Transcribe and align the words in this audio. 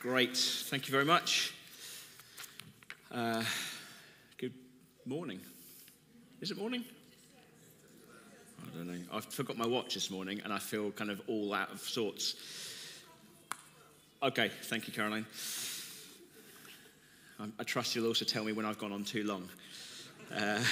Great. 0.00 0.36
Thank 0.36 0.86
you 0.86 0.92
very 0.92 1.04
much. 1.04 1.52
Uh, 3.10 3.42
good 4.36 4.54
morning. 5.04 5.40
Is 6.40 6.52
it 6.52 6.56
morning? 6.56 6.84
I 8.62 8.76
don't 8.76 8.86
know. 8.86 8.98
I 9.12 9.20
forgot 9.20 9.58
my 9.58 9.66
watch 9.66 9.94
this 9.94 10.08
morning 10.08 10.40
and 10.44 10.52
I 10.52 10.60
feel 10.60 10.92
kind 10.92 11.10
of 11.10 11.20
all 11.26 11.52
out 11.52 11.72
of 11.72 11.80
sorts. 11.80 12.36
Okay, 14.22 14.52
thank 14.62 14.86
you, 14.86 14.92
Caroline. 14.92 15.26
I, 17.40 17.46
I 17.58 17.64
trust 17.64 17.96
you'll 17.96 18.06
also 18.06 18.24
tell 18.24 18.44
me 18.44 18.52
when 18.52 18.66
I've 18.66 18.78
gone 18.78 18.92
on 18.92 19.02
too 19.02 19.24
long. 19.24 19.48
Uh, 20.32 20.62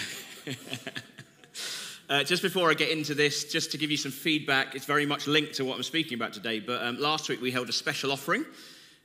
uh, 2.10 2.22
just 2.22 2.42
before 2.42 2.70
I 2.70 2.74
get 2.74 2.90
into 2.90 3.16
this, 3.16 3.50
just 3.52 3.72
to 3.72 3.78
give 3.78 3.90
you 3.90 3.96
some 3.96 4.12
feedback, 4.12 4.76
it's 4.76 4.86
very 4.86 5.04
much 5.04 5.26
linked 5.26 5.54
to 5.54 5.64
what 5.64 5.74
I'm 5.74 5.82
speaking 5.82 6.14
about 6.14 6.32
today. 6.32 6.60
But 6.60 6.80
um, 6.84 7.00
last 7.00 7.28
week 7.28 7.40
we 7.42 7.50
held 7.50 7.68
a 7.68 7.72
special 7.72 8.12
offering 8.12 8.44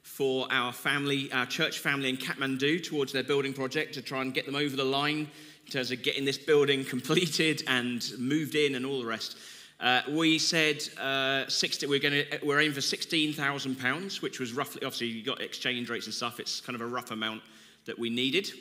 for 0.03 0.47
our 0.51 0.73
family, 0.73 1.31
our 1.31 1.45
church 1.45 1.79
family 1.79 2.09
in 2.09 2.17
Kathmandu 2.17 2.83
towards 2.83 3.11
their 3.11 3.23
building 3.23 3.53
project 3.53 3.93
to 3.95 4.01
try 4.01 4.21
and 4.21 4.33
get 4.33 4.45
them 4.45 4.55
over 4.55 4.75
the 4.75 4.83
line 4.83 5.29
in 5.65 5.71
terms 5.71 5.91
of 5.91 6.03
getting 6.03 6.25
this 6.25 6.37
building 6.37 6.83
completed 6.95 7.63
and 7.67 8.11
moved 8.17 8.55
in 8.55 8.75
and 8.75 8.85
all 8.85 8.99
the 8.99 9.05
rest. 9.05 9.37
Uh, 9.79 10.01
we 10.09 10.37
said 10.37 10.87
uh, 10.99 11.47
60, 11.47 11.87
we're, 11.87 11.99
going 11.99 12.13
to, 12.13 12.39
we're 12.43 12.59
aiming 12.59 12.73
for 12.73 12.81
£16,000, 12.81 14.21
which 14.21 14.39
was 14.39 14.53
roughly, 14.53 14.83
obviously, 14.85 15.07
you 15.07 15.23
got 15.23 15.41
exchange 15.41 15.89
rates 15.89 16.05
and 16.05 16.13
stuff. 16.13 16.39
It's 16.39 16.61
kind 16.61 16.75
of 16.75 16.81
a 16.81 16.85
rough 16.85 17.09
amount 17.09 17.41
that 17.85 17.97
we 17.97 18.11
needed. 18.11 18.51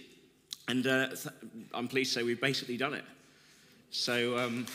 And 0.66 0.86
uh, 0.86 1.08
th- 1.08 1.26
I'm 1.74 1.88
pleased 1.88 2.14
to 2.14 2.20
say 2.20 2.22
we've 2.22 2.40
basically 2.40 2.78
done 2.78 2.94
it. 2.94 3.04
So, 3.90 4.38
um, 4.38 4.66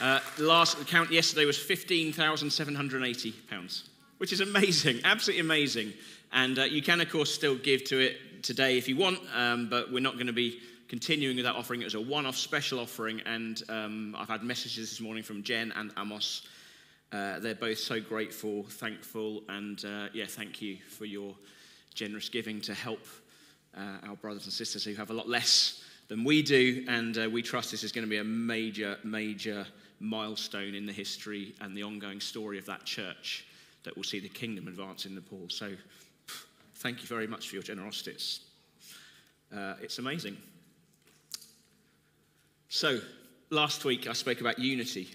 uh, 0.00 0.20
the 0.36 0.44
last 0.44 0.86
count 0.86 1.12
yesterday 1.12 1.44
was 1.44 1.56
£15,780, 1.56 3.82
which 4.18 4.32
is 4.32 4.40
amazing, 4.40 5.00
absolutely 5.04 5.40
amazing. 5.40 5.92
And 6.32 6.58
uh, 6.58 6.64
you 6.64 6.82
can, 6.82 7.00
of 7.00 7.10
course, 7.10 7.32
still 7.32 7.56
give 7.56 7.84
to 7.84 8.00
it 8.00 8.42
today 8.42 8.76
if 8.76 8.88
you 8.88 8.96
want, 8.96 9.20
um, 9.34 9.68
but 9.68 9.92
we're 9.92 10.00
not 10.00 10.14
going 10.14 10.26
to 10.26 10.32
be 10.32 10.60
continuing 10.88 11.36
with 11.36 11.44
that 11.44 11.54
offering. 11.54 11.80
It 11.80 11.84
was 11.84 11.94
a 11.94 12.00
one 12.00 12.26
off 12.26 12.36
special 12.36 12.80
offering, 12.80 13.20
and 13.24 13.62
um, 13.68 14.16
I've 14.18 14.28
had 14.28 14.42
messages 14.42 14.90
this 14.90 15.00
morning 15.00 15.22
from 15.22 15.42
Jen 15.42 15.72
and 15.76 15.92
Amos. 15.96 16.42
Uh, 17.12 17.38
they're 17.38 17.54
both 17.54 17.78
so 17.78 18.00
grateful, 18.00 18.64
thankful, 18.64 19.44
and 19.48 19.84
uh, 19.84 20.08
yeah, 20.12 20.26
thank 20.26 20.60
you 20.60 20.78
for 20.88 21.04
your 21.04 21.36
generous 21.94 22.28
giving 22.28 22.60
to 22.62 22.74
help 22.74 23.06
uh, 23.76 24.08
our 24.08 24.16
brothers 24.16 24.44
and 24.44 24.52
sisters 24.52 24.84
who 24.84 24.94
have 24.94 25.10
a 25.10 25.14
lot 25.14 25.28
less 25.28 25.84
than 26.08 26.24
we 26.24 26.42
do. 26.42 26.84
And 26.88 27.16
uh, 27.16 27.28
we 27.30 27.42
trust 27.42 27.70
this 27.70 27.84
is 27.84 27.92
going 27.92 28.04
to 28.04 28.10
be 28.10 28.18
a 28.18 28.24
major, 28.24 28.98
major 29.04 29.66
milestone 30.00 30.74
in 30.74 30.86
the 30.86 30.92
history 30.92 31.54
and 31.60 31.76
the 31.76 31.82
ongoing 31.82 32.20
story 32.20 32.58
of 32.58 32.66
that 32.66 32.84
church 32.84 33.46
that 33.84 33.96
will 33.96 34.04
see 34.04 34.20
the 34.20 34.28
kingdom 34.28 34.68
advance 34.68 35.06
in 35.06 35.14
Nepal. 35.14 35.46
So 35.48 35.72
thank 36.76 37.02
you 37.02 37.06
very 37.08 37.26
much 37.26 37.48
for 37.48 37.56
your 37.56 37.62
generosity. 37.62 38.12
It's, 38.12 38.40
uh, 39.54 39.74
it's 39.80 39.98
amazing. 39.98 40.36
So, 42.68 42.98
last 43.50 43.84
week 43.84 44.08
I 44.08 44.14
spoke 44.14 44.40
about 44.40 44.58
unity, 44.58 45.14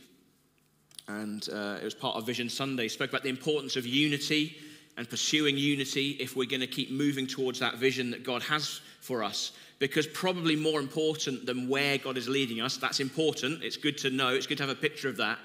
and 1.08 1.47
uh, 1.52 1.77
it 1.81 1.83
was 1.83 1.93
part 1.93 2.16
of 2.16 2.25
Vision 2.25 2.47
Sunday. 2.47 2.88
Spoke 2.88 3.09
about 3.09 3.23
the 3.23 3.30
importance 3.30 3.75
of 3.75 3.86
unity 3.86 4.55
and 4.97 5.09
pursuing 5.09 5.58
unity 5.58 6.11
if 6.19 6.36
we're 6.36 6.47
going 6.47 6.61
to 6.61 6.67
keep 6.67 6.91
moving 6.91 7.27
towards 7.27 7.59
that 7.59 7.75
vision 7.75 8.11
that 8.11 8.23
God 8.23 8.41
has 8.43 8.81
for 9.02 9.23
us 9.23 9.52
because 9.80 10.05
probably 10.08 10.58
more 10.58 10.80
important 10.80 11.45
than 11.45 11.69
where 11.69 11.97
God 11.97 12.17
is 12.17 12.27
leading 12.27 12.59
us, 12.59 12.77
that's 12.77 12.99
important. 12.99 13.63
It's 13.63 13.77
good 13.77 13.97
to 13.99 14.09
know, 14.09 14.30
it's 14.30 14.45
good 14.45 14.58
to 14.58 14.63
have 14.63 14.77
a 14.77 14.80
picture 14.80 15.08
of 15.08 15.17
that. 15.17 15.39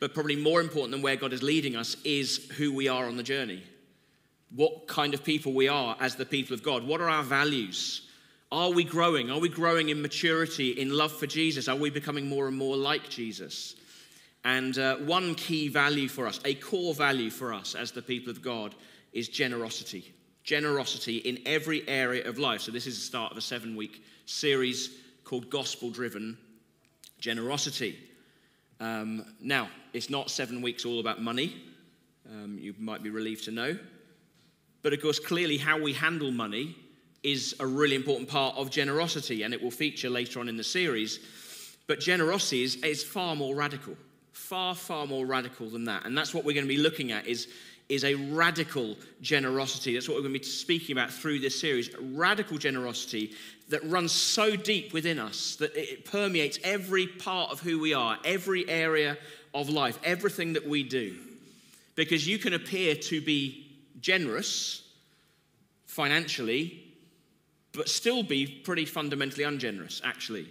But 0.00 0.14
probably 0.14 0.36
more 0.36 0.60
important 0.60 0.92
than 0.92 1.02
where 1.02 1.16
God 1.16 1.32
is 1.32 1.42
leading 1.42 1.76
us 1.76 1.96
is 2.02 2.50
who 2.56 2.74
we 2.74 2.88
are 2.88 3.06
on 3.06 3.16
the 3.16 3.22
journey. 3.22 3.62
What 4.54 4.88
kind 4.88 5.14
of 5.14 5.22
people 5.22 5.52
we 5.52 5.68
are 5.68 5.96
as 6.00 6.16
the 6.16 6.26
people 6.26 6.54
of 6.54 6.62
God. 6.62 6.86
What 6.86 7.00
are 7.00 7.08
our 7.08 7.22
values? 7.22 8.02
Are 8.50 8.70
we 8.70 8.84
growing? 8.84 9.30
Are 9.30 9.38
we 9.38 9.48
growing 9.48 9.90
in 9.90 10.00
maturity, 10.00 10.70
in 10.70 10.90
love 10.90 11.12
for 11.12 11.26
Jesus? 11.26 11.68
Are 11.68 11.76
we 11.76 11.90
becoming 11.90 12.28
more 12.28 12.48
and 12.48 12.56
more 12.56 12.76
like 12.76 13.08
Jesus? 13.08 13.76
And 14.44 14.76
uh, 14.78 14.96
one 14.96 15.34
key 15.34 15.68
value 15.68 16.08
for 16.08 16.26
us, 16.26 16.40
a 16.44 16.54
core 16.54 16.94
value 16.94 17.30
for 17.30 17.52
us 17.52 17.74
as 17.74 17.92
the 17.92 18.02
people 18.02 18.30
of 18.30 18.42
God, 18.42 18.74
is 19.12 19.28
generosity 19.28 20.12
generosity 20.44 21.16
in 21.16 21.40
every 21.46 21.88
area 21.88 22.28
of 22.28 22.38
life. 22.38 22.60
So, 22.60 22.70
this 22.70 22.86
is 22.86 22.96
the 22.96 23.04
start 23.04 23.32
of 23.32 23.38
a 23.38 23.40
seven 23.40 23.74
week 23.74 24.04
series 24.26 24.90
called 25.24 25.50
Gospel 25.50 25.90
Driven 25.90 26.38
Generosity. 27.18 27.98
Um, 28.78 29.24
now, 29.40 29.68
it's 29.92 30.10
not 30.10 30.30
seven 30.30 30.60
weeks 30.60 30.84
all 30.84 31.00
about 31.00 31.20
money, 31.20 31.56
um, 32.30 32.58
you 32.60 32.74
might 32.78 33.02
be 33.02 33.10
relieved 33.10 33.44
to 33.44 33.50
know. 33.50 33.78
But 34.82 34.92
of 34.92 35.00
course, 35.00 35.18
clearly, 35.18 35.56
how 35.56 35.80
we 35.80 35.94
handle 35.94 36.30
money 36.30 36.76
is 37.22 37.56
a 37.58 37.66
really 37.66 37.96
important 37.96 38.28
part 38.28 38.54
of 38.56 38.70
generosity, 38.70 39.42
and 39.42 39.54
it 39.54 39.62
will 39.62 39.70
feature 39.70 40.10
later 40.10 40.40
on 40.40 40.48
in 40.48 40.58
the 40.58 40.64
series. 40.64 41.20
But 41.86 42.00
generosity 42.00 42.62
is, 42.62 42.76
is 42.76 43.02
far 43.02 43.34
more 43.34 43.54
radical, 43.54 43.96
far, 44.32 44.74
far 44.74 45.06
more 45.06 45.24
radical 45.24 45.70
than 45.70 45.84
that. 45.84 46.04
And 46.04 46.16
that's 46.16 46.34
what 46.34 46.44
we're 46.44 46.52
going 46.54 46.66
to 46.66 46.74
be 46.74 46.76
looking 46.76 47.12
at 47.12 47.26
is 47.26 47.48
is 47.88 48.04
a 48.04 48.14
radical 48.14 48.96
generosity. 49.20 49.92
That's 49.94 50.08
what 50.08 50.16
we're 50.16 50.22
going 50.22 50.34
to 50.34 50.38
be 50.38 50.44
speaking 50.44 50.96
about 50.96 51.10
through 51.10 51.40
this 51.40 51.60
series. 51.60 51.90
Radical 51.98 52.58
generosity 52.58 53.32
that 53.68 53.84
runs 53.84 54.12
so 54.12 54.56
deep 54.56 54.92
within 54.92 55.18
us 55.18 55.56
that 55.56 55.76
it 55.76 56.04
permeates 56.04 56.58
every 56.64 57.06
part 57.06 57.50
of 57.50 57.60
who 57.60 57.78
we 57.78 57.94
are, 57.94 58.18
every 58.24 58.68
area 58.68 59.16
of 59.52 59.68
life, 59.68 59.98
everything 60.04 60.54
that 60.54 60.66
we 60.66 60.82
do. 60.82 61.14
Because 61.94 62.26
you 62.26 62.38
can 62.38 62.54
appear 62.54 62.94
to 62.94 63.20
be 63.20 63.66
generous 64.00 64.82
financially, 65.86 66.82
but 67.72 67.88
still 67.88 68.22
be 68.22 68.46
pretty 68.46 68.84
fundamentally 68.84 69.44
ungenerous, 69.44 70.00
actually. 70.04 70.48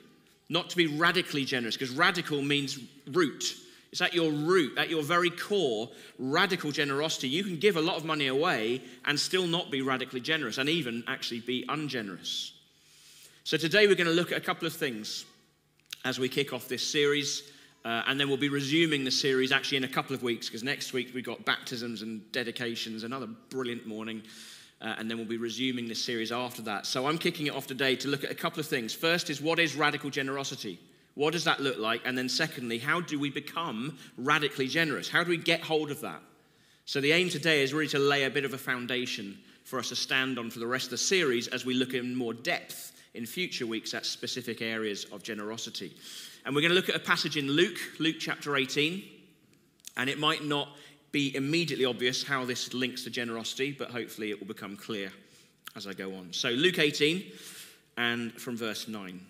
Not 0.49 0.69
to 0.69 0.77
be 0.77 0.87
radically 0.87 1.45
generous, 1.45 1.75
because 1.75 1.95
radical 1.95 2.41
means 2.41 2.79
root. 3.11 3.55
It's 3.93 4.01
at 4.01 4.15
your 4.15 4.31
root, 4.31 4.75
at 4.79 4.89
your 4.89 5.03
very 5.03 5.29
core, 5.29 5.87
radical 6.17 6.71
generosity. 6.71 7.27
You 7.27 7.43
can 7.43 7.59
give 7.59 7.77
a 7.77 7.81
lot 7.81 7.95
of 7.95 8.03
money 8.03 8.25
away 8.25 8.81
and 9.05 9.19
still 9.19 9.45
not 9.45 9.69
be 9.69 9.83
radically 9.83 10.19
generous 10.19 10.57
and 10.57 10.67
even 10.67 11.03
actually 11.07 11.41
be 11.41 11.63
ungenerous. 11.69 12.53
So 13.43 13.55
today 13.55 13.85
we're 13.85 13.93
going 13.93 14.07
to 14.07 14.13
look 14.13 14.31
at 14.31 14.39
a 14.39 14.41
couple 14.41 14.65
of 14.65 14.73
things 14.73 15.25
as 16.05 16.17
we 16.17 16.27
kick 16.27 16.53
off 16.53 16.67
this 16.67 16.81
series. 16.81 17.43
Uh, 17.85 18.01
and 18.07 18.19
then 18.19 18.29
we'll 18.29 18.37
be 18.37 18.49
resuming 18.49 19.03
the 19.03 19.11
series 19.11 19.51
actually 19.51 19.77
in 19.77 19.83
a 19.83 19.87
couple 19.87 20.15
of 20.15 20.23
weeks 20.23 20.47
because 20.47 20.63
next 20.63 20.93
week 20.93 21.11
we've 21.13 21.23
got 21.23 21.45
baptisms 21.45 22.01
and 22.01 22.31
dedications, 22.31 23.03
another 23.03 23.27
brilliant 23.51 23.85
morning. 23.85 24.23
Uh, 24.81 24.95
and 24.97 25.07
then 25.07 25.17
we'll 25.17 25.27
be 25.27 25.37
resuming 25.37 25.87
this 25.87 26.03
series 26.03 26.31
after 26.31 26.63
that. 26.63 26.87
So 26.87 27.05
I'm 27.05 27.19
kicking 27.19 27.45
it 27.45 27.53
off 27.53 27.67
today 27.67 27.95
to 27.97 28.07
look 28.07 28.23
at 28.23 28.31
a 28.31 28.35
couple 28.35 28.59
of 28.59 28.65
things. 28.65 28.91
First 28.91 29.29
is 29.29 29.39
what 29.39 29.59
is 29.59 29.75
radical 29.75 30.09
generosity? 30.09 30.79
What 31.15 31.33
does 31.33 31.43
that 31.43 31.59
look 31.59 31.77
like? 31.77 32.01
And 32.05 32.17
then, 32.17 32.27
secondly, 32.27 32.79
how 32.79 33.01
do 33.01 33.19
we 33.19 33.29
become 33.29 33.97
radically 34.17 34.67
generous? 34.67 35.09
How 35.09 35.23
do 35.23 35.29
we 35.29 35.37
get 35.37 35.61
hold 35.61 35.91
of 35.91 36.01
that? 36.01 36.21
So, 36.85 36.99
the 37.01 37.11
aim 37.11 37.29
today 37.29 37.63
is 37.63 37.73
really 37.73 37.89
to 37.89 37.99
lay 37.99 38.23
a 38.23 38.29
bit 38.29 38.45
of 38.45 38.53
a 38.53 38.57
foundation 38.57 39.37
for 39.63 39.79
us 39.79 39.89
to 39.89 39.95
stand 39.95 40.39
on 40.39 40.49
for 40.49 40.59
the 40.59 40.67
rest 40.67 40.85
of 40.85 40.91
the 40.91 40.97
series 40.97 41.47
as 41.47 41.65
we 41.65 41.73
look 41.73 41.93
in 41.93 42.15
more 42.15 42.33
depth 42.33 42.93
in 43.13 43.25
future 43.25 43.67
weeks 43.67 43.93
at 43.93 44.05
specific 44.05 44.61
areas 44.61 45.05
of 45.11 45.23
generosity. 45.23 45.93
And 46.45 46.53
we're 46.53 46.61
going 46.61 46.71
to 46.71 46.75
look 46.75 46.89
at 46.89 46.95
a 46.95 46.99
passage 46.99 47.37
in 47.37 47.47
Luke, 47.47 47.77
Luke 47.99 48.17
chapter 48.19 48.55
18. 48.55 49.03
And 49.95 50.09
it 50.09 50.19
might 50.19 50.43
not 50.43 50.69
be 51.11 51.35
immediately 51.35 51.85
obvious 51.85 52.23
how 52.23 52.43
this 52.43 52.73
links 52.73 53.03
to 53.03 53.11
generosity, 53.11 53.71
but 53.71 53.91
hopefully 53.91 54.31
it 54.31 54.39
will 54.39 54.47
become 54.47 54.75
clear 54.75 55.11
as 55.75 55.87
I 55.87 55.93
go 55.93 56.15
on. 56.15 56.33
So, 56.33 56.49
Luke 56.49 56.79
18, 56.79 57.31
and 57.97 58.33
from 58.33 58.57
verse 58.57 58.87
9. 58.87 59.21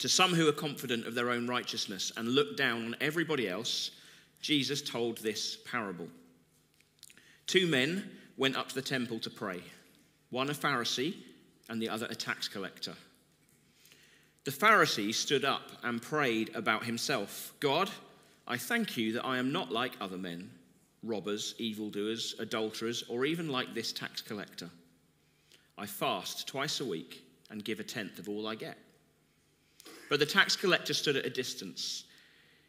To 0.00 0.08
some 0.08 0.34
who 0.34 0.48
are 0.48 0.52
confident 0.52 1.06
of 1.06 1.14
their 1.14 1.30
own 1.30 1.46
righteousness 1.46 2.12
and 2.16 2.28
look 2.28 2.56
down 2.56 2.84
on 2.84 2.96
everybody 3.00 3.48
else, 3.48 3.92
Jesus 4.40 4.82
told 4.82 5.18
this 5.18 5.56
parable. 5.64 6.08
Two 7.46 7.66
men 7.66 8.10
went 8.36 8.56
up 8.56 8.68
to 8.68 8.74
the 8.74 8.82
temple 8.82 9.18
to 9.20 9.30
pray, 9.30 9.62
one 10.30 10.50
a 10.50 10.52
Pharisee 10.52 11.14
and 11.68 11.80
the 11.80 11.88
other 11.88 12.06
a 12.10 12.14
tax 12.14 12.48
collector. 12.48 12.94
The 14.44 14.50
Pharisee 14.50 15.14
stood 15.14 15.44
up 15.44 15.72
and 15.82 16.00
prayed 16.00 16.54
about 16.54 16.84
himself 16.84 17.52
God, 17.58 17.90
I 18.46 18.56
thank 18.56 18.96
you 18.96 19.12
that 19.14 19.24
I 19.26 19.38
am 19.38 19.50
not 19.50 19.72
like 19.72 19.96
other 20.00 20.18
men, 20.18 20.50
robbers, 21.02 21.54
evildoers, 21.58 22.34
adulterers, 22.38 23.02
or 23.08 23.24
even 23.24 23.48
like 23.48 23.74
this 23.74 23.92
tax 23.92 24.20
collector. 24.20 24.70
I 25.78 25.86
fast 25.86 26.46
twice 26.46 26.80
a 26.80 26.84
week 26.84 27.24
and 27.50 27.64
give 27.64 27.80
a 27.80 27.84
tenth 27.84 28.18
of 28.18 28.28
all 28.28 28.46
I 28.46 28.54
get. 28.54 28.78
But 30.08 30.20
the 30.20 30.26
tax 30.26 30.56
collector 30.56 30.94
stood 30.94 31.16
at 31.16 31.26
a 31.26 31.30
distance. 31.30 32.04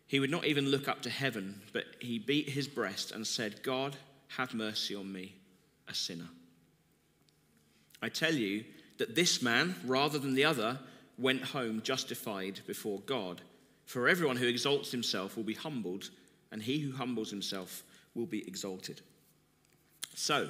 He 0.08 0.20
would 0.20 0.32
not 0.32 0.46
even 0.46 0.70
look 0.70 0.88
up 0.88 1.02
to 1.04 1.10
heaven, 1.10 1.62
but 1.74 1.86
he 2.00 2.18
beat 2.18 2.50
his 2.50 2.68
breast 2.68 3.12
and 3.12 3.28
said, 3.28 3.62
God, 3.62 3.96
have 4.30 4.54
mercy 4.54 4.96
on 4.96 5.12
me, 5.12 5.36
a 5.88 5.94
sinner. 5.94 6.30
I 8.02 8.10
tell 8.10 8.34
you 8.34 8.64
that 8.98 9.16
this 9.16 9.42
man, 9.42 9.76
rather 9.86 10.18
than 10.18 10.34
the 10.34 10.46
other, 10.46 10.80
went 11.18 11.44
home 11.44 11.82
justified 11.82 12.62
before 12.68 13.00
God. 13.02 13.42
For 13.86 14.08
everyone 14.08 14.38
who 14.38 14.48
exalts 14.48 14.92
himself 14.92 15.36
will 15.36 15.44
be 15.44 15.54
humbled, 15.54 16.10
and 16.52 16.62
he 16.62 16.80
who 16.80 16.96
humbles 16.96 17.30
himself 17.30 17.84
will 18.16 18.26
be 18.26 18.48
exalted. 18.48 19.02
So, 20.14 20.50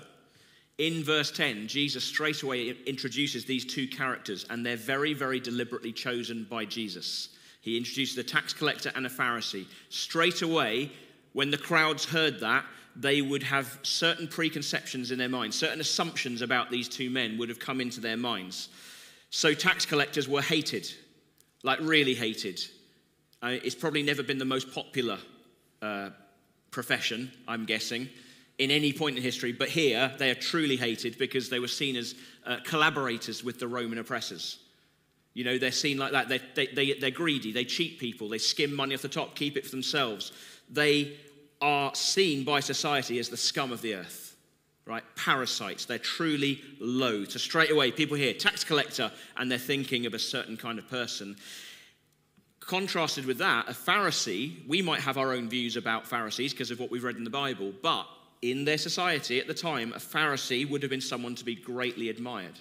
in 0.77 1.03
verse 1.03 1.31
10, 1.31 1.67
Jesus 1.67 2.03
straight 2.03 2.43
away 2.43 2.75
introduces 2.85 3.45
these 3.45 3.65
two 3.65 3.87
characters, 3.87 4.45
and 4.49 4.65
they're 4.65 4.77
very, 4.77 5.13
very 5.13 5.39
deliberately 5.39 5.91
chosen 5.91 6.45
by 6.49 6.65
Jesus. 6.65 7.29
He 7.61 7.77
introduces 7.77 8.17
a 8.17 8.23
tax 8.23 8.53
collector 8.53 8.91
and 8.95 9.05
a 9.05 9.09
Pharisee. 9.09 9.65
Straight 9.89 10.43
away, 10.43 10.91
when 11.33 11.49
the 11.49 11.57
crowds 11.57 12.05
heard 12.05 12.39
that, 12.41 12.63
they 12.95 13.21
would 13.21 13.43
have 13.43 13.79
certain 13.83 14.27
preconceptions 14.27 15.11
in 15.11 15.17
their 15.17 15.29
minds, 15.29 15.55
certain 15.55 15.81
assumptions 15.81 16.41
about 16.41 16.71
these 16.71 16.87
two 16.87 17.09
men 17.09 17.37
would 17.37 17.49
have 17.49 17.59
come 17.59 17.81
into 17.81 17.99
their 17.99 18.17
minds. 18.17 18.69
So, 19.29 19.53
tax 19.53 19.85
collectors 19.85 20.27
were 20.27 20.41
hated, 20.41 20.89
like 21.63 21.79
really 21.81 22.15
hated. 22.15 22.61
Uh, 23.41 23.57
it's 23.63 23.75
probably 23.75 24.01
never 24.01 24.23
been 24.23 24.37
the 24.37 24.45
most 24.45 24.73
popular 24.73 25.17
uh, 25.81 26.09
profession, 26.71 27.31
I'm 27.47 27.65
guessing, 27.65 28.09
in 28.57 28.71
any 28.71 28.91
point 28.91 29.17
in 29.17 29.23
history, 29.23 29.51
but 29.51 29.69
here 29.69 30.11
they 30.17 30.31
are 30.31 30.35
truly 30.35 30.77
hated 30.77 31.17
because 31.17 31.49
they 31.49 31.59
were 31.59 31.67
seen 31.67 31.95
as 31.95 32.15
uh, 32.45 32.57
collaborators 32.63 33.43
with 33.43 33.59
the 33.59 33.67
Roman 33.67 33.99
oppressors. 33.99 34.59
You 35.33 35.43
know, 35.43 35.59
they're 35.59 35.71
seen 35.71 35.99
like 35.99 36.13
that. 36.13 36.29
They're, 36.29 36.39
they, 36.55 36.67
they, 36.67 36.93
they're 36.93 37.11
greedy, 37.11 37.51
they 37.51 37.65
cheat 37.65 37.99
people, 37.99 38.27
they 38.27 38.39
skim 38.39 38.73
money 38.73 38.95
off 38.95 39.03
the 39.03 39.07
top, 39.07 39.35
keep 39.35 39.55
it 39.57 39.65
for 39.65 39.71
themselves. 39.71 40.31
They 40.69 41.15
are 41.61 41.93
seen 41.93 42.43
by 42.43 42.59
society 42.59 43.19
as 43.19 43.29
the 43.29 43.37
scum 43.37 43.71
of 43.71 43.81
the 43.81 43.95
earth, 43.95 44.35
right? 44.85 45.03
Parasites. 45.15 45.85
They're 45.85 45.99
truly 45.99 46.61
low. 46.79 47.25
So 47.25 47.37
straight 47.37 47.71
away, 47.71 47.91
people 47.91 48.17
hear 48.17 48.33
tax 48.33 48.63
collector 48.63 49.11
and 49.37 49.51
they're 49.51 49.59
thinking 49.59 50.07
of 50.07 50.15
a 50.15 50.19
certain 50.19 50.57
kind 50.57 50.79
of 50.79 50.89
person. 50.89 51.35
Contrasted 52.59 53.25
with 53.25 53.37
that, 53.37 53.69
a 53.69 53.73
Pharisee, 53.73 54.67
we 54.67 54.81
might 54.81 55.01
have 55.01 55.17
our 55.17 55.33
own 55.33 55.47
views 55.49 55.77
about 55.77 56.07
Pharisees 56.07 56.51
because 56.51 56.71
of 56.71 56.79
what 56.79 56.89
we've 56.89 57.03
read 57.03 57.15
in 57.15 57.23
the 57.23 57.29
Bible, 57.29 57.71
but 57.81 58.07
in 58.41 58.65
their 58.65 58.77
society 58.77 59.39
at 59.39 59.47
the 59.47 59.53
time, 59.53 59.93
a 59.93 59.99
Pharisee 59.99 60.69
would 60.69 60.83
have 60.83 60.91
been 60.91 61.01
someone 61.01 61.35
to 61.35 61.45
be 61.45 61.55
greatly 61.55 62.09
admired. 62.09 62.59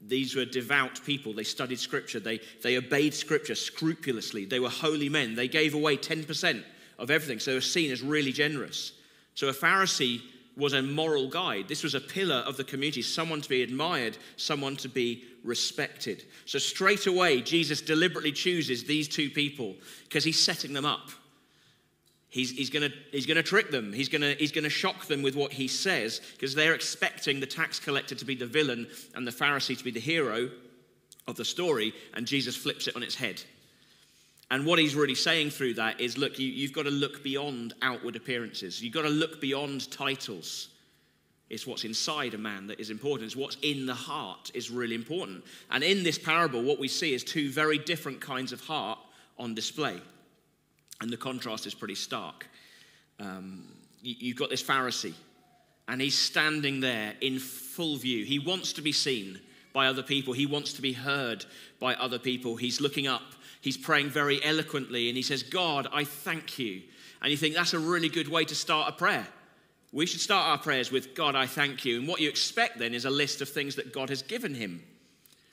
These 0.00 0.34
were 0.34 0.44
devout 0.44 1.00
people. 1.04 1.32
They 1.32 1.44
studied 1.44 1.78
scripture. 1.78 2.20
They, 2.20 2.40
they 2.62 2.76
obeyed 2.76 3.14
scripture 3.14 3.54
scrupulously. 3.54 4.44
They 4.44 4.60
were 4.60 4.70
holy 4.70 5.08
men. 5.08 5.34
They 5.34 5.48
gave 5.48 5.74
away 5.74 5.96
10% 5.96 6.64
of 6.98 7.10
everything. 7.10 7.38
So 7.38 7.52
they 7.52 7.56
were 7.56 7.60
seen 7.60 7.92
as 7.92 8.02
really 8.02 8.32
generous. 8.32 8.92
So 9.34 9.48
a 9.48 9.52
Pharisee 9.52 10.22
was 10.56 10.72
a 10.72 10.82
moral 10.82 11.28
guide. 11.28 11.68
This 11.68 11.84
was 11.84 11.94
a 11.94 12.00
pillar 12.00 12.42
of 12.46 12.56
the 12.56 12.64
community, 12.64 13.02
someone 13.02 13.40
to 13.40 13.48
be 13.48 13.62
admired, 13.62 14.18
someone 14.36 14.76
to 14.76 14.88
be 14.88 15.24
respected. 15.44 16.24
So 16.44 16.58
straight 16.58 17.06
away, 17.06 17.40
Jesus 17.40 17.80
deliberately 17.80 18.32
chooses 18.32 18.84
these 18.84 19.08
two 19.08 19.30
people 19.30 19.76
because 20.04 20.24
he's 20.24 20.42
setting 20.42 20.72
them 20.72 20.84
up. 20.84 21.10
He's, 22.30 22.52
he's 22.52 22.70
going 22.70 22.92
he's 23.10 23.26
gonna 23.26 23.42
trick 23.42 23.70
them. 23.72 23.92
He's 23.92 24.08
going 24.08 24.36
he's 24.38 24.52
gonna 24.52 24.68
shock 24.70 25.06
them 25.06 25.20
with 25.20 25.34
what 25.34 25.52
he 25.52 25.66
says 25.66 26.20
because 26.32 26.54
they're 26.54 26.74
expecting 26.74 27.40
the 27.40 27.46
tax 27.46 27.80
collector 27.80 28.14
to 28.14 28.24
be 28.24 28.36
the 28.36 28.46
villain 28.46 28.86
and 29.14 29.26
the 29.26 29.32
Pharisee 29.32 29.76
to 29.76 29.84
be 29.84 29.90
the 29.90 30.00
hero 30.00 30.48
of 31.26 31.36
the 31.36 31.44
story, 31.44 31.92
and 32.14 32.26
Jesus 32.26 32.56
flips 32.56 32.86
it 32.86 32.94
on 32.96 33.02
its 33.02 33.16
head. 33.16 33.42
And 34.50 34.66
what 34.66 34.78
he's 34.78 34.94
really 34.94 35.14
saying 35.14 35.50
through 35.50 35.74
that 35.74 36.00
is 36.00 36.18
look, 36.18 36.38
you, 36.38 36.66
have 36.66 36.74
got 36.74 36.84
to 36.84 36.90
look 36.90 37.22
beyond 37.22 37.74
outward 37.82 38.16
appearances. 38.16 38.82
You've 38.82 38.94
got 38.94 39.02
to 39.02 39.08
look 39.08 39.40
beyond 39.40 39.90
titles. 39.90 40.68
It's 41.48 41.66
what's 41.66 41.84
inside 41.84 42.34
a 42.34 42.38
man 42.38 42.68
that 42.68 42.80
is 42.80 42.90
important. 42.90 43.26
It's 43.26 43.36
what's 43.36 43.56
in 43.62 43.86
the 43.86 43.94
heart 43.94 44.50
is 44.54 44.70
really 44.70 44.94
important. 44.94 45.44
And 45.70 45.82
in 45.82 46.04
this 46.04 46.18
parable, 46.18 46.62
what 46.62 46.78
we 46.78 46.88
see 46.88 47.12
is 47.12 47.24
two 47.24 47.50
very 47.50 47.78
different 47.78 48.20
kinds 48.20 48.52
of 48.52 48.60
heart 48.60 48.98
on 49.38 49.54
display. 49.54 50.00
And 51.00 51.10
the 51.10 51.16
contrast 51.16 51.66
is 51.66 51.74
pretty 51.74 51.94
stark. 51.94 52.46
Um, 53.18 53.64
you, 54.02 54.32
have 54.32 54.38
got 54.38 54.50
this 54.50 54.62
Pharisee, 54.62 55.14
and 55.88 56.00
he's 56.00 56.18
standing 56.18 56.80
there 56.80 57.14
in 57.20 57.38
full 57.38 57.96
view. 57.96 58.24
He 58.24 58.38
wants 58.38 58.72
to 58.74 58.82
be 58.82 58.92
seen 58.92 59.40
by 59.72 59.86
other 59.86 60.02
people, 60.02 60.32
he 60.32 60.46
wants 60.46 60.72
to 60.74 60.82
be 60.82 60.92
heard 60.92 61.44
by 61.78 61.94
other 61.94 62.18
people. 62.18 62.56
He's 62.56 62.80
looking 62.80 63.06
up 63.06 63.22
he's 63.60 63.76
praying 63.76 64.08
very 64.10 64.42
eloquently 64.42 65.08
and 65.08 65.16
he 65.16 65.22
says, 65.22 65.42
God, 65.42 65.88
I 65.92 66.04
thank 66.04 66.58
you. 66.58 66.82
And 67.22 67.30
you 67.30 67.36
think 67.36 67.54
that's 67.54 67.74
a 67.74 67.78
really 67.78 68.08
good 68.08 68.28
way 68.28 68.44
to 68.44 68.54
start 68.54 68.88
a 68.88 68.92
prayer. 68.92 69.26
We 69.92 70.06
should 70.06 70.20
start 70.20 70.48
our 70.48 70.58
prayers 70.58 70.90
with, 70.90 71.14
God, 71.14 71.34
I 71.34 71.46
thank 71.46 71.84
you. 71.84 71.98
And 71.98 72.08
what 72.08 72.20
you 72.20 72.28
expect 72.28 72.78
then 72.78 72.94
is 72.94 73.04
a 73.04 73.10
list 73.10 73.40
of 73.40 73.48
things 73.48 73.74
that 73.76 73.92
God 73.92 74.08
has 74.08 74.22
given 74.22 74.54
him. 74.54 74.82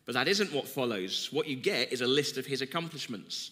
But 0.05 0.13
that 0.13 0.27
isn't 0.27 0.53
what 0.53 0.67
follows. 0.67 1.29
What 1.31 1.47
you 1.47 1.55
get 1.55 1.91
is 1.91 2.01
a 2.01 2.07
list 2.07 2.37
of 2.37 2.45
his 2.45 2.61
accomplishments. 2.61 3.51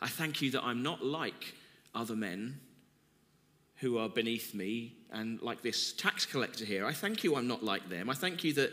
I 0.00 0.08
thank 0.08 0.42
you 0.42 0.50
that 0.52 0.62
I'm 0.62 0.82
not 0.82 1.04
like 1.04 1.54
other 1.94 2.16
men 2.16 2.60
who 3.76 3.98
are 3.98 4.08
beneath 4.08 4.54
me 4.54 4.94
and 5.12 5.40
like 5.40 5.62
this 5.62 5.92
tax 5.92 6.26
collector 6.26 6.64
here. 6.64 6.84
I 6.86 6.92
thank 6.92 7.24
you 7.24 7.36
I'm 7.36 7.48
not 7.48 7.62
like 7.62 7.88
them. 7.88 8.10
I 8.10 8.14
thank 8.14 8.44
you 8.44 8.52
that, 8.54 8.72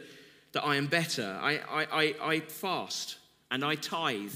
that 0.53 0.65
I 0.65 0.75
am 0.75 0.87
better. 0.87 1.37
I, 1.41 1.59
I, 1.69 1.87
I, 1.91 2.15
I 2.21 2.39
fast 2.39 3.17
and 3.51 3.63
I 3.63 3.75
tithe 3.75 4.33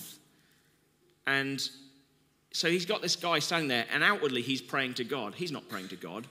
and 1.30 1.62
so 2.52 2.70
he's 2.70 2.86
got 2.86 3.04
this 3.04 3.16
guy 3.16 3.38
standing 3.38 3.68
there, 3.68 3.86
and 3.94 4.04
outwardly 4.04 4.42
he's 4.42 4.62
praying 4.62 4.96
to 4.96 5.04
God. 5.04 5.36
He's 5.36 5.52
not 5.52 5.70
praying 5.70 5.90
to 5.90 5.96
God, 5.96 6.28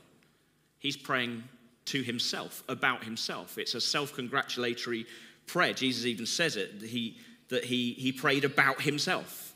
he's 0.78 0.96
praying 0.96 1.44
to 1.86 2.02
himself, 2.02 2.62
about 2.68 3.04
himself. 3.04 3.56
It's 3.56 3.74
a 3.74 3.80
self 3.80 4.12
congratulatory 4.14 5.06
prayer. 5.46 5.72
Jesus 5.72 6.04
even 6.04 6.26
says 6.26 6.56
it 6.56 6.80
that 6.80 6.88
he, 6.90 7.16
that 7.48 7.64
he, 7.64 7.92
he 7.92 8.12
prayed 8.12 8.44
about 8.44 8.82
himself. 8.82 9.47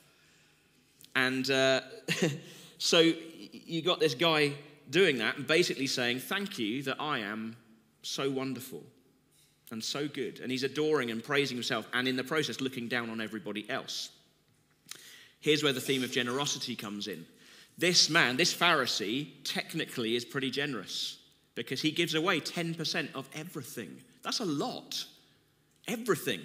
And 1.15 1.51
uh, 1.51 1.81
so 2.79 3.13
you 3.53 3.83
got 3.83 4.01
this 4.01 4.15
guy 4.15 4.53
doing 4.91 5.19
that 5.19 5.37
and 5.37 5.47
basically 5.47 5.87
saying, 5.87 6.21
Thank 6.21 6.59
you 6.59 6.83
that 6.85 7.01
I 7.01 7.19
am 7.19 7.57
so 8.03 8.31
wonderful 8.31 8.83
and 9.71 9.83
so 9.83 10.07
good. 10.07 10.41
And 10.41 10.51
he's 10.51 10.63
adoring 10.63 11.11
and 11.11 11.23
praising 11.23 11.57
himself, 11.57 11.89
and 11.93 12.07
in 12.07 12.17
the 12.17 12.25
process, 12.25 12.61
looking 12.61 12.89
down 12.89 13.11
on 13.11 13.21
everybody 13.21 13.69
else. 13.71 14.11
Here's 15.41 15.63
where 15.63 15.73
the 15.73 15.81
theme 15.81 16.05
of 16.05 16.13
generosity 16.13 16.77
comes 16.77 17.09
in. 17.09 17.27
This 17.79 18.09
man, 18.11 18.37
this 18.37 18.55
Pharisee, 18.55 19.29
technically 19.45 20.15
is 20.15 20.25
pretty 20.25 20.51
generous 20.51 21.19
because 21.55 21.81
he 21.81 21.91
gives 21.91 22.15
away 22.15 22.41
10% 22.41 23.15
of 23.15 23.29
everything. 23.35 23.97
That's 24.23 24.41
a 24.41 24.45
lot. 24.45 25.05
Everything. 25.89 26.41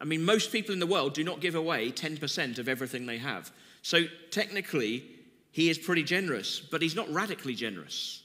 I 0.00 0.04
mean, 0.04 0.24
most 0.24 0.50
people 0.50 0.72
in 0.72 0.80
the 0.80 0.86
world 0.86 1.14
do 1.14 1.22
not 1.22 1.40
give 1.40 1.54
away 1.54 1.92
10% 1.92 2.58
of 2.58 2.68
everything 2.68 3.06
they 3.06 3.18
have. 3.18 3.52
So 3.82 4.04
technically, 4.30 5.04
he 5.52 5.68
is 5.68 5.78
pretty 5.78 6.02
generous, 6.02 6.60
but 6.60 6.80
he's 6.80 6.96
not 6.96 7.12
radically 7.12 7.54
generous. 7.54 8.22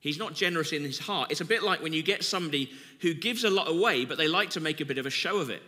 He's 0.00 0.18
not 0.18 0.34
generous 0.34 0.72
in 0.72 0.82
his 0.82 0.98
heart. 0.98 1.30
It's 1.30 1.40
a 1.40 1.44
bit 1.44 1.62
like 1.62 1.82
when 1.82 1.92
you 1.92 2.02
get 2.02 2.24
somebody 2.24 2.70
who 3.00 3.14
gives 3.14 3.44
a 3.44 3.50
lot 3.50 3.68
away, 3.68 4.04
but 4.04 4.18
they 4.18 4.28
like 4.28 4.50
to 4.50 4.60
make 4.60 4.80
a 4.80 4.84
bit 4.84 4.98
of 4.98 5.06
a 5.06 5.10
show 5.10 5.38
of 5.38 5.50
it. 5.50 5.62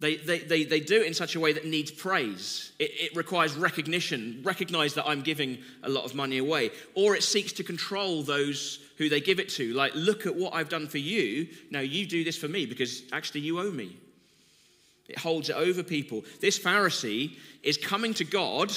They, 0.00 0.16
they, 0.16 0.38
they, 0.38 0.64
they 0.64 0.80
do 0.80 1.02
it 1.02 1.06
in 1.06 1.14
such 1.14 1.36
a 1.36 1.40
way 1.40 1.52
that 1.52 1.66
needs 1.66 1.90
praise. 1.90 2.72
It, 2.78 2.90
it 2.94 3.16
requires 3.16 3.54
recognition, 3.54 4.40
recognize 4.42 4.94
that 4.94 5.06
I'm 5.06 5.20
giving 5.20 5.58
a 5.82 5.90
lot 5.90 6.04
of 6.04 6.14
money 6.14 6.38
away. 6.38 6.70
Or 6.94 7.14
it 7.14 7.22
seeks 7.22 7.52
to 7.54 7.62
control 7.62 8.22
those 8.22 8.78
who 8.96 9.10
they 9.10 9.20
give 9.20 9.38
it 9.38 9.50
to. 9.50 9.74
Like, 9.74 9.92
look 9.94 10.24
at 10.24 10.34
what 10.34 10.54
I've 10.54 10.70
done 10.70 10.88
for 10.88 10.98
you. 10.98 11.48
Now 11.70 11.80
you 11.80 12.06
do 12.06 12.24
this 12.24 12.38
for 12.38 12.48
me 12.48 12.64
because 12.64 13.02
actually 13.12 13.42
you 13.42 13.60
owe 13.60 13.70
me. 13.70 13.94
It 15.06 15.18
holds 15.18 15.50
it 15.50 15.56
over 15.56 15.82
people. 15.82 16.24
This 16.40 16.58
Pharisee 16.58 17.36
is 17.62 17.76
coming 17.76 18.14
to 18.14 18.24
God 18.24 18.72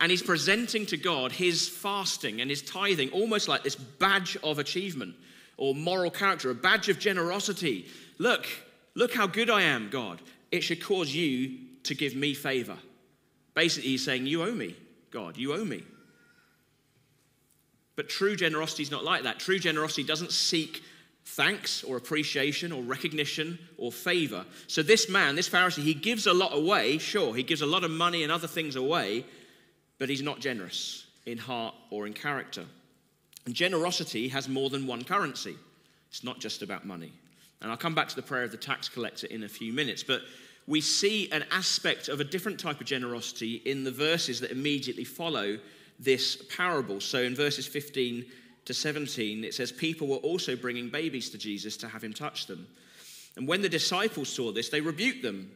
and 0.00 0.10
he's 0.10 0.22
presenting 0.22 0.86
to 0.86 0.96
God 0.96 1.30
his 1.30 1.68
fasting 1.68 2.40
and 2.40 2.50
his 2.50 2.62
tithing 2.62 3.10
almost 3.10 3.46
like 3.46 3.62
this 3.62 3.76
badge 3.76 4.36
of 4.42 4.58
achievement 4.58 5.14
or 5.56 5.74
moral 5.74 6.10
character, 6.10 6.50
a 6.50 6.54
badge 6.54 6.88
of 6.88 6.98
generosity. 6.98 7.86
Look, 8.18 8.46
look 8.94 9.14
how 9.14 9.28
good 9.28 9.50
I 9.50 9.62
am, 9.62 9.88
God 9.90 10.20
it 10.50 10.62
should 10.62 10.82
cause 10.82 11.14
you 11.14 11.58
to 11.84 11.94
give 11.94 12.14
me 12.14 12.34
favor. 12.34 12.76
Basically, 13.54 13.90
he's 13.90 14.04
saying, 14.04 14.26
You 14.26 14.42
owe 14.42 14.54
me, 14.54 14.76
God, 15.10 15.36
you 15.36 15.52
owe 15.52 15.64
me. 15.64 15.82
But 17.96 18.08
true 18.08 18.36
generosity 18.36 18.84
is 18.84 18.90
not 18.90 19.02
like 19.02 19.24
that. 19.24 19.40
True 19.40 19.58
generosity 19.58 20.04
doesn't 20.04 20.30
seek 20.30 20.82
thanks 21.24 21.82
or 21.82 21.96
appreciation 21.96 22.72
or 22.72 22.82
recognition 22.82 23.58
or 23.76 23.90
favor. 23.90 24.44
So, 24.66 24.82
this 24.82 25.08
man, 25.08 25.34
this 25.34 25.48
Pharisee, 25.48 25.82
he 25.82 25.94
gives 25.94 26.26
a 26.26 26.32
lot 26.32 26.54
away, 26.54 26.98
sure, 26.98 27.34
he 27.34 27.42
gives 27.42 27.60
a 27.60 27.66
lot 27.66 27.84
of 27.84 27.90
money 27.90 28.22
and 28.22 28.32
other 28.32 28.46
things 28.46 28.76
away, 28.76 29.24
but 29.98 30.08
he's 30.08 30.22
not 30.22 30.40
generous 30.40 31.06
in 31.26 31.38
heart 31.38 31.74
or 31.90 32.06
in 32.06 32.14
character. 32.14 32.64
And 33.44 33.54
generosity 33.54 34.28
has 34.28 34.48
more 34.48 34.70
than 34.70 34.86
one 34.86 35.04
currency, 35.04 35.56
it's 36.08 36.24
not 36.24 36.38
just 36.38 36.62
about 36.62 36.86
money. 36.86 37.12
And 37.60 37.70
I'll 37.70 37.76
come 37.76 37.94
back 37.94 38.08
to 38.08 38.16
the 38.16 38.22
prayer 38.22 38.44
of 38.44 38.50
the 38.50 38.56
tax 38.56 38.88
collector 38.88 39.26
in 39.26 39.42
a 39.42 39.48
few 39.48 39.72
minutes. 39.72 40.02
But 40.02 40.22
we 40.66 40.80
see 40.80 41.30
an 41.32 41.44
aspect 41.50 42.08
of 42.08 42.20
a 42.20 42.24
different 42.24 42.60
type 42.60 42.80
of 42.80 42.86
generosity 42.86 43.62
in 43.64 43.84
the 43.84 43.90
verses 43.90 44.40
that 44.40 44.50
immediately 44.50 45.04
follow 45.04 45.58
this 45.98 46.36
parable. 46.56 47.00
So 47.00 47.22
in 47.22 47.34
verses 47.34 47.66
15 47.66 48.24
to 48.66 48.74
17, 48.74 49.44
it 49.44 49.54
says, 49.54 49.72
People 49.72 50.08
were 50.08 50.16
also 50.16 50.54
bringing 50.54 50.90
babies 50.90 51.30
to 51.30 51.38
Jesus 51.38 51.76
to 51.78 51.88
have 51.88 52.04
him 52.04 52.12
touch 52.12 52.46
them. 52.46 52.66
And 53.36 53.48
when 53.48 53.62
the 53.62 53.68
disciples 53.68 54.28
saw 54.28 54.52
this, 54.52 54.68
they 54.68 54.80
rebuked 54.80 55.22
them. 55.22 55.50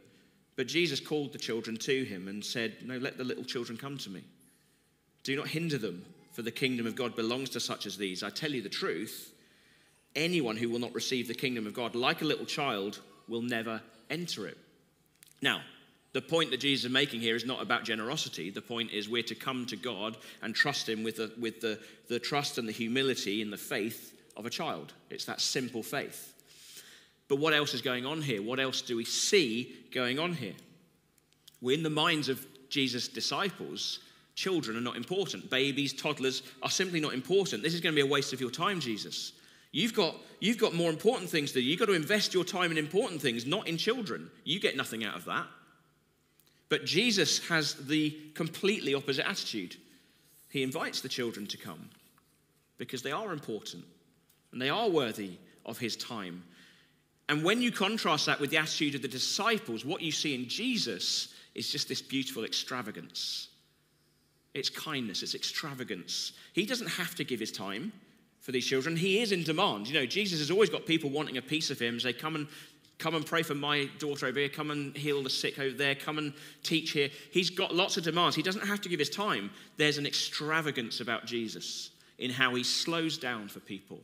But 0.56 0.66
Jesus 0.66 1.00
called 1.00 1.32
the 1.32 1.38
children 1.38 1.76
to 1.78 2.04
him 2.04 2.28
and 2.28 2.44
said, 2.44 2.76
No, 2.82 2.96
let 2.98 3.18
the 3.18 3.24
little 3.24 3.44
children 3.44 3.78
come 3.78 3.98
to 3.98 4.10
me. 4.10 4.24
Do 5.24 5.36
not 5.36 5.48
hinder 5.48 5.78
them, 5.78 6.04
for 6.32 6.42
the 6.42 6.50
kingdom 6.50 6.86
of 6.86 6.96
God 6.96 7.14
belongs 7.14 7.50
to 7.50 7.60
such 7.60 7.86
as 7.86 7.96
these. 7.96 8.22
I 8.22 8.30
tell 8.30 8.50
you 8.50 8.62
the 8.62 8.68
truth 8.68 9.31
anyone 10.14 10.56
who 10.56 10.68
will 10.68 10.78
not 10.78 10.94
receive 10.94 11.28
the 11.28 11.34
kingdom 11.34 11.66
of 11.66 11.74
God 11.74 11.94
like 11.94 12.22
a 12.22 12.26
little 12.26 12.46
child 12.46 13.00
will 13.28 13.42
never 13.42 13.80
enter 14.10 14.46
it. 14.46 14.58
Now, 15.40 15.62
the 16.12 16.20
point 16.20 16.50
that 16.50 16.60
Jesus 16.60 16.84
is 16.84 16.90
making 16.90 17.20
here 17.20 17.34
is 17.34 17.46
not 17.46 17.62
about 17.62 17.84
generosity. 17.84 18.50
The 18.50 18.60
point 18.60 18.92
is 18.92 19.08
we're 19.08 19.22
to 19.24 19.34
come 19.34 19.64
to 19.66 19.76
God 19.76 20.18
and 20.42 20.54
trust 20.54 20.88
Him 20.88 21.02
with, 21.02 21.16
the, 21.16 21.32
with 21.40 21.60
the, 21.60 21.78
the 22.08 22.18
trust 22.18 22.58
and 22.58 22.68
the 22.68 22.72
humility 22.72 23.40
and 23.40 23.52
the 23.52 23.56
faith 23.56 24.14
of 24.36 24.44
a 24.44 24.50
child. 24.50 24.92
It's 25.10 25.24
that 25.24 25.40
simple 25.40 25.82
faith. 25.82 26.34
But 27.28 27.38
what 27.38 27.54
else 27.54 27.72
is 27.72 27.80
going 27.80 28.04
on 28.04 28.20
here? 28.20 28.42
What 28.42 28.60
else 28.60 28.82
do 28.82 28.96
we 28.96 29.06
see 29.06 29.74
going 29.90 30.18
on 30.18 30.34
here? 30.34 30.54
Well, 31.62 31.74
in 31.74 31.82
the 31.82 31.90
minds 31.90 32.28
of 32.28 32.44
Jesus' 32.68 33.08
disciples, 33.08 34.00
children 34.34 34.76
are 34.76 34.82
not 34.82 34.96
important. 34.96 35.48
Babies, 35.48 35.94
toddlers 35.94 36.42
are 36.62 36.70
simply 36.70 37.00
not 37.00 37.14
important. 37.14 37.62
This 37.62 37.72
is 37.72 37.80
going 37.80 37.94
to 37.94 38.02
be 38.02 38.06
a 38.06 38.10
waste 38.10 38.34
of 38.34 38.40
your 38.40 38.50
time, 38.50 38.80
Jesus. 38.80 39.32
You've 39.72 39.94
got, 39.94 40.14
you've 40.38 40.58
got 40.58 40.74
more 40.74 40.90
important 40.90 41.30
things 41.30 41.52
to 41.52 41.60
do. 41.60 41.64
You've 41.64 41.80
got 41.80 41.86
to 41.86 41.94
invest 41.94 42.34
your 42.34 42.44
time 42.44 42.70
in 42.70 42.78
important 42.78 43.22
things, 43.22 43.46
not 43.46 43.66
in 43.66 43.78
children. 43.78 44.30
You 44.44 44.60
get 44.60 44.76
nothing 44.76 45.04
out 45.04 45.16
of 45.16 45.24
that. 45.24 45.46
But 46.68 46.84
Jesus 46.84 47.46
has 47.48 47.74
the 47.74 48.16
completely 48.34 48.94
opposite 48.94 49.28
attitude. 49.28 49.76
He 50.50 50.62
invites 50.62 51.00
the 51.00 51.08
children 51.08 51.46
to 51.48 51.56
come 51.56 51.88
because 52.76 53.02
they 53.02 53.12
are 53.12 53.32
important 53.32 53.84
and 54.52 54.60
they 54.60 54.68
are 54.68 54.88
worthy 54.88 55.38
of 55.64 55.78
his 55.78 55.96
time. 55.96 56.44
And 57.28 57.44
when 57.44 57.62
you 57.62 57.72
contrast 57.72 58.26
that 58.26 58.40
with 58.40 58.50
the 58.50 58.58
attitude 58.58 58.94
of 58.94 59.02
the 59.02 59.08
disciples, 59.08 59.84
what 59.84 60.02
you 60.02 60.12
see 60.12 60.34
in 60.34 60.48
Jesus 60.48 61.28
is 61.54 61.70
just 61.70 61.88
this 61.88 62.02
beautiful 62.02 62.44
extravagance. 62.44 63.48
It's 64.52 64.68
kindness, 64.68 65.22
it's 65.22 65.34
extravagance. 65.34 66.32
He 66.52 66.66
doesn't 66.66 66.88
have 66.88 67.14
to 67.14 67.24
give 67.24 67.40
his 67.40 67.52
time 67.52 67.92
for 68.42 68.52
these 68.52 68.66
children. 68.66 68.96
He 68.96 69.22
is 69.22 69.32
in 69.32 69.44
demand. 69.44 69.88
You 69.88 69.94
know, 69.94 70.06
Jesus 70.06 70.40
has 70.40 70.50
always 70.50 70.68
got 70.68 70.84
people 70.84 71.08
wanting 71.08 71.38
a 71.38 71.42
piece 71.42 71.70
of 71.70 71.78
him. 71.78 71.98
They 71.98 72.12
come 72.12 72.36
and 72.36 72.48
come 72.98 73.14
and 73.14 73.24
pray 73.24 73.42
for 73.42 73.54
my 73.54 73.88
daughter 73.98 74.26
over 74.26 74.38
here, 74.38 74.48
come 74.48 74.70
and 74.70 74.96
heal 74.96 75.22
the 75.22 75.30
sick 75.30 75.58
over 75.58 75.76
there, 75.76 75.94
come 75.94 76.18
and 76.18 76.32
teach 76.62 76.90
here. 76.90 77.08
He's 77.32 77.50
got 77.50 77.74
lots 77.74 77.96
of 77.96 78.04
demands. 78.04 78.36
He 78.36 78.42
doesn't 78.42 78.66
have 78.66 78.80
to 78.82 78.88
give 78.88 79.00
his 79.00 79.10
time. 79.10 79.50
There's 79.76 79.98
an 79.98 80.06
extravagance 80.06 81.00
about 81.00 81.24
Jesus 81.24 81.90
in 82.18 82.30
how 82.30 82.54
he 82.54 82.62
slows 82.62 83.18
down 83.18 83.48
for 83.48 83.58
people 83.58 84.00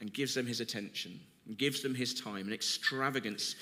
and 0.00 0.12
gives 0.12 0.34
them 0.34 0.46
his 0.46 0.60
attention 0.60 1.18
and 1.46 1.56
gives 1.56 1.82
them 1.82 1.94
his 1.94 2.12
time, 2.12 2.46
an 2.46 2.52
extravagance, 2.52 3.56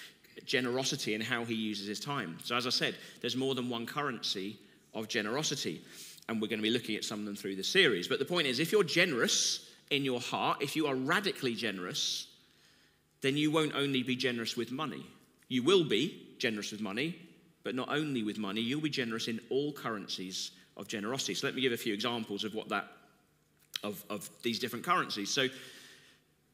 generosity 0.45 1.15
in 1.15 1.21
how 1.21 1.45
he 1.45 1.55
uses 1.55 1.87
his 1.87 2.01
time. 2.01 2.39
So, 2.43 2.57
as 2.57 2.67
I 2.67 2.71
said, 2.71 2.97
there's 3.21 3.37
more 3.37 3.55
than 3.55 3.69
one 3.69 3.87
currency 3.87 4.59
of 4.95 5.07
generosity 5.09 5.83
and 6.33 6.41
we're 6.41 6.49
going 6.49 6.59
to 6.59 6.63
be 6.63 6.71
looking 6.71 6.97
at 6.97 7.05
some 7.05 7.21
of 7.21 7.27
them 7.27 7.37
through 7.37 7.57
the 7.57 7.63
series. 7.63 8.09
But 8.09 8.19
the 8.19 8.25
point 8.25 8.47
is, 8.47 8.59
if 8.59 8.73
you're 8.73 8.85
generous 8.85 9.69
in 9.91 10.05
your 10.05 10.21
heart, 10.21 10.63
if 10.63 10.75
you 10.75 10.87
are 10.87 10.95
radically 10.95 11.55
generous, 11.55 12.27
then 13.21 13.37
you 13.37 13.51
won't 13.51 13.75
only 13.75 14.03
be 14.03 14.17
generous 14.17 14.57
with 14.57 14.73
money. 14.73 15.07
You 15.49 15.63
will 15.63 15.85
be 15.85 16.35
generous 16.39 16.73
with 16.73 16.81
money, 16.81 17.17
but 17.63 17.75
not 17.75 17.91
only 17.91 18.23
with 18.23 18.39
money, 18.39 18.63
you'll 18.63 18.81
be 18.81 18.91
generous 18.91 19.29
in 19.29 19.41
all 19.51 19.73
currencies 19.73 20.53
of 20.77 20.89
generosity. 20.89 21.35
So 21.35 21.47
let 21.47 21.55
me 21.55 21.61
give 21.61 21.73
a 21.73 21.77
few 21.77 21.93
examples 21.93 22.45
of 22.45 22.55
what 22.55 22.69
that 22.71 22.89
of, 23.85 24.03
of 24.09 24.29
these 24.43 24.59
different 24.59 24.85
currencies. 24.85 25.29
So 25.29 25.49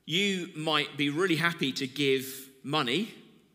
you 0.07 0.49
might 0.57 0.97
be 0.97 1.11
really 1.11 1.37
happy 1.37 1.73
to 1.73 1.87
give 1.87 2.49
money 2.63 3.15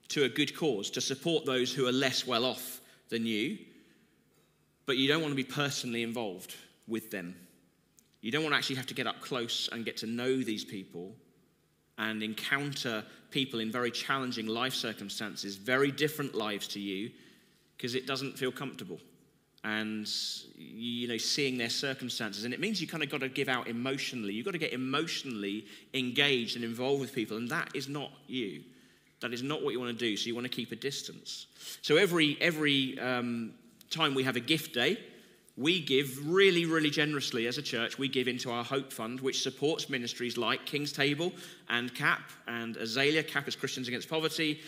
to 0.09 0.23
a 0.23 0.29
good 0.29 0.55
cause, 0.55 0.89
to 0.91 1.01
support 1.01 1.45
those 1.45 1.73
who 1.73 1.87
are 1.87 1.91
less 1.91 2.25
well 2.25 2.45
off 2.45 2.79
than 3.09 3.25
you 3.25 3.57
but 4.85 4.97
you 4.97 5.07
don't 5.07 5.21
want 5.21 5.31
to 5.31 5.35
be 5.35 5.43
personally 5.43 6.03
involved 6.03 6.55
with 6.87 7.11
them. 7.11 7.35
You 8.21 8.31
don't 8.31 8.43
want 8.43 8.53
to 8.53 8.57
actually 8.57 8.77
have 8.77 8.87
to 8.87 8.93
get 8.93 9.07
up 9.07 9.21
close 9.21 9.69
and 9.71 9.83
get 9.83 9.97
to 9.97 10.07
know 10.07 10.37
these 10.37 10.63
people 10.63 11.13
and 11.97 12.23
encounter 12.23 13.03
people 13.31 13.59
in 13.59 13.71
very 13.71 13.91
challenging 13.91 14.47
life 14.47 14.73
circumstances, 14.73 15.55
very 15.55 15.91
different 15.91 16.33
lives 16.33 16.67
to 16.69 16.79
you, 16.79 17.11
because 17.77 17.95
it 17.95 18.07
doesn't 18.07 18.37
feel 18.37 18.51
comfortable. 18.51 18.99
And, 19.65 20.09
you 20.57 21.07
know, 21.07 21.17
seeing 21.17 21.57
their 21.57 21.69
circumstances. 21.69 22.43
And 22.43 22.53
it 22.53 22.59
means 22.59 22.81
you 22.81 22.87
kind 22.87 23.01
of 23.01 23.09
got 23.09 23.21
to 23.21 23.29
give 23.29 23.47
out 23.47 23.67
emotionally. 23.67 24.33
You've 24.33 24.45
got 24.45 24.51
to 24.51 24.57
get 24.57 24.73
emotionally 24.73 25.65
engaged 25.93 26.57
and 26.57 26.65
involved 26.65 26.99
with 26.99 27.13
people. 27.13 27.37
And 27.37 27.47
that 27.49 27.69
is 27.73 27.87
not 27.87 28.11
you. 28.27 28.63
That 29.21 29.33
is 29.33 29.41
not 29.41 29.63
what 29.63 29.71
you 29.71 29.79
want 29.79 29.97
to 29.97 29.97
do. 29.97 30.17
So 30.17 30.27
you 30.27 30.35
want 30.35 30.43
to 30.45 30.49
keep 30.49 30.73
a 30.73 30.75
distance. 30.75 31.47
So 31.81 31.95
every, 31.95 32.37
every 32.41 32.99
um, 32.99 33.53
time 33.93 34.15
we 34.15 34.23
have 34.23 34.35
a 34.35 34.41
gift 34.41 34.73
day, 34.73 34.97
we 35.55 35.79
give 35.79 36.27
really, 36.27 36.65
really 36.65 36.89
generously 36.89 37.45
as 37.45 37.57
a 37.57 37.61
church. 37.61 37.99
We 37.99 38.07
give 38.07 38.27
into 38.27 38.49
our 38.49 38.63
Hope 38.63 38.91
Fund, 38.91 39.21
which 39.21 39.43
supports 39.43 39.89
ministries 39.89 40.35
like 40.35 40.65
King's 40.65 40.91
Table 40.91 41.31
and 41.69 41.93
CAP 41.93 42.21
and 42.47 42.75
Azalea. 42.75 43.23
CAP 43.23 43.47
is 43.47 43.55
Christians 43.55 43.87
Against 43.87 44.09
Poverty. 44.09 44.61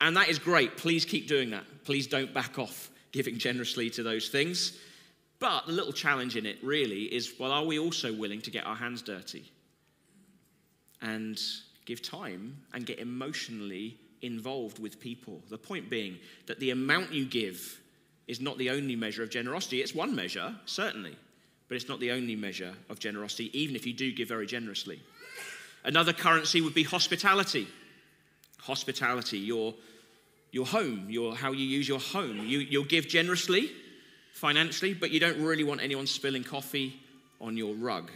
And 0.00 0.16
that 0.16 0.28
is 0.30 0.38
great. 0.38 0.78
Please 0.78 1.04
keep 1.04 1.28
doing 1.28 1.50
that. 1.50 1.64
Please 1.84 2.06
don't 2.06 2.32
back 2.32 2.58
off 2.58 2.90
giving 3.12 3.38
generously 3.38 3.90
to 3.90 4.02
those 4.02 4.28
things. 4.28 4.78
But 5.38 5.66
the 5.66 5.72
little 5.72 5.92
challenge 5.92 6.36
in 6.36 6.46
it 6.46 6.58
really 6.62 7.04
is 7.04 7.34
well, 7.38 7.52
are 7.52 7.64
we 7.64 7.78
also 7.78 8.12
willing 8.12 8.40
to 8.42 8.50
get 8.50 8.66
our 8.66 8.76
hands 8.76 9.02
dirty 9.02 9.50
and 11.02 11.40
give 11.84 12.02
time 12.02 12.56
and 12.72 12.86
get 12.86 12.98
emotionally 12.98 13.98
involved 14.22 14.78
with 14.78 14.98
people? 14.98 15.42
The 15.50 15.58
point 15.58 15.90
being 15.90 16.18
that 16.46 16.60
the 16.60 16.70
amount 16.70 17.12
you 17.12 17.26
give 17.26 17.80
is 18.30 18.40
not 18.40 18.56
the 18.58 18.70
only 18.70 18.94
measure 18.94 19.24
of 19.24 19.28
generosity. 19.28 19.82
It's 19.82 19.92
one 19.92 20.14
measure, 20.14 20.54
certainly, 20.64 21.16
but 21.68 21.74
it's 21.74 21.88
not 21.88 21.98
the 21.98 22.12
only 22.12 22.36
measure 22.36 22.72
of 22.88 23.00
generosity, 23.00 23.50
even 23.58 23.74
if 23.74 23.84
you 23.84 23.92
do 23.92 24.12
give 24.12 24.28
very 24.28 24.46
generously. 24.46 25.00
Another 25.84 26.12
currency 26.12 26.60
would 26.60 26.72
be 26.72 26.84
hospitality. 26.84 27.66
Hospitality, 28.60 29.38
your, 29.38 29.74
your 30.52 30.64
home, 30.64 31.06
your, 31.08 31.34
how 31.34 31.50
you 31.50 31.64
use 31.64 31.88
your 31.88 31.98
home. 31.98 32.46
You, 32.46 32.60
you'll 32.60 32.84
give 32.84 33.08
generously, 33.08 33.72
financially, 34.32 34.94
but 34.94 35.10
you 35.10 35.18
don't 35.18 35.40
really 35.40 35.64
want 35.64 35.82
anyone 35.82 36.06
spilling 36.06 36.44
coffee 36.44 37.00
on 37.40 37.56
your 37.56 37.74
rug 37.74 38.12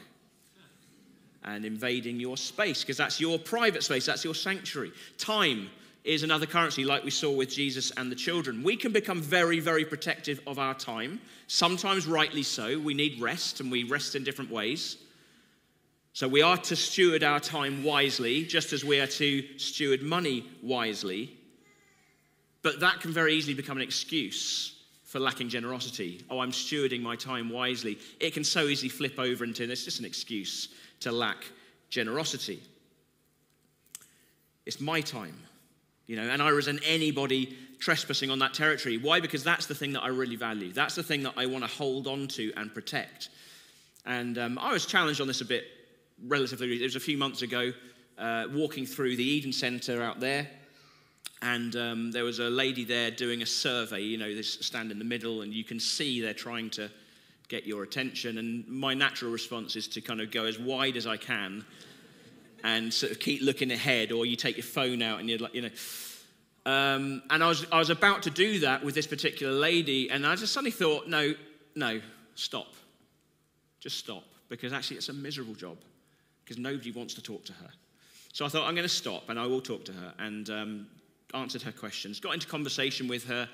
and 1.42 1.64
invading 1.64 2.20
your 2.20 2.36
space 2.36 2.82
because 2.82 2.98
that's 2.98 3.20
your 3.20 3.36
private 3.36 3.82
space, 3.82 4.06
that's 4.06 4.22
your 4.22 4.34
sanctuary. 4.34 4.92
Time, 5.18 5.70
is 6.04 6.22
another 6.22 6.44
currency, 6.44 6.84
like 6.84 7.02
we 7.02 7.10
saw 7.10 7.32
with 7.32 7.50
Jesus 7.50 7.90
and 7.96 8.12
the 8.12 8.16
children. 8.16 8.62
We 8.62 8.76
can 8.76 8.92
become 8.92 9.22
very, 9.22 9.58
very 9.58 9.86
protective 9.86 10.40
of 10.46 10.58
our 10.58 10.74
time, 10.74 11.20
sometimes 11.46 12.06
rightly 12.06 12.42
so. 12.42 12.78
We 12.78 12.92
need 12.92 13.20
rest, 13.20 13.60
and 13.60 13.70
we 13.70 13.84
rest 13.84 14.14
in 14.14 14.22
different 14.22 14.50
ways. 14.50 14.98
So 16.12 16.28
we 16.28 16.42
are 16.42 16.58
to 16.58 16.76
steward 16.76 17.24
our 17.24 17.40
time 17.40 17.82
wisely, 17.82 18.44
just 18.44 18.72
as 18.72 18.84
we 18.84 19.00
are 19.00 19.06
to 19.06 19.58
steward 19.58 20.02
money 20.02 20.46
wisely. 20.62 21.36
But 22.62 22.80
that 22.80 23.00
can 23.00 23.10
very 23.10 23.34
easily 23.34 23.54
become 23.54 23.78
an 23.78 23.82
excuse 23.82 24.74
for 25.04 25.18
lacking 25.18 25.48
generosity. 25.48 26.24
Oh, 26.28 26.40
I'm 26.40 26.52
stewarding 26.52 27.00
my 27.00 27.16
time 27.16 27.48
wisely. 27.48 27.98
It 28.20 28.34
can 28.34 28.44
so 28.44 28.66
easily 28.66 28.90
flip 28.90 29.18
over 29.18 29.42
into 29.42 29.68
it's 29.70 29.84
just 29.84 30.00
an 30.00 30.04
excuse 30.04 30.68
to 31.00 31.12
lack 31.12 31.44
generosity. 31.88 32.60
It's 34.66 34.80
my 34.80 35.00
time. 35.00 35.36
You 36.06 36.16
know, 36.16 36.22
and 36.22 36.42
I 36.42 36.50
resent 36.50 36.80
anybody 36.84 37.56
trespassing 37.78 38.30
on 38.30 38.38
that 38.40 38.54
territory. 38.54 38.98
Why? 38.98 39.20
Because 39.20 39.42
that's 39.42 39.66
the 39.66 39.74
thing 39.74 39.92
that 39.92 40.02
I 40.02 40.08
really 40.08 40.36
value. 40.36 40.72
That's 40.72 40.94
the 40.94 41.02
thing 41.02 41.22
that 41.22 41.34
I 41.36 41.46
want 41.46 41.64
to 41.64 41.70
hold 41.70 42.06
on 42.06 42.28
to 42.28 42.52
and 42.56 42.72
protect. 42.72 43.30
And 44.06 44.36
um, 44.38 44.58
I 44.58 44.72
was 44.72 44.86
challenged 44.86 45.20
on 45.20 45.26
this 45.26 45.40
a 45.40 45.46
bit 45.46 45.64
relatively. 46.26 46.74
It 46.74 46.82
was 46.82 46.96
a 46.96 47.00
few 47.00 47.16
months 47.16 47.42
ago, 47.42 47.72
uh, 48.18 48.46
walking 48.52 48.86
through 48.86 49.16
the 49.16 49.24
Eden 49.24 49.52
Centre 49.52 50.02
out 50.02 50.20
there, 50.20 50.48
and 51.42 51.74
um, 51.76 52.10
there 52.12 52.24
was 52.24 52.38
a 52.38 52.50
lady 52.50 52.84
there 52.84 53.10
doing 53.10 53.42
a 53.42 53.46
survey. 53.46 54.00
You 54.00 54.18
know, 54.18 54.34
they 54.34 54.42
stand 54.42 54.90
in 54.90 54.98
the 54.98 55.04
middle, 55.04 55.42
and 55.42 55.52
you 55.52 55.64
can 55.64 55.80
see 55.80 56.20
they're 56.20 56.34
trying 56.34 56.70
to 56.70 56.90
get 57.48 57.66
your 57.66 57.82
attention. 57.82 58.38
And 58.38 58.66
my 58.68 58.94
natural 58.94 59.30
response 59.30 59.76
is 59.76 59.88
to 59.88 60.00
kind 60.00 60.20
of 60.20 60.30
go 60.30 60.44
as 60.44 60.58
wide 60.58 60.96
as 60.96 61.06
I 61.06 61.16
can 61.16 61.64
and 62.64 62.92
sort 62.92 63.12
of 63.12 63.20
keep 63.20 63.42
looking 63.42 63.70
ahead, 63.70 64.10
or 64.10 64.24
you 64.26 64.34
take 64.34 64.56
your 64.56 64.64
phone 64.64 65.02
out 65.02 65.20
and 65.20 65.28
you're 65.28 65.38
like, 65.38 65.54
you 65.54 65.62
know. 65.62 65.70
Um, 66.66 67.22
and 67.28 67.44
I 67.44 67.48
was, 67.48 67.66
I 67.70 67.78
was 67.78 67.90
about 67.90 68.22
to 68.22 68.30
do 68.30 68.60
that 68.60 68.82
with 68.82 68.94
this 68.94 69.06
particular 69.06 69.52
lady, 69.52 70.10
and 70.10 70.26
I 70.26 70.34
just 70.34 70.54
suddenly 70.54 70.70
thought, 70.70 71.06
no, 71.06 71.34
no, 71.76 72.00
stop. 72.34 72.72
Just 73.80 73.98
stop. 73.98 74.24
Because 74.48 74.72
actually, 74.72 74.96
it's 74.96 75.10
a 75.10 75.12
miserable 75.12 75.54
job, 75.54 75.76
because 76.42 76.58
nobody 76.58 76.90
wants 76.90 77.12
to 77.14 77.22
talk 77.22 77.44
to 77.44 77.52
her. 77.52 77.68
So 78.32 78.46
I 78.46 78.48
thought, 78.48 78.66
I'm 78.66 78.74
going 78.74 78.88
to 78.88 78.94
stop 78.94 79.28
and 79.28 79.38
I 79.38 79.46
will 79.46 79.60
talk 79.60 79.84
to 79.84 79.92
her, 79.92 80.14
and 80.18 80.48
um, 80.48 80.86
answered 81.34 81.62
her 81.62 81.72
questions, 81.72 82.18
got 82.18 82.32
into 82.32 82.46
conversation 82.46 83.08
with 83.08 83.26
her. 83.26 83.46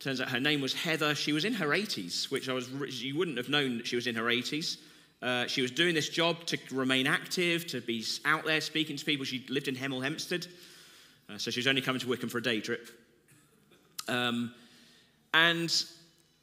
Turns 0.00 0.20
out 0.20 0.28
her 0.30 0.40
name 0.40 0.60
was 0.60 0.74
Heather. 0.74 1.14
She 1.14 1.32
was 1.32 1.44
in 1.44 1.52
her 1.54 1.68
80s, 1.68 2.30
which 2.30 2.48
I 2.48 2.52
was, 2.52 2.68
you 3.02 3.16
wouldn't 3.16 3.36
have 3.36 3.48
known 3.48 3.78
that 3.78 3.86
she 3.86 3.96
was 3.96 4.08
in 4.08 4.16
her 4.16 4.24
80s. 4.24 4.78
Uh, 5.20 5.46
she 5.46 5.62
was 5.62 5.70
doing 5.70 5.94
this 5.94 6.08
job 6.08 6.44
to 6.46 6.58
remain 6.70 7.06
active, 7.06 7.66
to 7.66 7.80
be 7.80 8.04
out 8.24 8.44
there 8.44 8.60
speaking 8.60 8.96
to 8.96 9.04
people. 9.04 9.24
She 9.24 9.44
lived 9.48 9.66
in 9.66 9.74
Hemel 9.74 10.02
Hempstead, 10.02 10.46
uh, 11.28 11.38
so 11.38 11.50
she 11.50 11.58
was 11.58 11.66
only 11.66 11.82
coming 11.82 12.00
to 12.00 12.08
Wycombe 12.08 12.30
for 12.30 12.38
a 12.38 12.42
day 12.42 12.60
trip. 12.60 12.88
Um, 14.06 14.54
and 15.34 15.72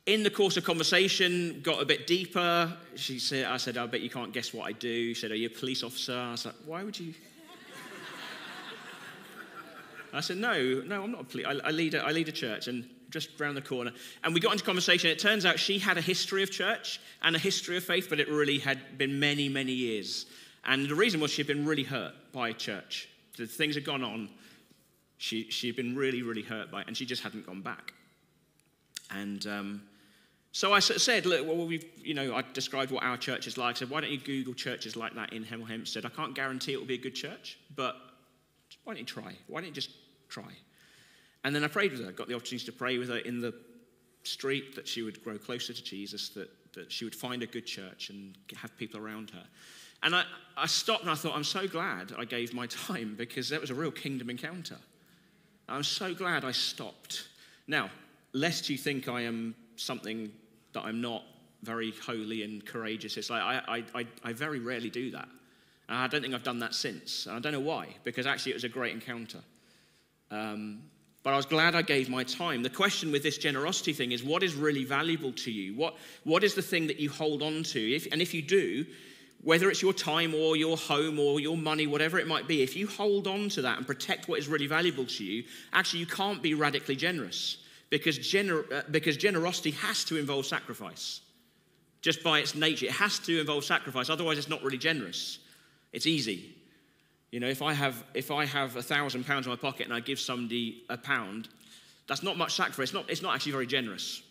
in 0.05 0.23
the 0.23 0.29
course 0.29 0.57
of 0.57 0.63
conversation, 0.63 1.61
got 1.63 1.81
a 1.81 1.85
bit 1.85 2.05
deeper. 2.05 2.71
She 2.95 3.17
said, 3.17 3.45
I 3.45 3.57
said, 3.57 3.77
I 3.77 3.85
bet 3.87 4.01
you 4.01 4.09
can't 4.09 4.33
guess 4.33 4.53
what 4.53 4.67
I 4.67 4.71
do. 4.73 5.13
She 5.13 5.21
said, 5.21 5.31
Are 5.31 5.35
you 5.35 5.47
a 5.47 5.49
police 5.49 5.83
officer? 5.83 6.17
I 6.17 6.31
was 6.31 6.45
like, 6.45 6.55
Why 6.65 6.83
would 6.83 6.99
you? 6.99 7.13
I 10.13 10.21
said, 10.21 10.37
No, 10.37 10.83
no, 10.85 11.03
I'm 11.03 11.11
not 11.11 11.21
a 11.21 11.23
police. 11.23 11.45
I, 11.47 11.53
I, 11.63 11.71
lead 11.71 11.95
a, 11.95 12.03
I 12.03 12.11
lead 12.11 12.27
a 12.27 12.33
church 12.33 12.67
and 12.67 12.87
just 13.15 13.39
round 13.39 13.55
the 13.55 13.61
corner. 13.61 13.91
And 14.23 14.33
we 14.33 14.41
got 14.41 14.51
into 14.51 14.65
conversation. 14.65 15.09
It 15.09 15.19
turns 15.19 15.45
out 15.45 15.57
she 15.57 15.79
had 15.79 15.97
a 15.97 16.01
history 16.01 16.43
of 16.43 16.51
church 16.51 16.99
and 17.21 17.33
a 17.33 17.39
history 17.39 17.77
of 17.77 17.83
faith, 17.83 18.07
but 18.09 18.19
it 18.19 18.27
really 18.29 18.59
had 18.59 18.97
been 18.97 19.19
many, 19.19 19.47
many 19.47 19.71
years. 19.71 20.25
And 20.65 20.89
the 20.89 20.95
reason 20.95 21.21
was 21.21 21.31
she'd 21.31 21.47
been 21.47 21.65
really 21.65 21.83
hurt 21.83 22.13
by 22.33 22.51
church. 22.51 23.07
The 23.37 23.47
things 23.47 23.75
had 23.75 23.85
gone 23.85 24.03
on. 24.03 24.29
She, 25.17 25.49
she'd 25.49 25.77
been 25.77 25.95
really, 25.95 26.23
really 26.23 26.41
hurt 26.41 26.69
by 26.69 26.81
it, 26.81 26.87
and 26.87 26.97
she 26.97 27.05
just 27.05 27.23
hadn't 27.23 27.45
gone 27.45 27.61
back. 27.61 27.93
And 29.11 29.47
um, 29.47 29.81
so 30.51 30.73
I 30.73 30.79
said, 30.79 31.25
look, 31.25 31.47
well, 31.47 31.65
we've, 31.65 31.85
you 31.97 32.13
know, 32.13 32.35
I 32.35 32.43
described 32.53 32.91
what 32.91 33.03
our 33.03 33.15
church 33.15 33.47
is 33.47 33.57
like. 33.57 33.77
I 33.77 33.79
said, 33.79 33.89
why 33.89 34.01
don't 34.01 34.11
you 34.11 34.19
Google 34.19 34.53
churches 34.53 34.97
like 34.97 35.15
that 35.15 35.31
in 35.31 35.45
Hemel 35.45 35.69
Hempstead? 35.69 36.05
I 36.05 36.09
can't 36.09 36.35
guarantee 36.35 36.73
it 36.73 36.79
will 36.79 36.87
be 36.87 36.95
a 36.95 37.05
good 37.07 37.15
church, 37.15 37.57
but 37.75 37.95
why 38.83 38.93
don't 38.93 38.99
you 38.99 39.05
try? 39.05 39.33
Why 39.47 39.61
don't 39.61 39.69
you 39.69 39.73
just 39.73 39.91
try? 40.27 40.51
And 41.45 41.55
then 41.55 41.63
I 41.63 41.67
prayed 41.67 41.91
with 41.91 42.03
her, 42.03 42.11
got 42.11 42.27
the 42.27 42.33
opportunity 42.33 42.65
to 42.65 42.71
pray 42.71 42.97
with 42.97 43.09
her 43.09 43.19
in 43.19 43.39
the 43.39 43.53
street 44.23 44.75
that 44.75 44.87
she 44.87 45.03
would 45.03 45.23
grow 45.23 45.37
closer 45.37 45.73
to 45.73 45.83
Jesus, 45.83 46.29
that, 46.29 46.49
that 46.73 46.91
she 46.91 47.05
would 47.05 47.13
find 47.13 47.43
a 47.43 47.45
good 47.45 47.67
church 47.67 48.09
and 48.09 48.35
have 48.57 48.75
people 48.77 48.99
around 48.99 49.29
her. 49.29 49.43
And 50.01 50.15
I, 50.15 50.23
I 50.57 50.65
stopped 50.65 51.03
and 51.03 51.11
I 51.11 51.13
thought, 51.13 51.35
I'm 51.35 51.43
so 51.43 51.67
glad 51.67 52.13
I 52.17 52.25
gave 52.25 52.51
my 52.55 52.65
time 52.87 53.13
because 53.15 53.47
that 53.49 53.61
was 53.61 53.69
a 53.69 53.75
real 53.75 53.91
kingdom 53.91 54.31
encounter. 54.31 54.77
I'm 55.69 55.83
so 55.83 56.15
glad 56.15 56.43
I 56.43 56.51
stopped. 56.51 57.27
Now, 57.67 57.91
lest 58.33 58.67
you 58.67 58.77
think 58.77 59.07
I 59.07 59.21
am 59.21 59.53
something 59.75 60.31
that 60.73 60.81
I'm 60.81 60.99
not 60.99 61.23
very 61.61 61.93
holy 62.07 62.41
and 62.41 62.65
courageous. 62.65 63.17
It's 63.17 63.29
like 63.29 63.43
I, 63.43 63.61
I, 63.67 63.99
I, 63.99 64.07
I 64.23 64.33
very 64.33 64.59
rarely 64.59 64.89
do 64.89 65.11
that. 65.11 65.27
And 65.89 65.97
I 65.99 66.07
don't 66.07 66.23
think 66.23 66.33
I've 66.33 66.43
done 66.43 66.59
that 66.59 66.73
since. 66.73 67.27
And 67.27 67.35
I 67.35 67.39
don't 67.39 67.51
know 67.51 67.59
why, 67.59 67.89
because 68.03 68.25
actually 68.25 68.53
it 68.53 68.55
was 68.55 68.63
a 68.63 68.69
great 68.69 68.93
encounter. 68.93 69.41
Um, 70.31 70.81
but 71.25 71.33
I 71.33 71.37
was 71.37 71.47
glad 71.47 71.73
I 71.73 71.81
gave 71.81 72.07
my 72.07 72.23
time. 72.23 72.61
The 72.61 72.69
question 72.69 73.11
with 73.11 73.23
this 73.23 73.39
generosity 73.39 73.93
thing 73.93 74.11
is 74.11 74.23
what 74.23 74.43
is 74.43 74.53
really 74.53 74.83
valuable 74.83 75.31
to 75.31 75.51
you? 75.51 75.73
What, 75.73 75.95
what 76.23 76.43
is 76.43 76.53
the 76.53 76.61
thing 76.61 76.85
that 76.85 76.99
you 76.99 77.09
hold 77.09 77.41
on 77.41 77.63
to? 77.63 77.95
If, 77.95 78.07
and 78.11 78.21
if 78.21 78.31
you 78.31 78.43
do, 78.43 78.85
whether 79.41 79.71
it's 79.71 79.81
your 79.81 79.91
time 79.91 80.35
or 80.35 80.55
your 80.55 80.77
home 80.77 81.17
or 81.17 81.39
your 81.39 81.57
money, 81.57 81.87
whatever 81.87 82.19
it 82.19 82.27
might 82.27 82.47
be, 82.47 82.61
if 82.61 82.75
you 82.75 82.85
hold 82.85 83.25
on 83.25 83.49
to 83.49 83.63
that 83.63 83.79
and 83.79 83.87
protect 83.87 84.27
what 84.27 84.37
is 84.37 84.47
really 84.47 84.67
valuable 84.67 85.03
to 85.03 85.23
you, 85.23 85.43
actually 85.73 86.01
you 86.01 86.05
can't 86.05 86.43
be 86.43 86.53
radically 86.53 86.95
generous 86.95 87.57
because, 87.89 88.19
gener- 88.19 88.71
uh, 88.71 88.83
because 88.91 89.17
generosity 89.17 89.71
has 89.71 90.03
to 90.03 90.17
involve 90.17 90.45
sacrifice. 90.45 91.21
Just 92.03 92.21
by 92.21 92.37
its 92.37 92.53
nature, 92.53 92.85
it 92.85 92.91
has 92.91 93.17
to 93.17 93.39
involve 93.39 93.65
sacrifice. 93.65 94.11
Otherwise, 94.11 94.37
it's 94.37 94.47
not 94.47 94.61
really 94.61 94.77
generous. 94.77 95.39
It's 95.91 96.05
easy. 96.05 96.54
You 97.35 97.41
know, 97.41 97.49
if 97.49 97.61
I 97.61 97.73
have 97.73 98.01
if 98.13 98.31
I 98.31 98.45
have 98.45 98.77
a 98.77 98.81
thousand 98.81 99.25
pounds 99.25 99.45
in 99.45 99.49
my 99.49 99.57
pocket 99.57 99.83
and 99.83 99.93
I 99.93 99.99
give 99.99 100.21
somebody 100.21 100.83
a 100.87 100.95
pound, 100.95 101.49
that's 102.07 102.23
not 102.23 102.37
much 102.37 102.55
sacrifice. 102.55 102.85
It's 102.85 102.93
not, 102.93 103.09
it's 103.09 103.21
not 103.21 103.35
actually 103.35 103.51
very 103.51 103.67
generous 103.67 104.21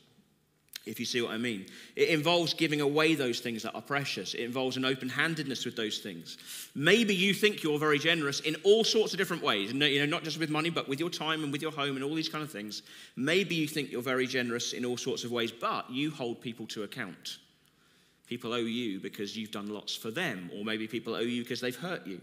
if 0.87 0.99
you 0.99 1.05
see 1.05 1.21
what 1.21 1.33
I 1.33 1.37
mean. 1.37 1.67
It 1.97 2.09
involves 2.09 2.55
giving 2.55 2.81
away 2.81 3.15
those 3.15 3.41
things 3.41 3.63
that 3.65 3.75
are 3.75 3.83
precious. 3.83 4.33
It 4.33 4.41
involves 4.41 4.79
an 4.79 4.87
open 4.87 5.11
handedness 5.11 5.67
with 5.67 5.77
those 5.77 5.99
things. 5.99 6.39
Maybe 6.75 7.15
you 7.15 7.35
think 7.35 7.63
you're 7.63 7.79
very 7.79 7.99
generous 7.99 8.41
in 8.41 8.57
all 8.65 8.85
sorts 8.85 9.13
of 9.13 9.19
different 9.19 9.43
ways, 9.43 9.71
you 9.71 9.99
know, 9.99 10.07
not 10.07 10.25
just 10.25 10.39
with 10.39 10.49
money, 10.49 10.71
but 10.71 10.89
with 10.89 10.99
your 10.99 11.11
time 11.11 11.45
and 11.45 11.53
with 11.53 11.61
your 11.61 11.73
home 11.73 11.97
and 11.97 12.05
all 12.07 12.15
these 12.15 12.31
kind 12.31 12.43
of 12.43 12.51
things. 12.51 12.81
Maybe 13.17 13.55
you 13.55 13.69
think 13.69 13.93
you're 13.93 14.01
very 14.01 14.27
generous 14.27 14.73
in 14.73 14.87
all 14.87 14.97
sorts 14.97 15.25
of 15.25 15.31
ways, 15.31 15.53
but 15.53 15.91
you 15.91 16.11
hold 16.11 16.41
people 16.41 16.67
to 16.69 16.85
account. 16.85 17.37
People 18.27 18.55
owe 18.55 18.57
you 18.57 18.99
because 18.99 19.37
you've 19.37 19.51
done 19.51 19.69
lots 19.69 19.95
for 19.95 20.11
them, 20.11 20.51
or 20.57 20.65
maybe 20.65 20.89
people 20.89 21.15
owe 21.15 21.21
you 21.21 21.43
because 21.43 21.61
they've 21.61 21.77
hurt 21.77 22.07
you. 22.07 22.23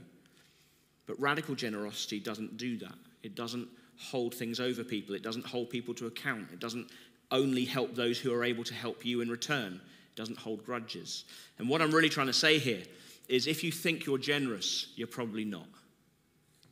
But 1.08 1.20
radical 1.20 1.56
generosity 1.56 2.20
doesn't 2.20 2.58
do 2.58 2.78
that. 2.80 2.96
It 3.24 3.36
doesn't 3.36 3.68
hold 3.98 4.34
things 4.34 4.60
over 4.60 4.84
people. 4.84 5.16
It 5.16 5.24
doesn't 5.24 5.46
hold 5.46 5.70
people 5.70 5.94
to 5.96 6.08
account. 6.08 6.48
It 6.52 6.60
doesn't 6.60 6.90
only 7.32 7.66
help 7.66 7.96
those 7.96 8.20
who 8.20 8.34
are 8.34 8.44
able 8.44 8.64
to 8.66 8.74
help 8.74 9.06
you 9.06 9.22
in 9.22 9.30
return. 9.30 9.74
It 9.74 10.16
doesn't 10.16 10.38
hold 10.38 10.66
grudges. 10.66 11.26
And 11.60 11.70
what 11.70 11.82
I'm 11.82 11.92
really 11.92 12.10
trying 12.10 12.28
to 12.28 12.34
say 12.34 12.58
here 12.58 12.84
is 13.30 13.48
if 13.48 13.64
you 13.64 13.72
think 13.72 14.06
you're 14.06 14.18
generous, 14.18 14.92
you're 14.96 15.08
probably 15.08 15.46
not. 15.46 15.68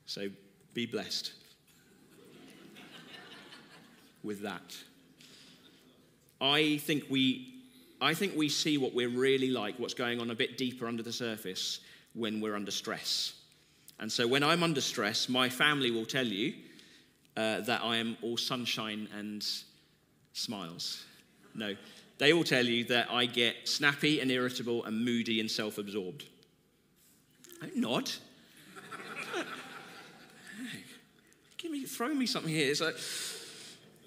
So 0.05 0.29
be 0.73 0.85
blessed 0.85 1.33
with 4.23 4.41
that. 4.41 4.75
I 6.41 6.77
think 6.77 7.05
we 7.09 7.55
I 8.01 8.13
think 8.13 8.35
we 8.35 8.47
see 8.47 8.77
what 8.77 8.93
we're 8.93 9.09
really 9.09 9.49
like, 9.49 9.77
what's 9.77 9.93
going 9.93 10.21
on 10.21 10.31
a 10.31 10.35
bit 10.35 10.57
deeper 10.57 10.87
under 10.87 11.03
the 11.03 11.11
surface 11.11 11.81
when 12.13 12.39
we're 12.39 12.55
under 12.55 12.71
stress. 12.71 13.33
And 13.99 14.11
so 14.11 14.27
when 14.27 14.43
I'm 14.43 14.63
under 14.63 14.81
stress, 14.81 15.27
my 15.27 15.49
family 15.49 15.91
will 15.91 16.05
tell 16.05 16.25
you 16.25 16.53
uh, 17.35 17.61
that 17.61 17.81
I 17.83 17.97
am 17.97 18.17
all 18.21 18.37
sunshine 18.37 19.07
and 19.17 19.45
smiles. 20.33 21.03
No, 21.53 21.75
they 22.17 22.33
all 22.33 22.43
tell 22.43 22.65
you 22.65 22.83
that 22.85 23.11
I 23.11 23.25
get 23.25 23.67
snappy 23.67 24.19
and 24.19 24.31
irritable 24.31 24.85
and 24.85 25.03
moody 25.03 25.39
and 25.39 25.49
self 25.49 25.77
absorbed. 25.77 26.25
Don't 27.61 27.75
nod. 27.75 28.11
Give 31.57 31.71
me, 31.71 31.85
throw 31.85 32.13
me 32.13 32.25
something 32.25 32.53
here. 32.53 32.73
Like, 32.79 32.95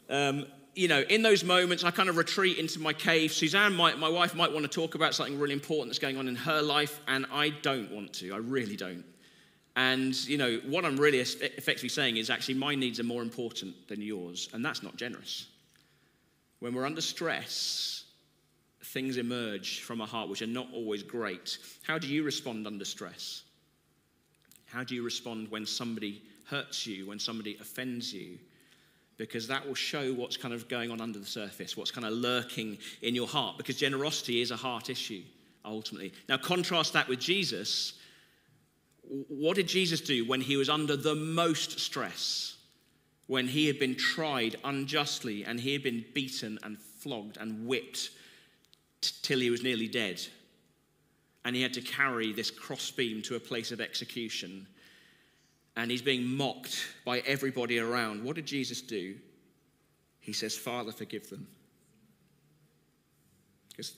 um, 0.08 0.46
you 0.74 0.88
know, 0.88 1.00
in 1.02 1.20
those 1.22 1.44
moments, 1.44 1.84
I 1.84 1.90
kind 1.90 2.08
of 2.08 2.16
retreat 2.16 2.56
into 2.58 2.80
my 2.80 2.94
cave. 2.94 3.32
Suzanne, 3.32 3.74
might, 3.74 3.98
my 3.98 4.08
wife, 4.08 4.34
might 4.34 4.52
want 4.52 4.64
to 4.64 4.70
talk 4.70 4.94
about 4.94 5.14
something 5.14 5.38
really 5.38 5.52
important 5.52 5.90
that's 5.90 5.98
going 5.98 6.16
on 6.16 6.28
in 6.28 6.36
her 6.36 6.62
life, 6.62 7.00
and 7.06 7.26
I 7.30 7.50
don't 7.50 7.90
want 7.90 8.14
to. 8.14 8.32
I 8.32 8.38
really 8.38 8.76
don't. 8.76 9.04
And, 9.74 10.14
you 10.28 10.36
know, 10.36 10.60
what 10.66 10.84
I'm 10.84 10.96
really 10.96 11.20
effectively 11.20 11.88
saying 11.88 12.18
is 12.18 12.28
actually 12.28 12.54
my 12.54 12.74
needs 12.74 13.00
are 13.00 13.04
more 13.04 13.22
important 13.22 13.88
than 13.88 14.02
yours, 14.02 14.48
and 14.52 14.64
that's 14.64 14.82
not 14.82 14.96
generous. 14.96 15.46
When 16.58 16.74
we're 16.74 16.84
under 16.84 17.00
stress, 17.00 18.04
things 18.84 19.16
emerge 19.16 19.80
from 19.80 20.00
our 20.00 20.06
heart 20.06 20.28
which 20.28 20.42
are 20.42 20.46
not 20.46 20.68
always 20.74 21.02
great. 21.02 21.58
How 21.82 21.98
do 21.98 22.06
you 22.06 22.22
respond 22.22 22.66
under 22.66 22.84
stress? 22.84 23.44
How 24.66 24.84
do 24.84 24.94
you 24.94 25.02
respond 25.02 25.50
when 25.50 25.64
somebody 25.64 26.22
hurts 26.46 26.86
you, 26.86 27.06
when 27.06 27.18
somebody 27.18 27.56
offends 27.60 28.12
you? 28.12 28.38
Because 29.16 29.46
that 29.48 29.66
will 29.66 29.74
show 29.74 30.12
what's 30.12 30.36
kind 30.36 30.52
of 30.52 30.68
going 30.68 30.90
on 30.90 31.00
under 31.00 31.18
the 31.18 31.26
surface, 31.26 31.76
what's 31.76 31.90
kind 31.90 32.06
of 32.06 32.12
lurking 32.12 32.78
in 33.00 33.14
your 33.14 33.28
heart, 33.28 33.56
because 33.56 33.76
generosity 33.76 34.40
is 34.40 34.50
a 34.50 34.56
heart 34.56 34.90
issue, 34.90 35.22
ultimately. 35.64 36.12
Now, 36.28 36.36
contrast 36.36 36.92
that 36.92 37.08
with 37.08 37.20
Jesus. 37.20 37.94
What 39.02 39.56
did 39.56 39.68
Jesus 39.68 40.00
do 40.00 40.26
when 40.26 40.40
he 40.40 40.56
was 40.56 40.68
under 40.68 40.96
the 40.96 41.14
most 41.14 41.78
stress? 41.80 42.52
when 43.32 43.48
he 43.48 43.66
had 43.66 43.78
been 43.78 43.94
tried 43.94 44.56
unjustly 44.62 45.42
and 45.44 45.58
he 45.58 45.72
had 45.72 45.82
been 45.82 46.04
beaten 46.12 46.58
and 46.62 46.78
flogged 46.78 47.38
and 47.38 47.66
whipped 47.66 48.10
t- 49.00 49.12
till 49.22 49.40
he 49.40 49.48
was 49.48 49.62
nearly 49.62 49.88
dead. 49.88 50.20
And 51.42 51.56
he 51.56 51.62
had 51.62 51.72
to 51.72 51.80
carry 51.80 52.34
this 52.34 52.50
crossbeam 52.50 53.22
to 53.22 53.36
a 53.36 53.40
place 53.40 53.72
of 53.72 53.80
execution. 53.80 54.66
And 55.76 55.90
he's 55.90 56.02
being 56.02 56.26
mocked 56.26 56.84
by 57.06 57.20
everybody 57.20 57.78
around. 57.78 58.22
What 58.22 58.36
did 58.36 58.44
Jesus 58.44 58.82
do? 58.82 59.16
He 60.20 60.34
says, 60.34 60.54
Father, 60.54 60.92
forgive 60.92 61.30
them. 61.30 61.46
Because 63.70 63.94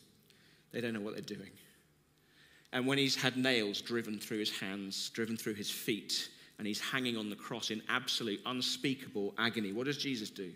they 0.71 0.81
don't 0.81 0.95
know 0.95 1.01
what 1.01 1.14
they're 1.14 1.23
doing. 1.23 1.51
And 2.75 2.87
when 2.89 2.99
he's 2.99 3.15
had 3.15 3.37
nails 3.37 3.81
driven 3.81 4.19
through 4.19 4.39
his 4.39 4.51
hands, 4.51 5.09
driven 5.11 5.37
through 5.37 5.55
his 5.55 5.71
feet, 5.71 6.29
and 6.59 6.67
he's 6.67 6.81
hanging 6.81 7.17
on 7.17 7.31
the 7.31 7.37
cross 7.37 7.71
in 7.71 7.81
absolute, 7.89 8.41
unspeakable 8.47 9.33
agony. 9.39 9.73
What 9.73 9.87
does 9.87 9.97
Jesus 9.97 10.29
do? 10.29 10.53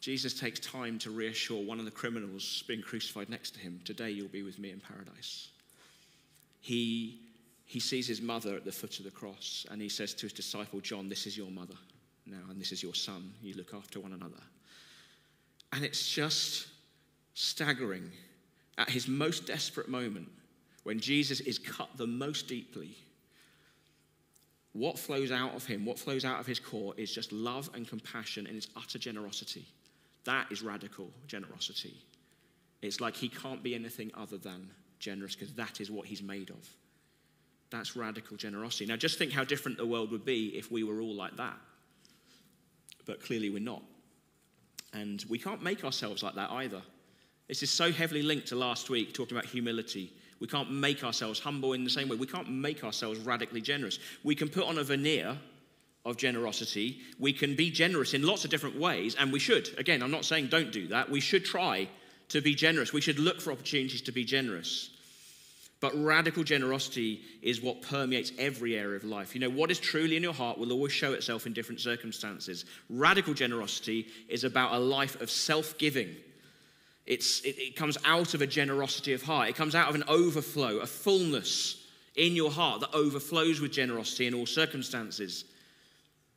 Jesus 0.00 0.38
takes 0.38 0.60
time 0.60 0.98
to 1.00 1.10
reassure 1.10 1.64
one 1.64 1.80
of 1.80 1.84
the 1.84 1.90
criminals 1.90 2.62
being 2.68 2.80
crucified 2.80 3.28
next 3.28 3.52
to 3.54 3.60
him 3.60 3.80
today 3.84 4.10
you'll 4.10 4.28
be 4.28 4.42
with 4.42 4.58
me 4.58 4.70
in 4.70 4.80
paradise. 4.80 5.48
He, 6.60 7.20
he 7.64 7.80
sees 7.80 8.06
his 8.06 8.20
mother 8.20 8.54
at 8.54 8.64
the 8.64 8.72
foot 8.72 8.98
of 8.98 9.04
the 9.04 9.10
cross 9.10 9.66
and 9.70 9.80
he 9.80 9.88
says 9.88 10.14
to 10.14 10.22
his 10.22 10.32
disciple 10.32 10.80
John, 10.80 11.08
This 11.08 11.26
is 11.26 11.36
your 11.36 11.50
mother 11.50 11.74
now, 12.26 12.50
and 12.50 12.60
this 12.60 12.70
is 12.70 12.82
your 12.82 12.94
son. 12.94 13.32
You 13.42 13.54
look 13.54 13.74
after 13.74 13.98
one 13.98 14.12
another. 14.12 14.42
And 15.72 15.84
it's 15.84 16.08
just 16.08 16.68
staggering 17.32 18.10
at 18.78 18.90
his 18.90 19.08
most 19.08 19.46
desperate 19.46 19.88
moment 19.88 20.28
when 20.84 21.00
Jesus 21.00 21.40
is 21.40 21.58
cut 21.58 21.88
the 21.96 22.06
most 22.06 22.46
deeply 22.48 22.96
what 24.74 24.98
flows 24.98 25.30
out 25.30 25.54
of 25.54 25.64
him, 25.64 25.84
what 25.86 25.98
flows 25.98 26.24
out 26.24 26.40
of 26.40 26.46
his 26.46 26.58
core, 26.58 26.94
is 26.96 27.14
just 27.14 27.32
love 27.32 27.70
and 27.74 27.88
compassion 27.88 28.46
and 28.46 28.56
it's 28.56 28.66
utter 28.76 28.98
generosity. 28.98 29.64
That 30.24 30.50
is 30.50 30.62
radical 30.62 31.10
generosity. 31.28 31.94
It's 32.82 33.00
like 33.00 33.14
he 33.14 33.28
can't 33.28 33.62
be 33.62 33.74
anything 33.74 34.10
other 34.14 34.36
than 34.36 34.68
generous 34.98 35.36
because 35.36 35.54
that 35.54 35.80
is 35.80 35.90
what 35.90 36.06
he's 36.06 36.22
made 36.22 36.50
of. 36.50 36.68
That's 37.70 37.94
radical 37.94 38.36
generosity. 38.36 38.86
Now, 38.86 38.96
just 38.96 39.16
think 39.16 39.32
how 39.32 39.44
different 39.44 39.78
the 39.78 39.86
world 39.86 40.10
would 40.10 40.24
be 40.24 40.48
if 40.48 40.72
we 40.72 40.82
were 40.82 41.00
all 41.00 41.14
like 41.14 41.36
that. 41.36 41.56
But 43.06 43.22
clearly, 43.22 43.50
we're 43.50 43.60
not. 43.60 43.82
And 44.92 45.24
we 45.28 45.38
can't 45.38 45.62
make 45.62 45.84
ourselves 45.84 46.22
like 46.22 46.34
that 46.34 46.50
either. 46.50 46.82
This 47.48 47.62
is 47.62 47.70
so 47.70 47.92
heavily 47.92 48.22
linked 48.22 48.48
to 48.48 48.56
last 48.56 48.90
week, 48.90 49.14
talking 49.14 49.36
about 49.36 49.48
humility. 49.48 50.12
We 50.40 50.46
can't 50.46 50.70
make 50.70 51.04
ourselves 51.04 51.40
humble 51.40 51.72
in 51.72 51.84
the 51.84 51.90
same 51.90 52.08
way. 52.08 52.16
We 52.16 52.26
can't 52.26 52.50
make 52.50 52.84
ourselves 52.84 53.18
radically 53.20 53.60
generous. 53.60 53.98
We 54.22 54.34
can 54.34 54.48
put 54.48 54.64
on 54.64 54.78
a 54.78 54.84
veneer 54.84 55.38
of 56.04 56.16
generosity. 56.16 56.98
We 57.18 57.32
can 57.32 57.56
be 57.56 57.70
generous 57.70 58.14
in 58.14 58.22
lots 58.22 58.44
of 58.44 58.50
different 58.50 58.78
ways, 58.78 59.14
and 59.14 59.32
we 59.32 59.38
should. 59.38 59.70
Again, 59.78 60.02
I'm 60.02 60.10
not 60.10 60.24
saying 60.24 60.48
don't 60.48 60.72
do 60.72 60.88
that. 60.88 61.08
We 61.08 61.20
should 61.20 61.44
try 61.44 61.88
to 62.28 62.40
be 62.40 62.54
generous. 62.54 62.92
We 62.92 63.00
should 63.00 63.18
look 63.18 63.40
for 63.40 63.52
opportunities 63.52 64.02
to 64.02 64.12
be 64.12 64.24
generous. 64.24 64.90
But 65.80 65.92
radical 66.02 66.44
generosity 66.44 67.20
is 67.42 67.60
what 67.60 67.82
permeates 67.82 68.32
every 68.38 68.76
area 68.76 68.96
of 68.96 69.04
life. 69.04 69.34
You 69.34 69.40
know, 69.42 69.50
what 69.50 69.70
is 69.70 69.78
truly 69.78 70.16
in 70.16 70.22
your 70.22 70.32
heart 70.32 70.58
will 70.58 70.72
always 70.72 70.92
show 70.92 71.12
itself 71.12 71.46
in 71.46 71.52
different 71.52 71.80
circumstances. 71.80 72.64
Radical 72.88 73.34
generosity 73.34 74.06
is 74.28 74.44
about 74.44 74.72
a 74.72 74.78
life 74.78 75.20
of 75.20 75.30
self 75.30 75.76
giving. 75.76 76.16
It's, 77.06 77.40
it, 77.40 77.58
it 77.58 77.76
comes 77.76 77.98
out 78.04 78.34
of 78.34 78.42
a 78.42 78.46
generosity 78.46 79.12
of 79.12 79.22
heart, 79.22 79.48
it 79.48 79.56
comes 79.56 79.74
out 79.74 79.88
of 79.88 79.94
an 79.94 80.04
overflow, 80.08 80.78
a 80.78 80.86
fullness 80.86 81.84
in 82.16 82.34
your 82.36 82.50
heart 82.50 82.80
that 82.80 82.94
overflows 82.94 83.60
with 83.60 83.72
generosity 83.72 84.26
in 84.26 84.34
all 84.34 84.46
circumstances. 84.46 85.44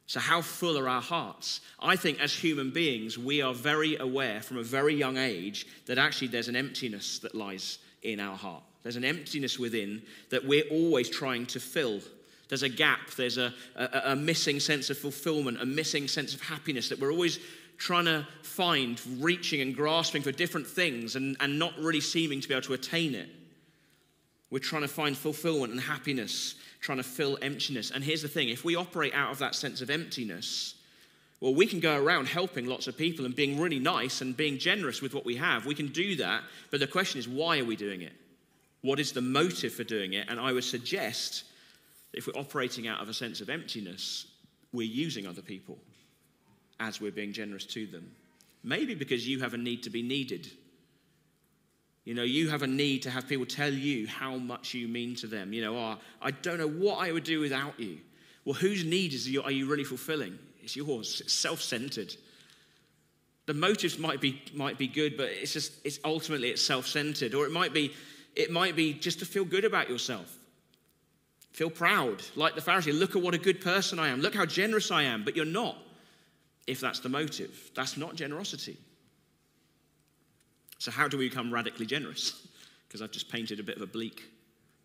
So, 0.08 0.21
how 0.21 0.41
full 0.41 0.77
are 0.77 0.88
our 0.88 1.01
hearts? 1.01 1.60
I 1.82 1.97
think 1.97 2.21
as 2.21 2.34
human 2.34 2.71
beings, 2.71 3.17
we 3.17 3.41
are 3.41 3.53
very 3.53 3.97
aware 3.97 4.41
from 4.41 4.58
a 4.58 4.63
very 4.63 4.95
young 4.95 5.17
age 5.17 5.67
that 5.86 5.97
actually 5.97 6.30
there's 6.30 6.47
an 6.47 6.56
emptiness 6.56 7.19
that 7.19 7.36
lies 7.36 7.80
in 8.03 8.21
our 8.21 8.38
heart. 8.38 8.63
There's 8.84 8.95
an 8.95 9.03
emptiness 9.03 9.60
within 9.60 10.01
that 10.30 10.45
we're 10.45 10.67
always 10.71 11.10
trying 11.10 11.45
to 11.47 11.60
fill. 11.60 11.99
There's 12.47 12.63
a 12.63 12.69
gap, 12.69 13.12
there's 13.17 13.38
a, 13.38 13.53
a, 13.75 14.01
a, 14.06 14.15
missing 14.15 14.62
sense 14.62 14.89
of 14.89 14.97
fulfillment, 14.97 15.62
a 15.62 15.65
missing 15.65 16.08
sense 16.08 16.34
of 16.34 16.39
happiness 16.39 16.88
that 16.88 16.99
we're 16.99 17.12
always 17.12 17.39
trying 17.78 18.06
to 18.06 18.28
find, 18.42 19.00
reaching 19.20 19.62
and 19.62 19.76
grasping 19.76 20.22
for 20.22 20.32
different 20.32 20.68
things 20.68 21.16
and, 21.16 21.38
and 21.40 21.60
not 21.60 21.78
really 21.78 22.02
seeming 22.02 22.42
to 22.42 22.48
be 22.48 22.54
able 22.54 22.63
to 22.63 22.74
attain 22.74 23.13
it. 23.16 23.30
We're 24.50 24.60
trying 24.60 24.82
to 24.82 24.88
find 24.88 25.16
fulfillment 25.16 25.74
and 25.74 25.82
happiness, 25.82 26.56
trying 26.80 26.98
to 26.98 27.04
fill 27.04 27.38
emptiness. 27.42 27.92
And 27.92 28.04
here's 28.04 28.22
the 28.22 28.28
thing 28.28 28.50
if 28.50 28.63
we 28.63 28.76
operate 28.76 29.13
out 29.13 29.32
of 29.32 29.40
that 29.40 29.56
sense 29.56 29.82
of 29.82 29.90
emptiness, 29.90 30.76
well, 31.40 31.54
we 31.54 31.68
can 31.68 31.80
go 31.80 32.02
around 32.02 32.28
helping 32.28 32.66
lots 32.66 32.88
of 32.88 32.98
people 32.98 33.26
and 33.26 33.36
being 33.36 33.60
really 33.60 33.80
nice 33.80 34.22
and 34.22 34.36
being 34.36 34.58
generous 34.58 35.02
with 35.02 35.13
what 35.13 35.26
we 35.26 35.36
have. 35.36 35.66
We 35.66 35.76
can 35.76 35.90
do 35.90 36.16
that, 36.16 36.42
but 36.72 36.80
the 36.80 36.88
question 36.88 37.20
is, 37.20 37.28
why 37.28 37.60
are 37.60 37.66
we 37.66 37.76
doing 37.76 38.02
it? 38.02 38.13
What 38.82 39.00
is 39.00 39.12
the 39.12 39.22
motive 39.22 39.74
for 39.74 39.84
doing 39.84 40.13
it? 40.13 40.28
And 40.30 40.40
I 40.40 40.52
would 40.52 40.63
suggest 40.63 41.44
if 42.13 42.26
we're 42.26 42.40
operating 42.40 42.88
out 42.88 43.02
of 43.02 43.10
a 43.10 43.13
sense 43.13 43.42
of 43.42 43.50
emptiness, 43.50 44.26
we're 44.72 44.88
using 44.88 45.28
other 45.28 45.42
people 45.42 45.78
as 46.80 47.02
we're 47.02 47.12
being 47.12 47.34
generous 47.34 47.66
to 47.66 47.88
them. 47.88 48.12
Maybe 48.63 48.96
because 48.96 49.28
you 49.28 49.40
have 49.40 49.54
a 49.54 49.58
need 49.58 49.84
to 49.84 49.90
be 49.90 50.02
needed. 50.02 50.50
You 52.06 52.13
know, 52.13 52.24
you 52.24 52.50
have 52.50 52.63
a 52.63 52.68
need 52.68 53.04
to 53.04 53.10
have 53.10 53.28
people 53.28 53.46
tell 53.46 53.72
you 53.72 54.08
how 54.08 54.38
much 54.38 54.74
you 54.74 54.88
mean 54.88 55.16
to 55.16 55.28
them. 55.28 55.52
You 55.52 55.62
know, 55.62 55.78
oh, 55.78 55.98
I 56.22 56.32
don't 56.32 56.58
know 56.58 56.70
what 56.70 57.00
I 57.06 57.12
would 57.12 57.26
do 57.26 57.40
without 57.40 57.80
you. 57.80 57.98
Well, 58.46 58.54
whose 58.54 58.86
need 58.86 59.13
is 59.13 59.28
you, 59.28 59.44
are 59.44 59.52
you 59.52 59.68
really 59.68 59.84
fulfilling? 59.84 60.40
It's 60.63 60.76
yours. 60.76 61.22
It's 61.22 61.34
self-centered. 61.34 62.16
The 63.46 63.54
motives 63.54 63.98
might 63.98 64.20
be 64.20 64.42
might 64.54 64.78
be 64.78 64.88
good, 64.88 65.16
but 65.16 65.28
it's 65.30 65.54
just 65.54 65.74
it's 65.86 66.00
ultimately 66.04 66.50
it's 66.50 66.62
self-centered. 66.62 67.34
Or 67.34 67.46
it 67.46 67.52
might 67.52 67.74
be 67.74 67.94
it 68.36 68.52
might 68.52 68.76
be 68.76 68.94
just 68.94 69.20
to 69.20 69.26
feel 69.26 69.46
good 69.46 69.66
about 69.66 69.90
yourself. 69.90 70.38
Feel 71.54 71.70
proud, 71.70 72.22
like 72.36 72.56
the 72.56 72.62
Pharisee. 72.62 72.98
Look 72.98 73.16
at 73.16 73.22
what 73.22 73.34
a 73.34 73.38
good 73.38 73.62
person 73.62 74.00
I 74.00 74.10
am. 74.10 74.22
Look 74.22 74.36
how 74.36 74.46
generous 74.46 74.92
I 74.92 75.04
am. 75.04 75.24
But 75.24 75.36
you're 75.36 75.46
not, 75.46 75.78
if 76.67 76.82
that's 76.82 76.99
the 76.99 77.10
motive. 77.10 77.71
That's 77.73 77.97
not 77.97 78.15
generosity. 78.15 78.77
So, 80.80 80.91
how 80.91 81.08
do 81.08 81.17
we 81.17 81.30
become 81.30 81.53
radically 81.53 81.86
generous? 81.86 82.47
Because 82.88 83.01
I've 83.01 83.12
just 83.12 83.30
painted 83.30 83.60
a 83.60 83.63
bit 83.63 83.75
of 83.75 83.82
a 83.82 83.86
bleak 83.86 84.23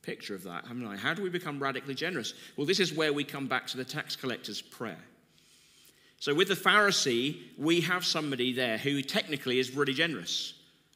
picture 0.02 0.34
of 0.34 0.42
that, 0.42 0.66
haven't 0.66 0.84
I? 0.84 0.96
How 0.96 1.14
do 1.14 1.22
we 1.22 1.28
become 1.28 1.62
radically 1.62 1.94
generous? 1.94 2.34
Well, 2.56 2.66
this 2.66 2.80
is 2.80 2.92
where 2.92 3.12
we 3.12 3.22
come 3.22 3.46
back 3.46 3.68
to 3.68 3.76
the 3.76 3.84
tax 3.84 4.16
collector's 4.16 4.60
prayer. 4.60 4.98
So, 6.18 6.34
with 6.34 6.48
the 6.48 6.54
Pharisee, 6.54 7.42
we 7.56 7.80
have 7.82 8.04
somebody 8.04 8.52
there 8.52 8.76
who 8.76 9.02
technically 9.02 9.60
is 9.60 9.76
really 9.76 9.94
generous. 9.94 10.54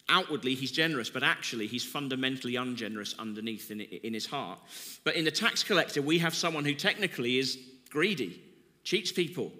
Outwardly, 0.08 0.56
he's 0.56 0.72
generous, 0.72 1.08
but 1.08 1.22
actually, 1.22 1.68
he's 1.68 1.84
fundamentally 1.84 2.56
ungenerous 2.56 3.14
underneath 3.20 3.70
in, 3.70 3.82
in 3.82 4.12
his 4.12 4.26
heart. 4.26 4.58
But 5.04 5.14
in 5.14 5.24
the 5.24 5.30
tax 5.30 5.62
collector, 5.62 6.02
we 6.02 6.18
have 6.18 6.34
someone 6.34 6.64
who 6.64 6.74
technically 6.74 7.38
is 7.38 7.56
greedy, 7.90 8.42
cheats 8.82 9.12
people. 9.12 9.52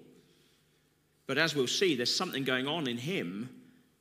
But 1.27 1.37
as 1.37 1.55
we'll 1.55 1.67
see, 1.67 1.95
there's 1.95 2.15
something 2.15 2.43
going 2.43 2.67
on 2.67 2.87
in 2.87 2.97
him 2.97 3.49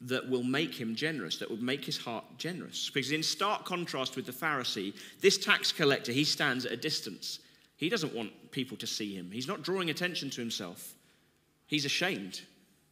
that 0.03 0.29
will 0.29 0.43
make 0.43 0.75
him 0.75 0.95
generous, 0.95 1.39
that 1.39 1.51
will 1.51 1.63
make 1.63 1.85
his 1.85 1.97
heart 1.99 2.25
generous. 2.39 2.91
Because, 2.91 3.13
in 3.13 3.23
stark 3.23 3.65
contrast 3.65 4.15
with 4.15 4.27
the 4.27 4.33
Pharisee, 4.33 4.95
this 5.21 5.37
tax 5.37 5.73
collector, 5.73 6.13
he 6.13 6.25
stands 6.25 6.65
at 6.65 6.73
a 6.73 6.77
distance. 6.77 7.41
He 7.77 7.89
doesn't 7.89 8.15
want 8.15 8.53
people 8.53 8.77
to 8.79 8.87
see 8.87 9.15
him, 9.15 9.31
he's 9.31 9.49
not 9.49 9.63
drawing 9.63 9.91
attention 9.91 10.31
to 10.31 10.41
himself. 10.41 10.95
He's 11.67 11.85
ashamed. 11.85 12.43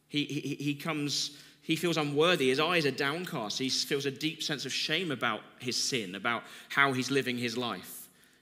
He, 0.09 0.25
he, 0.25 0.55
he 0.55 0.75
comes 0.75 1.37
he 1.65 1.75
feels 1.75 1.97
unworthy. 1.97 2.49
His 2.49 2.59
eyes 2.59 2.85
are 2.85 2.91
downcast. 2.91 3.57
He 3.57 3.69
feels 3.69 4.05
a 4.05 4.11
deep 4.11 4.43
sense 4.43 4.67
of 4.67 4.73
shame 4.73 5.09
about 5.09 5.41
his 5.57 5.75
sin, 5.75 6.13
about 6.13 6.43
how 6.69 6.93
he's 6.93 7.09
living 7.09 7.39
his 7.39 7.57
life. 7.57 7.94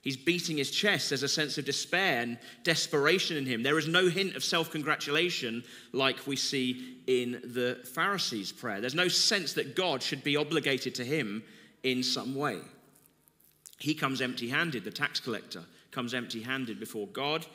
He's 0.03 0.17
beating 0.17 0.57
his 0.57 0.69
chest. 0.69 1.09
There's 1.09 1.23
a 1.23 1.29
sense 1.29 1.57
of 1.57 1.63
despair 1.63 2.21
and 2.21 2.37
desperation 2.63 3.37
in 3.37 3.45
him. 3.45 3.63
There 3.63 3.79
is 3.79 3.87
no 3.87 4.09
hint 4.09 4.35
of 4.35 4.43
self 4.43 4.69
congratulation 4.69 5.63
like 5.93 6.27
we 6.27 6.35
see 6.35 6.97
in 7.07 7.39
the 7.45 7.79
Pharisees' 7.93 8.51
prayer. 8.51 8.81
There's 8.81 8.95
no 8.95 9.07
sense 9.07 9.53
that 9.53 9.77
God 9.77 10.03
should 10.03 10.21
be 10.21 10.35
obligated 10.35 10.93
to 10.95 11.05
him 11.05 11.41
in 11.83 12.03
some 12.03 12.35
way. 12.35 12.59
He 13.79 13.93
comes 13.93 14.21
empty 14.21 14.49
handed, 14.49 14.83
the 14.83 14.91
tax 14.91 15.21
collector 15.21 15.63
comes 15.91 16.13
empty 16.13 16.41
handed 16.41 16.81
before 16.81 17.07
God, 17.07 17.45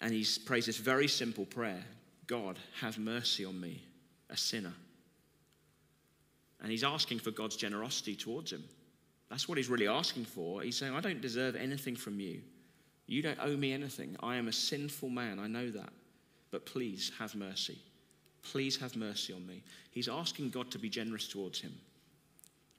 and 0.00 0.14
he 0.14 0.26
prays 0.46 0.64
this 0.64 0.78
very 0.78 1.08
simple 1.08 1.44
prayer 1.44 1.84
God, 2.26 2.58
have 2.80 2.98
mercy 2.98 3.44
on 3.44 3.60
me, 3.60 3.82
a 4.30 4.36
sinner. 4.36 4.72
And 6.62 6.70
he's 6.70 6.84
asking 6.84 7.18
for 7.18 7.32
God's 7.32 7.56
generosity 7.56 8.16
towards 8.16 8.50
him. 8.50 8.64
That's 9.30 9.48
what 9.48 9.56
he's 9.56 9.68
really 9.68 9.88
asking 9.88 10.24
for. 10.24 10.60
He's 10.60 10.76
saying, 10.76 10.94
I 10.94 11.00
don't 11.00 11.20
deserve 11.20 11.54
anything 11.54 11.96
from 11.96 12.18
you. 12.18 12.40
You 13.06 13.22
don't 13.22 13.38
owe 13.40 13.56
me 13.56 13.72
anything. 13.72 14.16
I 14.22 14.36
am 14.36 14.48
a 14.48 14.52
sinful 14.52 15.08
man. 15.08 15.38
I 15.38 15.46
know 15.46 15.70
that. 15.70 15.90
But 16.50 16.66
please 16.66 17.12
have 17.18 17.34
mercy. 17.34 17.78
Please 18.42 18.76
have 18.78 18.96
mercy 18.96 19.32
on 19.32 19.46
me. 19.46 19.62
He's 19.92 20.08
asking 20.08 20.50
God 20.50 20.70
to 20.72 20.78
be 20.78 20.88
generous 20.88 21.28
towards 21.28 21.60
him, 21.60 21.72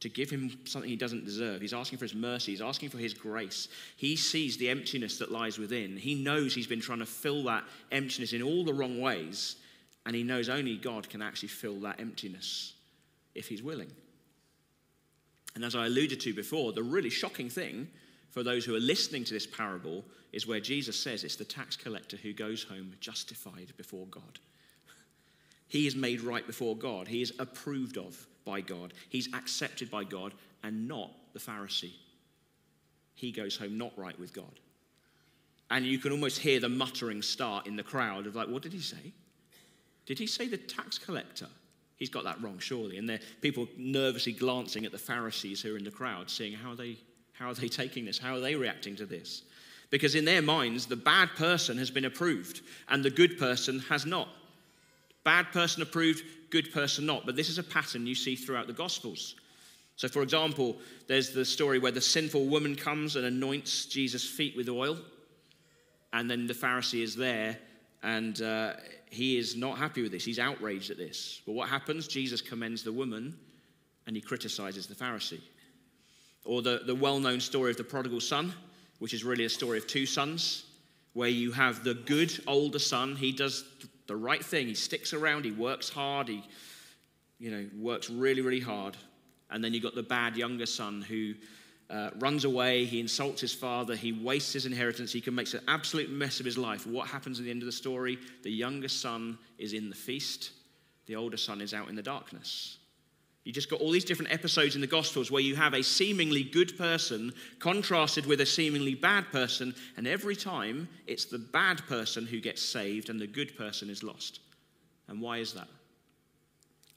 to 0.01 0.09
give 0.09 0.29
him 0.29 0.57
something 0.65 0.89
he 0.89 0.97
doesn't 0.97 1.23
deserve. 1.23 1.61
He's 1.61 1.73
asking 1.73 1.99
for 1.99 2.05
his 2.05 2.15
mercy. 2.15 2.51
He's 2.51 2.61
asking 2.61 2.89
for 2.89 2.97
his 2.97 3.13
grace. 3.13 3.69
He 3.95 4.15
sees 4.15 4.57
the 4.57 4.69
emptiness 4.69 5.17
that 5.19 5.31
lies 5.31 5.57
within. 5.57 5.95
He 5.95 6.15
knows 6.15 6.53
he's 6.53 6.67
been 6.67 6.81
trying 6.81 6.99
to 6.99 7.05
fill 7.05 7.43
that 7.45 7.63
emptiness 7.91 8.33
in 8.33 8.41
all 8.41 8.65
the 8.65 8.73
wrong 8.73 8.99
ways. 8.99 9.55
And 10.05 10.15
he 10.15 10.23
knows 10.23 10.49
only 10.49 10.77
God 10.77 11.07
can 11.07 11.21
actually 11.21 11.49
fill 11.49 11.79
that 11.81 11.99
emptiness 11.99 12.73
if 13.35 13.47
he's 13.47 13.63
willing. 13.63 13.91
And 15.55 15.65
as 15.65 15.75
I 15.75 15.85
alluded 15.85 16.19
to 16.21 16.33
before, 16.33 16.71
the 16.71 16.83
really 16.83 17.09
shocking 17.09 17.49
thing 17.49 17.87
for 18.29 18.43
those 18.43 18.63
who 18.65 18.75
are 18.75 18.79
listening 18.79 19.23
to 19.25 19.33
this 19.33 19.47
parable 19.47 20.05
is 20.31 20.47
where 20.47 20.61
Jesus 20.61 20.97
says 20.97 21.23
it's 21.23 21.35
the 21.35 21.43
tax 21.43 21.75
collector 21.75 22.17
who 22.17 22.33
goes 22.33 22.63
home 22.63 22.93
justified 23.01 23.73
before 23.75 24.05
God. 24.07 24.39
He 25.67 25.87
is 25.87 25.95
made 25.95 26.21
right 26.21 26.45
before 26.45 26.75
God. 26.75 27.07
He 27.07 27.21
is 27.21 27.33
approved 27.39 27.97
of 27.97 28.25
by 28.45 28.61
God. 28.61 28.93
He's 29.09 29.33
accepted 29.33 29.91
by 29.91 30.03
God 30.03 30.33
and 30.63 30.87
not 30.87 31.11
the 31.33 31.39
Pharisee. 31.39 31.93
He 33.15 33.31
goes 33.31 33.57
home 33.57 33.77
not 33.77 33.97
right 33.97 34.17
with 34.19 34.33
God. 34.33 34.59
And 35.69 35.85
you 35.85 35.97
can 35.97 36.11
almost 36.11 36.39
hear 36.39 36.59
the 36.59 36.69
muttering 36.69 37.21
start 37.21 37.67
in 37.67 37.75
the 37.75 37.83
crowd 37.83 38.27
of 38.27 38.35
like, 38.35 38.49
what 38.49 38.61
did 38.61 38.73
he 38.73 38.81
say? 38.81 39.13
Did 40.05 40.19
he 40.19 40.27
say 40.27 40.47
the 40.47 40.57
tax 40.57 40.97
collector? 40.97 41.47
He's 42.01 42.09
got 42.09 42.23
that 42.23 42.41
wrong, 42.41 42.57
surely. 42.57 42.97
And 42.97 43.07
there 43.07 43.19
people 43.41 43.67
nervously 43.77 44.31
glancing 44.31 44.87
at 44.87 44.91
the 44.91 44.97
Pharisees 44.97 45.61
who 45.61 45.75
are 45.75 45.77
in 45.77 45.83
the 45.83 45.91
crowd, 45.91 46.31
seeing 46.31 46.51
how, 46.51 46.71
are 46.71 46.75
they, 46.75 46.97
how 47.33 47.51
are 47.51 47.53
they 47.53 47.67
taking 47.67 48.05
this? 48.05 48.17
How 48.17 48.33
are 48.33 48.39
they 48.39 48.55
reacting 48.55 48.95
to 48.95 49.05
this? 49.05 49.43
Because 49.91 50.15
in 50.15 50.25
their 50.25 50.41
minds, 50.41 50.87
the 50.87 50.95
bad 50.95 51.29
person 51.35 51.77
has 51.77 51.91
been 51.91 52.05
approved 52.05 52.61
and 52.89 53.05
the 53.05 53.11
good 53.11 53.37
person 53.37 53.81
has 53.81 54.07
not. 54.07 54.29
Bad 55.23 55.51
person 55.51 55.83
approved, 55.83 56.23
good 56.49 56.73
person 56.73 57.05
not. 57.05 57.23
But 57.23 57.35
this 57.35 57.49
is 57.49 57.59
a 57.59 57.63
pattern 57.63 58.07
you 58.07 58.15
see 58.15 58.35
throughout 58.35 58.65
the 58.65 58.73
Gospels. 58.73 59.35
So, 59.95 60.07
for 60.07 60.23
example, 60.23 60.77
there's 61.05 61.29
the 61.29 61.45
story 61.45 61.77
where 61.77 61.91
the 61.91 62.01
sinful 62.01 62.47
woman 62.47 62.75
comes 62.75 63.15
and 63.15 63.27
anoints 63.27 63.85
Jesus' 63.85 64.27
feet 64.27 64.57
with 64.57 64.69
oil, 64.69 64.97
and 66.13 66.31
then 66.31 66.47
the 66.47 66.55
Pharisee 66.55 67.03
is 67.03 67.15
there 67.15 67.59
and 68.01 68.41
uh, 68.41 68.73
he 69.11 69.37
is 69.37 69.57
not 69.57 69.77
happy 69.77 70.01
with 70.01 70.13
this. 70.13 70.23
He's 70.23 70.39
outraged 70.39 70.89
at 70.89 70.97
this. 70.97 71.41
But 71.45 71.51
what 71.51 71.67
happens? 71.67 72.07
Jesus 72.07 72.39
commends 72.39 72.81
the 72.81 72.93
woman 72.93 73.37
and 74.07 74.15
he 74.15 74.21
criticizes 74.21 74.87
the 74.87 74.95
Pharisee. 74.95 75.41
Or 76.45 76.61
the, 76.61 76.81
the 76.85 76.95
well 76.95 77.19
known 77.19 77.41
story 77.41 77.71
of 77.71 77.77
the 77.77 77.83
prodigal 77.83 78.21
son, 78.21 78.53
which 78.99 79.13
is 79.13 79.25
really 79.25 79.43
a 79.43 79.49
story 79.49 79.77
of 79.77 79.85
two 79.85 80.05
sons, 80.05 80.63
where 81.11 81.29
you 81.29 81.51
have 81.51 81.83
the 81.83 81.93
good 81.93 82.31
older 82.47 82.79
son, 82.79 83.17
he 83.17 83.33
does 83.33 83.65
the 84.07 84.15
right 84.15 84.43
thing. 84.43 84.67
He 84.67 84.75
sticks 84.75 85.13
around, 85.13 85.43
he 85.43 85.51
works 85.51 85.89
hard, 85.89 86.29
he 86.29 86.41
you 87.37 87.51
know, 87.51 87.67
works 87.77 88.09
really, 88.09 88.41
really 88.41 88.61
hard. 88.61 88.95
And 89.49 89.61
then 89.61 89.73
you've 89.73 89.83
got 89.83 89.93
the 89.93 90.03
bad 90.03 90.37
younger 90.37 90.65
son 90.65 91.01
who 91.01 91.33
uh, 91.91 92.09
runs 92.19 92.45
away, 92.45 92.85
he 92.85 92.99
insults 92.99 93.41
his 93.41 93.53
father, 93.53 93.95
he 93.95 94.13
wastes 94.13 94.53
his 94.53 94.65
inheritance, 94.65 95.11
he 95.11 95.21
can 95.21 95.35
make 95.35 95.53
an 95.53 95.59
absolute 95.67 96.09
mess 96.09 96.39
of 96.39 96.45
his 96.45 96.57
life. 96.57 96.87
What 96.87 97.07
happens 97.07 97.37
at 97.37 97.45
the 97.45 97.51
end 97.51 97.61
of 97.61 97.65
the 97.65 97.71
story? 97.71 98.17
The 98.43 98.51
younger 98.51 98.87
son 98.87 99.37
is 99.57 99.73
in 99.73 99.89
the 99.89 99.95
feast, 99.95 100.51
the 101.07 101.17
older 101.17 101.37
son 101.37 101.59
is 101.59 101.73
out 101.73 101.89
in 101.89 101.95
the 101.95 102.01
darkness. 102.01 102.77
You 103.43 103.51
just 103.51 103.69
got 103.69 103.81
all 103.81 103.91
these 103.91 104.05
different 104.05 104.31
episodes 104.31 104.75
in 104.75 104.81
the 104.81 104.87
Gospels 104.87 105.31
where 105.31 105.41
you 105.41 105.55
have 105.55 105.73
a 105.73 105.81
seemingly 105.81 106.43
good 106.43 106.77
person 106.77 107.33
contrasted 107.59 108.25
with 108.25 108.39
a 108.39 108.45
seemingly 108.45 108.93
bad 108.93 109.25
person, 109.31 109.73
and 109.97 110.07
every 110.07 110.35
time 110.35 110.87
it's 111.07 111.25
the 111.25 111.39
bad 111.39 111.85
person 111.87 112.25
who 112.25 112.39
gets 112.39 112.61
saved 112.61 113.09
and 113.09 113.19
the 113.19 113.27
good 113.27 113.57
person 113.57 113.89
is 113.89 114.03
lost. 114.03 114.39
And 115.07 115.19
why 115.19 115.39
is 115.39 115.53
that? 115.53 115.67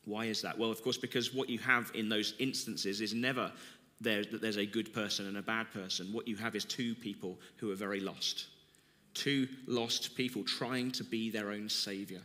Why 0.05 0.27
is 0.27 0.43
that? 0.43 0.59
Well, 0.59 0.71
of 0.71 0.83
course, 0.83 0.99
because 0.99 1.33
what 1.33 1.49
you 1.49 1.59
have 1.61 1.91
in 1.95 2.11
those 2.11 2.35
instances 2.39 3.01
is 3.01 3.15
never 3.15 3.51
there 4.01 4.25
that 4.25 4.41
there's 4.41 4.57
a 4.57 4.67
good 4.67 4.93
person 4.93 5.27
and 5.27 5.37
a 5.37 5.43
bad 5.43 5.71
person. 5.73 6.13
What 6.13 6.29
you 6.29 6.37
have 6.37 6.55
is 6.55 6.65
two 6.65 6.95
people 6.95 7.39
who 7.57 7.71
are 7.71 7.77
very 7.77 8.01
lost. 8.01 8.47
Two 9.15 9.49
lost 9.67 10.17
people 10.17 10.43
trying 10.43 10.91
to 10.93 11.05
be 11.05 11.31
their 11.31 11.51
own 11.51 11.69
savior, 11.69 12.21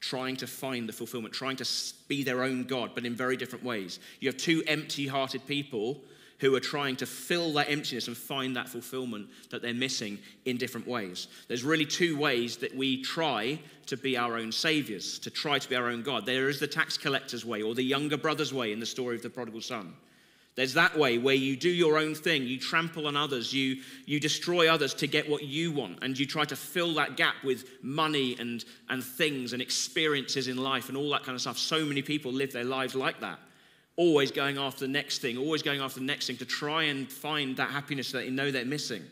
trying 0.00 0.36
to 0.36 0.46
find 0.46 0.88
the 0.88 0.92
fulfillment, 0.92 1.34
trying 1.34 1.56
to 1.56 1.68
be 2.08 2.22
their 2.22 2.42
own 2.42 2.64
God, 2.64 2.92
but 2.94 3.04
in 3.04 3.14
very 3.14 3.36
different 3.36 3.64
ways. 3.64 4.00
You 4.20 4.28
have 4.28 4.38
two 4.38 4.62
empty 4.66 5.06
hearted 5.06 5.46
people 5.46 6.00
who 6.42 6.56
are 6.56 6.60
trying 6.60 6.96
to 6.96 7.06
fill 7.06 7.52
that 7.52 7.70
emptiness 7.70 8.08
and 8.08 8.16
find 8.16 8.56
that 8.56 8.68
fulfillment 8.68 9.28
that 9.50 9.62
they're 9.62 9.72
missing 9.72 10.18
in 10.44 10.56
different 10.56 10.88
ways. 10.88 11.28
There's 11.46 11.62
really 11.62 11.86
two 11.86 12.18
ways 12.18 12.56
that 12.56 12.74
we 12.74 13.00
try 13.00 13.60
to 13.86 13.96
be 13.96 14.16
our 14.16 14.36
own 14.36 14.50
saviors, 14.50 15.20
to 15.20 15.30
try 15.30 15.60
to 15.60 15.68
be 15.68 15.76
our 15.76 15.88
own 15.88 16.02
God. 16.02 16.26
There 16.26 16.48
is 16.48 16.58
the 16.58 16.66
tax 16.66 16.98
collector's 16.98 17.44
way 17.44 17.62
or 17.62 17.76
the 17.76 17.84
younger 17.84 18.16
brother's 18.16 18.52
way 18.52 18.72
in 18.72 18.80
the 18.80 18.86
story 18.86 19.14
of 19.14 19.22
the 19.22 19.30
prodigal 19.30 19.60
son. 19.60 19.92
There's 20.54 20.74
that 20.74 20.98
way 20.98 21.16
where 21.16 21.34
you 21.34 21.56
do 21.56 21.70
your 21.70 21.96
own 21.96 22.14
thing, 22.14 22.42
you 22.46 22.58
trample 22.58 23.06
on 23.06 23.16
others, 23.16 23.54
you, 23.54 23.80
you 24.04 24.20
destroy 24.20 24.70
others 24.70 24.92
to 24.94 25.06
get 25.06 25.28
what 25.28 25.44
you 25.44 25.72
want, 25.72 26.00
and 26.02 26.18
you 26.18 26.26
try 26.26 26.44
to 26.44 26.56
fill 26.56 26.94
that 26.94 27.16
gap 27.16 27.36
with 27.42 27.64
money 27.82 28.36
and, 28.38 28.64
and 28.90 29.02
things 29.02 29.54
and 29.54 29.62
experiences 29.62 30.48
in 30.48 30.58
life 30.58 30.88
and 30.88 30.96
all 30.98 31.10
that 31.10 31.22
kind 31.22 31.34
of 31.34 31.40
stuff. 31.40 31.56
So 31.56 31.84
many 31.86 32.02
people 32.02 32.32
live 32.32 32.52
their 32.52 32.64
lives 32.64 32.94
like 32.94 33.20
that 33.20 33.38
always 33.96 34.30
going 34.30 34.58
after 34.58 34.80
the 34.80 34.92
next 34.92 35.18
thing, 35.18 35.36
always 35.36 35.62
going 35.62 35.80
after 35.80 36.00
the 36.00 36.06
next 36.06 36.26
thing 36.26 36.36
to 36.38 36.44
try 36.44 36.84
and 36.84 37.10
find 37.10 37.56
that 37.56 37.70
happiness 37.70 38.12
that 38.12 38.18
they 38.20 38.30
know 38.30 38.50
they're 38.50 38.64
missing. 38.64 39.02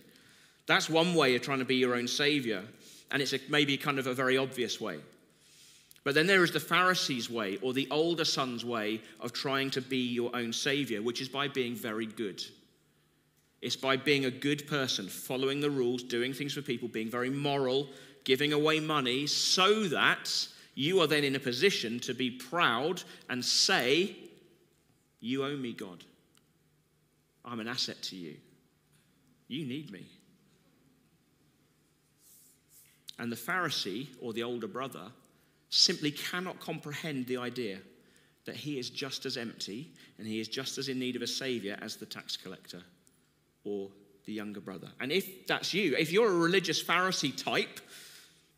That's 0.67 0.89
one 0.89 1.15
way 1.15 1.35
of 1.37 1.43
trying 1.43 1.59
to 1.59 1.65
be 1.65 1.77
your 1.77 1.95
own 1.95 2.09
savior, 2.09 2.63
and 3.11 3.21
it's 3.21 3.33
a, 3.33 3.41
maybe 3.49 3.77
kind 3.77 3.99
of 3.99 4.07
a 4.07 4.15
very 4.15 4.39
obvious 4.39 4.81
way. 4.81 4.99
But 6.03 6.15
then 6.15 6.27
there 6.27 6.43
is 6.43 6.53
the 6.53 6.61
Pharisees' 6.61 7.29
way, 7.29 7.59
or 7.61 7.73
the 7.73 7.89
older 7.91 8.25
son's 8.25 8.65
way, 8.65 9.03
of 9.21 9.33
trying 9.33 9.71
to 9.73 9.83
be 9.83 9.99
your 9.99 10.35
own 10.35 10.53
savior, 10.53 11.03
which 11.03 11.21
is 11.21 11.29
by 11.29 11.49
being 11.49 11.75
very 11.75 12.07
good. 12.07 12.43
It's 13.61 13.77
by 13.77 13.97
being 13.97 14.25
a 14.25 14.31
good 14.31 14.67
person, 14.67 15.09
following 15.09 15.61
the 15.61 15.71
rules, 15.71 16.03
doing 16.03 16.33
things 16.33 16.55
for 16.55 16.63
people, 16.63 16.89
being 16.89 17.11
very 17.11 17.29
moral, 17.29 17.89
giving 18.25 18.55
away 18.55 18.81
money, 18.81 19.27
so 19.27 19.85
that 19.89 20.49
you 20.75 21.01
are 21.01 21.07
then 21.07 21.25
in 21.25 21.37
a 21.37 21.41
position 21.41 22.01
to 22.01 22.15
be 22.15 22.31
proud 22.31 23.03
and 23.29 23.45
say, 23.45 24.17
you 25.21 25.45
owe 25.45 25.57
me, 25.57 25.75
God. 25.75 26.03
I'm 27.45 27.61
an 27.61 27.69
asset 27.69 28.01
to 28.05 28.17
you. 28.17 28.37
You 29.49 29.67
need 29.67 29.91
me. 29.91 30.07
And 33.19 33.31
the 33.31 33.37
Pharisee, 33.37 34.07
or 34.23 34.33
the 34.33 34.45
older 34.45 34.69
brother, 34.69 35.13
simply 35.71 36.11
cannot 36.11 36.61
comprehend 36.61 37.27
the 37.27 37.37
idea 37.37 37.79
that 38.45 38.57
he 38.57 38.79
is 38.79 38.91
just 38.91 39.25
as 39.25 39.37
empty 39.37 39.93
and 40.19 40.27
he 40.27 40.41
is 40.41 40.49
just 40.49 40.79
as 40.79 40.89
in 40.89 40.99
need 40.99 41.17
of 41.17 41.23
a 41.23 41.27
savior 41.27 41.79
as 41.81 41.97
the 41.97 42.07
tax 42.07 42.37
collector 42.37 42.83
or 43.65 43.89
the 44.27 44.33
younger 44.33 44.61
brother. 44.61 44.89
And 45.01 45.13
if 45.13 45.47
that's 45.47 45.73
you, 45.73 45.97
if 45.97 46.13
you're 46.13 46.31
a 46.31 46.35
religious 46.35 46.83
Pharisee 46.83 47.37
type, 47.37 47.81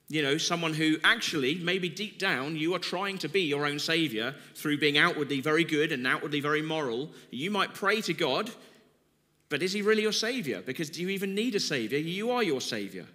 you 0.09 0.23
know, 0.23 0.37
someone 0.37 0.75
who 0.75 0.97
actually, 1.05 1.57
maybe 1.57 1.89
deep 1.89 2.19
down, 2.19 2.57
you 2.57 2.75
are 2.75 2.79
trying 2.79 3.19
to 3.19 3.29
be 3.29 3.43
your 3.43 3.67
own 3.67 3.79
savior 3.79 4.35
through 4.55 4.79
being 4.79 4.99
outwardly 4.99 5.41
very 5.41 5.65
good 5.65 5.93
and 5.93 6.07
outwardly 6.07 6.41
very 6.41 6.63
moral. 6.63 7.11
You 7.31 7.51
might 7.51 7.75
pray 7.75 8.01
to 8.03 8.13
God, 8.13 8.51
but 9.49 9.63
is 9.63 9.73
he 9.73 9.83
really 9.83 10.03
your 10.03 10.13
savior? 10.13 10.63
Because 10.65 10.91
do 10.91 11.01
you 11.01 11.09
even 11.11 11.35
need 11.35 11.55
a 11.55 11.61
savior? 11.61 11.99
You 11.99 12.31
are 12.31 12.43
your 12.43 12.61
savior. 12.61 13.07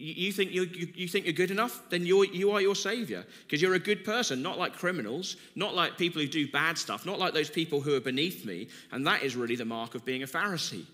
You 0.00 0.32
think 0.32 0.52
you're, 0.52 0.64
you 0.64 1.06
think 1.06 1.26
you're 1.26 1.34
good 1.34 1.50
enough? 1.50 1.82
Then 1.90 2.06
you're, 2.06 2.24
you 2.24 2.50
are 2.52 2.60
your 2.60 2.74
savior. 2.74 3.24
Because 3.42 3.60
you're 3.60 3.74
a 3.74 3.78
good 3.78 4.04
person, 4.04 4.42
not 4.42 4.58
like 4.58 4.72
criminals, 4.72 5.36
not 5.54 5.74
like 5.74 5.98
people 5.98 6.22
who 6.22 6.28
do 6.28 6.50
bad 6.50 6.78
stuff, 6.78 7.04
not 7.04 7.18
like 7.18 7.34
those 7.34 7.50
people 7.50 7.80
who 7.80 7.94
are 7.94 8.00
beneath 8.00 8.46
me. 8.46 8.68
And 8.92 9.06
that 9.06 9.22
is 9.22 9.36
really 9.36 9.56
the 9.56 9.64
mark 9.66 9.94
of 9.94 10.04
being 10.04 10.22
a 10.22 10.26
Pharisee 10.26 10.86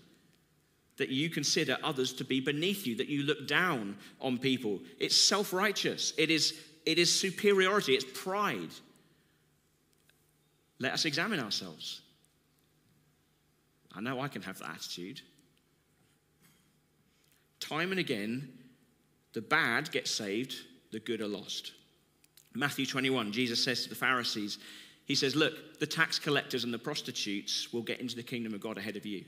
that 0.97 1.09
you 1.09 1.29
consider 1.29 1.77
others 1.83 2.11
to 2.13 2.23
be 2.25 2.39
beneath 2.39 2.85
you, 2.85 2.95
that 2.95 3.07
you 3.07 3.23
look 3.23 3.47
down 3.47 3.95
on 4.19 4.37
people. 4.37 4.79
It's 4.99 5.15
self 5.15 5.53
righteous, 5.53 6.13
it 6.17 6.29
is, 6.29 6.59
it 6.85 6.97
is 6.97 7.17
superiority, 7.17 7.93
it's 7.93 8.05
pride. 8.13 8.71
Let 10.79 10.93
us 10.93 11.05
examine 11.05 11.39
ourselves. 11.39 12.01
I 13.95 14.01
know 14.01 14.19
I 14.19 14.27
can 14.27 14.41
have 14.43 14.59
that 14.59 14.69
attitude. 14.69 15.21
Time 17.59 17.91
and 17.91 17.99
again, 17.99 18.56
the 19.37 19.41
bad 19.41 19.91
get 19.91 20.07
saved, 20.07 20.55
the 20.91 20.99
good 20.99 21.21
are 21.21 21.27
lost. 21.27 21.73
Matthew 22.55 22.87
21, 22.87 23.31
Jesus 23.31 23.63
says 23.63 23.83
to 23.83 23.89
the 23.89 23.93
Pharisees, 23.93 24.57
He 25.05 25.13
says, 25.13 25.35
Look, 25.35 25.79
the 25.79 25.85
tax 25.85 26.17
collectors 26.17 26.63
and 26.63 26.73
the 26.73 26.79
prostitutes 26.79 27.71
will 27.71 27.83
get 27.83 28.01
into 28.01 28.15
the 28.15 28.23
kingdom 28.23 28.55
of 28.55 28.61
God 28.61 28.79
ahead 28.79 28.95
of 28.95 29.05
you. 29.05 29.25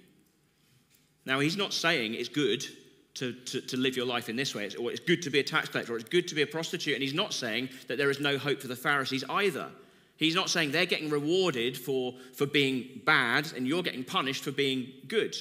Now, 1.27 1.39
he's 1.39 1.55
not 1.55 1.73
saying 1.73 2.15
it's 2.15 2.27
good 2.27 2.65
to, 3.13 3.33
to, 3.33 3.61
to, 3.61 3.77
live 3.77 3.95
your 3.95 4.07
life 4.07 4.29
in 4.29 4.35
this 4.35 4.55
way, 4.55 4.67
or 4.79 4.89
it's 4.89 4.99
good 4.99 5.21
to 5.21 5.29
be 5.29 5.41
a 5.41 5.43
tax 5.43 5.69
collector, 5.69 5.93
or 5.93 5.97
it's 5.97 6.09
good 6.09 6.27
to 6.29 6.33
be 6.33 6.41
a 6.41 6.47
prostitute. 6.47 6.95
And 6.95 7.03
he's 7.03 7.13
not 7.13 7.31
saying 7.31 7.69
that 7.87 7.99
there 7.99 8.09
is 8.09 8.19
no 8.19 8.39
hope 8.39 8.61
for 8.61 8.67
the 8.67 8.75
Pharisees 8.75 9.23
either. 9.29 9.69
He's 10.17 10.33
not 10.33 10.49
saying 10.49 10.71
they're 10.71 10.87
getting 10.87 11.11
rewarded 11.11 11.77
for, 11.77 12.15
for 12.33 12.47
being 12.47 13.01
bad 13.05 13.53
and 13.55 13.67
you're 13.67 13.83
getting 13.83 14.03
punished 14.03 14.43
for 14.43 14.51
being 14.51 14.87
good. 15.07 15.35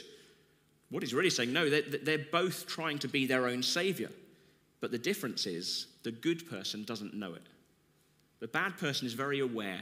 What 0.90 1.02
he's 1.02 1.14
really 1.14 1.31
saying, 1.31 1.54
no, 1.54 1.70
they're, 1.70 1.83
they're 2.02 2.26
both 2.31 2.66
trying 2.66 2.98
to 2.98 3.09
be 3.09 3.26
their 3.26 3.46
own 3.46 3.62
savior. 3.62 4.11
But 4.81 4.91
the 4.91 4.99
difference 4.99 5.47
is 5.47 5.87
the 6.03 6.12
good 6.12 6.49
person 6.49 6.85
doesn't 6.85 7.14
know 7.14 7.35
it. 7.35 7.43
The 8.41 8.49
bad 8.49 8.77
person 8.77 9.07
is 9.07 9.14
very 9.14 9.41
aware 9.41 9.81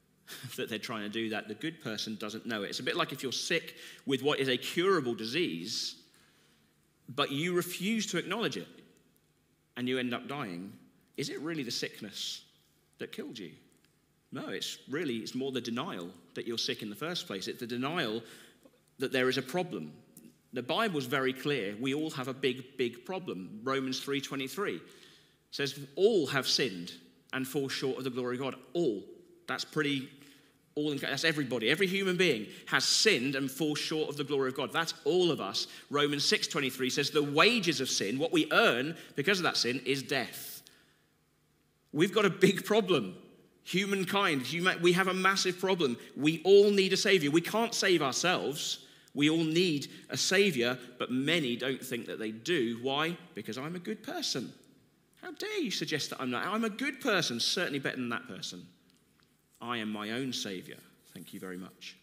that 0.56 0.68
they're 0.68 0.78
trying 0.78 1.02
to 1.02 1.08
do 1.08 1.30
that. 1.30 1.48
The 1.48 1.54
good 1.54 1.80
person 1.82 2.16
doesn't 2.16 2.46
know 2.46 2.62
it. 2.62 2.70
It's 2.70 2.80
a 2.80 2.84
bit 2.84 2.96
like 2.96 3.12
if 3.12 3.22
you're 3.22 3.32
sick 3.32 3.76
with 4.06 4.22
what 4.22 4.40
is 4.40 4.48
a 4.48 4.56
curable 4.56 5.14
disease, 5.14 5.96
but 7.08 7.30
you 7.30 7.54
refuse 7.54 8.06
to 8.08 8.18
acknowledge 8.18 8.56
it 8.56 8.68
and 9.76 9.88
you 9.88 9.98
end 9.98 10.14
up 10.14 10.28
dying. 10.28 10.72
Is 11.16 11.28
it 11.28 11.40
really 11.40 11.62
the 11.62 11.70
sickness 11.70 12.42
that 12.98 13.12
killed 13.12 13.38
you? 13.38 13.52
No, 14.32 14.48
it's 14.48 14.78
really 14.88 15.16
it's 15.16 15.34
more 15.34 15.52
the 15.52 15.60
denial 15.60 16.08
that 16.34 16.46
you're 16.46 16.58
sick 16.58 16.82
in 16.82 16.88
the 16.88 16.96
first 16.96 17.26
place. 17.26 17.48
It's 17.48 17.60
the 17.60 17.66
denial 17.66 18.22
that 18.98 19.12
there 19.12 19.28
is 19.28 19.36
a 19.36 19.42
problem. 19.42 19.92
The 20.52 20.62
Bible's 20.62 21.06
very 21.06 21.32
clear. 21.32 21.74
We 21.80 21.94
all 21.94 22.10
have 22.10 22.28
a 22.28 22.34
big, 22.34 22.76
big 22.76 23.04
problem. 23.04 23.60
Romans 23.62 24.00
3:23 24.00 24.80
says 25.50 25.78
all 25.96 26.26
have 26.26 26.46
sinned 26.46 26.92
and 27.32 27.46
fall 27.46 27.68
short 27.68 27.98
of 27.98 28.04
the 28.04 28.10
glory 28.10 28.36
of 28.36 28.42
God. 28.42 28.56
All. 28.74 29.02
That's 29.46 29.64
pretty 29.64 30.08
all 30.74 30.94
that's 30.94 31.24
everybody 31.24 31.68
every 31.70 31.86
human 31.86 32.16
being 32.16 32.46
has 32.66 32.84
sinned 32.84 33.34
and 33.34 33.50
falls 33.50 33.78
short 33.78 34.08
of 34.08 34.16
the 34.16 34.24
glory 34.24 34.48
of 34.48 34.56
god 34.56 34.72
that's 34.72 34.94
all 35.04 35.30
of 35.30 35.40
us 35.40 35.66
romans 35.90 36.24
6.23 36.24 36.90
says 36.90 37.10
the 37.10 37.22
wages 37.22 37.80
of 37.80 37.90
sin 37.90 38.18
what 38.18 38.32
we 38.32 38.48
earn 38.52 38.96
because 39.14 39.38
of 39.38 39.42
that 39.42 39.56
sin 39.56 39.80
is 39.84 40.02
death 40.02 40.62
we've 41.92 42.14
got 42.14 42.24
a 42.24 42.30
big 42.30 42.64
problem 42.64 43.14
humankind 43.64 44.42
human, 44.42 44.80
we 44.80 44.92
have 44.92 45.08
a 45.08 45.14
massive 45.14 45.58
problem 45.58 45.96
we 46.16 46.40
all 46.44 46.70
need 46.70 46.92
a 46.92 46.96
savior 46.96 47.30
we 47.30 47.40
can't 47.40 47.74
save 47.74 48.00
ourselves 48.00 48.86
we 49.14 49.28
all 49.28 49.44
need 49.44 49.88
a 50.10 50.16
savior 50.16 50.78
but 50.98 51.10
many 51.10 51.56
don't 51.56 51.84
think 51.84 52.06
that 52.06 52.18
they 52.18 52.30
do 52.30 52.78
why 52.82 53.16
because 53.34 53.58
i'm 53.58 53.76
a 53.76 53.80
good 53.80 54.02
person 54.02 54.52
how 55.20 55.30
dare 55.32 55.60
you 55.60 55.70
suggest 55.70 56.10
that 56.10 56.20
i'm 56.20 56.30
not 56.30 56.46
i'm 56.46 56.64
a 56.64 56.70
good 56.70 57.00
person 57.00 57.38
certainly 57.38 57.78
better 57.78 57.96
than 57.96 58.08
that 58.08 58.26
person 58.26 58.66
I 59.62 59.78
am 59.78 59.92
my 59.92 60.10
own 60.10 60.32
Savior. 60.32 60.76
Thank 61.14 61.32
you 61.32 61.38
very 61.38 61.56
much. 61.56 61.96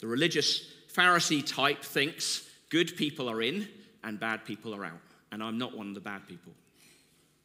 The 0.00 0.06
religious 0.06 0.72
Pharisee 0.92 1.46
type 1.46 1.82
thinks 1.82 2.48
good 2.70 2.96
people 2.96 3.28
are 3.28 3.42
in 3.42 3.68
and 4.02 4.18
bad 4.18 4.44
people 4.44 4.74
are 4.74 4.84
out, 4.84 5.00
and 5.30 5.42
I'm 5.42 5.58
not 5.58 5.76
one 5.76 5.88
of 5.88 5.94
the 5.94 6.00
bad 6.00 6.26
people, 6.26 6.54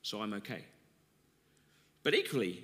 so 0.03 0.21
I'm 0.21 0.33
okay. 0.35 0.63
But 2.03 2.15
equally, 2.15 2.63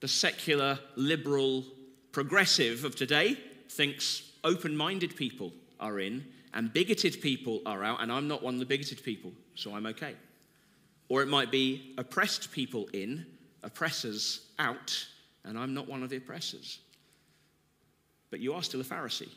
the 0.00 0.08
secular, 0.08 0.78
liberal, 0.94 1.64
progressive 2.12 2.84
of 2.84 2.94
today 2.94 3.36
thinks 3.68 4.30
open 4.44 4.76
minded 4.76 5.16
people 5.16 5.52
are 5.80 5.98
in 5.98 6.24
and 6.52 6.72
bigoted 6.72 7.20
people 7.20 7.60
are 7.66 7.82
out, 7.82 8.00
and 8.00 8.12
I'm 8.12 8.28
not 8.28 8.42
one 8.42 8.54
of 8.54 8.60
the 8.60 8.66
bigoted 8.66 9.02
people, 9.02 9.32
so 9.56 9.74
I'm 9.74 9.86
okay. 9.86 10.14
Or 11.08 11.20
it 11.22 11.28
might 11.28 11.50
be 11.50 11.94
oppressed 11.98 12.52
people 12.52 12.88
in, 12.92 13.26
oppressors 13.62 14.46
out, 14.58 15.06
and 15.44 15.58
I'm 15.58 15.74
not 15.74 15.88
one 15.88 16.02
of 16.02 16.10
the 16.10 16.16
oppressors. 16.16 16.78
But 18.30 18.40
you 18.40 18.54
are 18.54 18.62
still 18.62 18.80
a 18.80 18.84
Pharisee. 18.84 19.28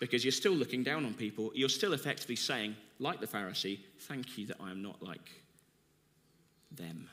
Because 0.00 0.24
you're 0.24 0.32
still 0.32 0.52
looking 0.52 0.82
down 0.82 1.04
on 1.04 1.12
people. 1.12 1.50
You're 1.54 1.68
still 1.68 1.92
effectively 1.92 2.36
saying, 2.36 2.74
like 3.00 3.20
the 3.20 3.26
Pharisee, 3.26 3.80
thank 4.00 4.38
you 4.38 4.46
that 4.46 4.56
I 4.60 4.70
am 4.70 4.82
not 4.82 5.02
like 5.02 5.30
them. 6.70 7.08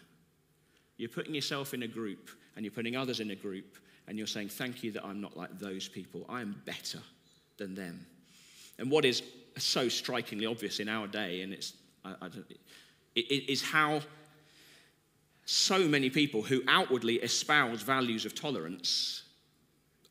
You're 0.97 1.09
putting 1.09 1.35
yourself 1.35 1.73
in 1.73 1.83
a 1.83 1.87
group 1.87 2.29
and 2.55 2.63
you're 2.63 2.71
putting 2.71 2.95
others 2.95 3.19
in 3.19 3.31
a 3.31 3.35
group 3.35 3.77
and 4.07 4.17
you're 4.17 4.27
saying, 4.27 4.49
thank 4.49 4.83
you 4.83 4.91
that 4.93 5.05
I'm 5.05 5.21
not 5.21 5.35
like 5.35 5.59
those 5.59 5.87
people. 5.87 6.25
I 6.29 6.41
am 6.41 6.61
better 6.65 6.99
than 7.57 7.75
them. 7.75 8.05
And 8.79 8.89
what 8.89 9.05
is 9.05 9.23
so 9.57 9.89
strikingly 9.89 10.45
obvious 10.45 10.79
in 10.79 10.87
our 10.87 11.07
day, 11.07 11.41
and 11.41 11.53
it's, 11.53 11.73
I, 12.05 12.15
I 12.21 12.27
it, 12.27 12.57
it 13.15 13.51
is 13.51 13.61
how 13.61 14.01
so 15.45 15.79
many 15.87 16.09
people 16.09 16.41
who 16.41 16.61
outwardly 16.67 17.15
espouse 17.15 17.81
values 17.81 18.25
of 18.25 18.35
tolerance 18.35 19.23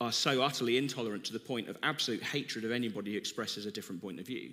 are 0.00 0.12
so 0.12 0.42
utterly 0.42 0.76
intolerant 0.76 1.24
to 1.24 1.32
the 1.32 1.38
point 1.38 1.68
of 1.68 1.78
absolute 1.82 2.22
hatred 2.22 2.64
of 2.64 2.70
anybody 2.70 3.12
who 3.12 3.18
expresses 3.18 3.66
a 3.66 3.70
different 3.70 4.00
point 4.02 4.20
of 4.20 4.26
view. 4.26 4.52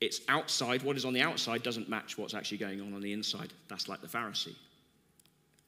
It's 0.00 0.20
outside, 0.28 0.82
what 0.82 0.96
is 0.96 1.04
on 1.04 1.14
the 1.14 1.22
outside 1.22 1.62
doesn't 1.62 1.88
match 1.88 2.18
what's 2.18 2.34
actually 2.34 2.58
going 2.58 2.80
on 2.80 2.92
on 2.92 3.00
the 3.00 3.12
inside. 3.12 3.52
That's 3.68 3.88
like 3.88 4.02
the 4.02 4.08
Pharisee. 4.08 4.56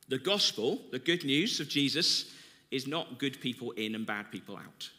The 0.09 0.19
gospel, 0.19 0.81
the 0.93 0.99
good 0.99 1.25
news 1.25 1.59
of 1.61 1.69
Jesus, 1.69 2.33
is 2.71 2.87
not 2.87 3.19
good 3.19 3.41
people 3.41 3.73
in 3.73 3.95
and 3.95 4.07
bad 4.07 4.31
people 4.31 4.57
out. 4.57 4.91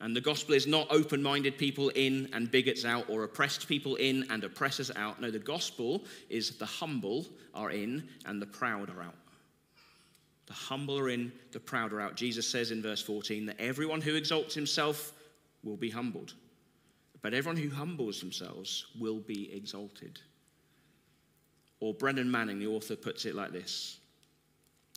And 0.00 0.14
the 0.14 0.20
gospel 0.20 0.54
is 0.54 0.66
not 0.66 0.88
open 0.90 1.22
minded 1.22 1.56
people 1.56 1.88
in 1.90 2.28
and 2.32 2.50
bigots 2.50 2.84
out, 2.84 3.08
or 3.08 3.24
oppressed 3.24 3.66
people 3.66 3.96
in 3.96 4.26
and 4.30 4.44
oppressors 4.44 4.90
out. 4.94 5.20
No, 5.20 5.30
the 5.30 5.38
gospel 5.38 6.04
is 6.28 6.50
the 6.58 6.66
humble 6.66 7.26
are 7.54 7.70
in 7.70 8.08
and 8.26 8.40
the 8.40 8.46
proud 8.46 8.90
are 8.90 9.02
out. 9.02 9.14
The 10.46 10.52
humble 10.52 10.98
are 10.98 11.08
in, 11.08 11.32
the 11.52 11.60
proud 11.60 11.92
are 11.92 12.00
out. 12.00 12.14
Jesus 12.14 12.46
says 12.46 12.70
in 12.70 12.82
verse 12.82 13.02
14 13.02 13.46
that 13.46 13.60
everyone 13.60 14.00
who 14.00 14.14
exalts 14.14 14.54
himself 14.54 15.12
will 15.64 15.76
be 15.76 15.90
humbled, 15.90 16.34
but 17.22 17.34
everyone 17.34 17.60
who 17.60 17.70
humbles 17.70 18.20
themselves 18.20 18.86
will 18.98 19.18
be 19.18 19.52
exalted. 19.52 20.20
Or 21.80 21.94
Brennan 21.94 22.30
Manning, 22.30 22.58
the 22.58 22.68
author, 22.68 22.96
puts 22.96 23.24
it 23.24 23.34
like 23.34 23.52
this 23.52 23.98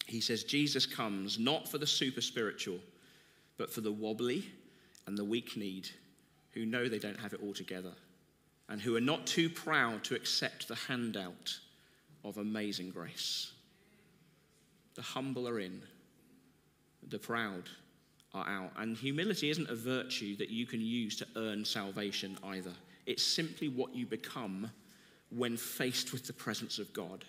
He 0.10 0.22
says, 0.22 0.44
Jesus 0.44 0.88
comes 0.88 1.38
not 1.38 1.68
for 1.68 1.78
the 1.78 1.86
super 1.86 2.22
spiritual, 2.22 2.80
but 3.58 3.72
for 3.72 3.82
the 3.82 3.92
wobbly 3.92 4.44
and 5.06 5.16
the 5.16 5.24
weak 5.24 5.56
kneed 5.56 5.88
who 6.54 6.66
know 6.66 6.90
they 6.90 6.98
don't 6.98 7.20
have 7.20 7.34
it 7.34 7.42
all 7.44 7.54
together 7.54 7.94
and 8.70 8.82
who 8.82 8.96
are 8.96 9.02
not 9.02 9.28
too 9.28 9.50
proud 9.50 10.04
to 10.06 10.16
accept 10.16 10.68
the 10.68 10.76
handout 10.76 11.60
of 12.24 12.38
amazing 12.38 12.90
grace. 12.90 13.52
The 14.96 15.04
humble 15.04 15.48
are 15.48 15.60
in, 15.60 15.80
the 17.08 17.20
proud 17.20 17.70
are 18.34 18.48
out. 18.48 18.72
And 18.78 18.98
humility 18.98 19.52
isn't 19.52 19.70
a 19.70 19.76
virtue 19.76 20.36
that 20.38 20.50
you 20.50 20.66
can 20.66 20.82
use 20.82 21.16
to 21.18 21.28
earn 21.36 21.64
salvation 21.64 22.36
either. 22.44 22.74
It's 23.06 23.24
simply 23.24 23.70
what 23.70 23.94
you 23.94 24.08
become 24.08 24.72
when 25.30 25.56
faced 25.56 26.14
with 26.14 26.26
the 26.26 26.34
presence 26.34 26.80
of 26.80 26.92
God. 26.94 27.26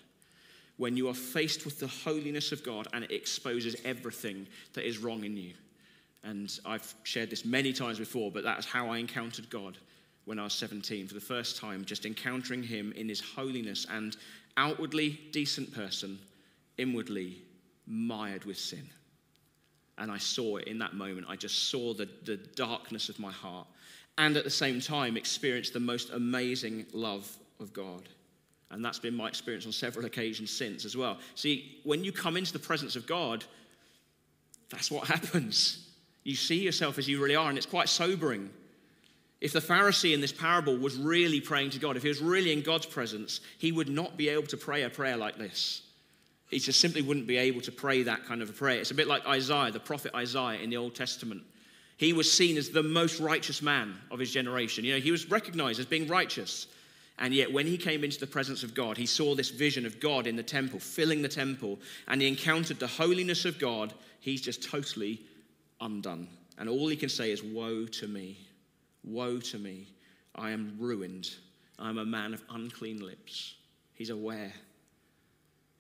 When 0.81 0.97
you 0.97 1.11
are 1.11 1.15
faced 1.15 1.67
with 1.67 1.79
the 1.79 1.89
holiness 1.89 2.53
of 2.53 2.65
God 2.65 2.89
and 2.95 3.05
it 3.05 3.13
exposes 3.13 3.77
everything 3.85 4.47
that 4.73 4.89
is 4.89 4.97
wrong 4.97 5.25
in 5.25 5.37
you. 5.37 5.53
And 6.25 6.59
I've 6.65 6.95
shared 7.03 7.29
this 7.29 7.45
many 7.45 7.75
times 7.75 7.99
before, 7.99 8.31
but 8.31 8.45
that's 8.45 8.65
how 8.65 8.89
I 8.89 8.97
encountered 8.97 9.51
God 9.51 9.77
when 10.25 10.39
I 10.39 10.45
was 10.45 10.55
17 10.55 11.07
for 11.07 11.13
the 11.13 11.21
first 11.21 11.59
time, 11.59 11.85
just 11.85 12.07
encountering 12.07 12.63
Him 12.63 12.95
in 12.97 13.11
His 13.11 13.21
holiness 13.21 13.87
and 13.91 14.17
outwardly 14.57 15.21
decent 15.33 15.71
person, 15.75 16.19
inwardly 16.79 17.43
mired 17.87 18.47
with 18.47 18.57
sin. 18.57 18.89
And 19.99 20.11
I 20.11 20.17
saw 20.17 20.57
it 20.57 20.67
in 20.67 20.79
that 20.79 20.95
moment. 20.95 21.27
I 21.29 21.37
just 21.37 21.69
saw 21.69 21.93
the, 21.93 22.09
the 22.25 22.39
darkness 22.39 23.11
of 23.11 23.21
my 23.21 23.33
heart. 23.33 23.67
And 24.17 24.35
at 24.35 24.45
the 24.45 24.51
same 24.51 24.81
time, 24.81 25.19
experienced 25.19 25.75
the 25.75 25.81
most 25.81 26.09
amazing 26.09 26.87
love 26.95 27.31
of 27.61 27.75
God. 27.75 28.09
And 28.71 28.85
that's 28.85 28.99
been 28.99 29.15
my 29.15 29.29
experience 29.29 29.67
on 29.67 29.73
several 29.73 30.07
occasions 30.07 30.51
since 30.51 30.85
as 30.85 30.97
well. 30.97 31.19
See, 31.35 31.81
when 31.83 32.05
you 32.05 32.13
come 32.13 32.37
into 32.37 32.53
the 32.53 32.59
presence 32.59 32.95
of 32.97 33.07
God, 33.07 33.45
that's 34.71 34.91
what 34.91 35.07
happens. 35.09 35.89
You 36.23 36.37
see 36.37 36.63
yourself 36.63 36.99
as 36.99 37.09
you 37.09 37.21
really 37.23 37.37
are, 37.37 37.49
and 37.49 37.59
it's 37.59 37.67
quite 37.67 37.89
sobering. 37.89 38.51
If 39.41 39.53
the 39.53 39.61
Pharisee 39.61 40.13
in 40.13 40.21
this 40.21 40.33
parable 40.33 40.77
was 40.77 40.97
really 40.97 41.41
praying 41.41 41.71
to 41.71 41.79
God, 41.79 41.97
if 41.97 42.03
he 42.03 42.09
was 42.09 42.21
really 42.21 42.53
in 42.53 42.61
God's 42.61 42.87
presence, 42.87 43.41
he 43.59 43.73
would 43.73 43.89
not 43.89 44.17
be 44.17 44.29
able 44.29 44.47
to 44.49 44.57
pray 44.57 44.83
a 44.83 44.91
prayer 44.91 45.17
like 45.17 45.39
this. 45.39 45.83
He 46.51 46.59
just 46.59 46.81
simply 46.81 47.01
wouldn't 47.01 47.27
be 47.27 47.39
able 47.39 47.61
to 47.63 47.73
pray 47.73 48.03
that 48.03 48.27
kind 48.27 48.43
of 48.43 48.51
a 48.51 48.53
prayer. 48.53 48.81
It's 48.81 48.91
a 48.91 48.95
bit 48.95 49.07
like 49.07 49.27
Isaiah, 49.27 49.71
the 49.71 49.81
prophet 49.81 50.15
Isaiah 50.15 50.61
in 50.61 50.69
the 50.69 50.77
Old 50.77 50.95
Testament. 50.95 51.43
He 51.97 52.13
was 52.13 52.31
seen 52.31 52.57
as 52.57 52.71
the 52.71 52.83
most 52.83 53.21
righteous 53.21 53.63
man 53.63 53.95
of 54.11 54.19
his 54.19 54.33
generation. 54.33 54.85
You 54.85 54.95
know, 54.95 55.01
he 55.01 55.13
was 55.13 55.31
recognized 55.31 55.79
as 55.81 55.87
being 55.87 56.09
righteous. 56.09 56.67
And 57.21 57.35
yet, 57.35 57.53
when 57.53 57.67
he 57.67 57.77
came 57.77 58.03
into 58.03 58.19
the 58.19 58.27
presence 58.27 58.63
of 58.63 58.75
God, 58.75 58.97
he 58.97 59.05
saw 59.05 59.35
this 59.35 59.51
vision 59.51 59.85
of 59.85 60.01
God 60.01 60.27
in 60.27 60.37
the 60.37 60.43
temple, 60.43 60.81
filling 60.81 61.21
the 61.21 61.29
temple, 61.29 61.79
and 62.09 62.23
he 62.23 62.27
encountered 62.27 62.81
the 62.81 62.87
holiness 62.87 63.45
of 63.45 63.59
God. 63.59 63.93
He's 64.21 64.41
just 64.41 64.63
totally 64.63 65.21
undone. 65.83 66.29
And 66.59 66.69
all 66.69 66.89
he 66.89 66.97
can 66.97 67.11
say 67.11 67.31
is, 67.31 67.43
Woe 67.43 67.85
to 67.85 68.09
me, 68.09 68.39
woe 69.05 69.39
to 69.39 69.59
me. 69.59 69.87
I 70.35 70.51
am 70.51 70.77
ruined. 70.79 71.31
I'm 71.79 71.99
a 71.99 72.07
man 72.07 72.33
of 72.33 72.43
unclean 72.51 73.05
lips. 73.05 73.55
He's 73.95 74.11
aware. 74.11 74.53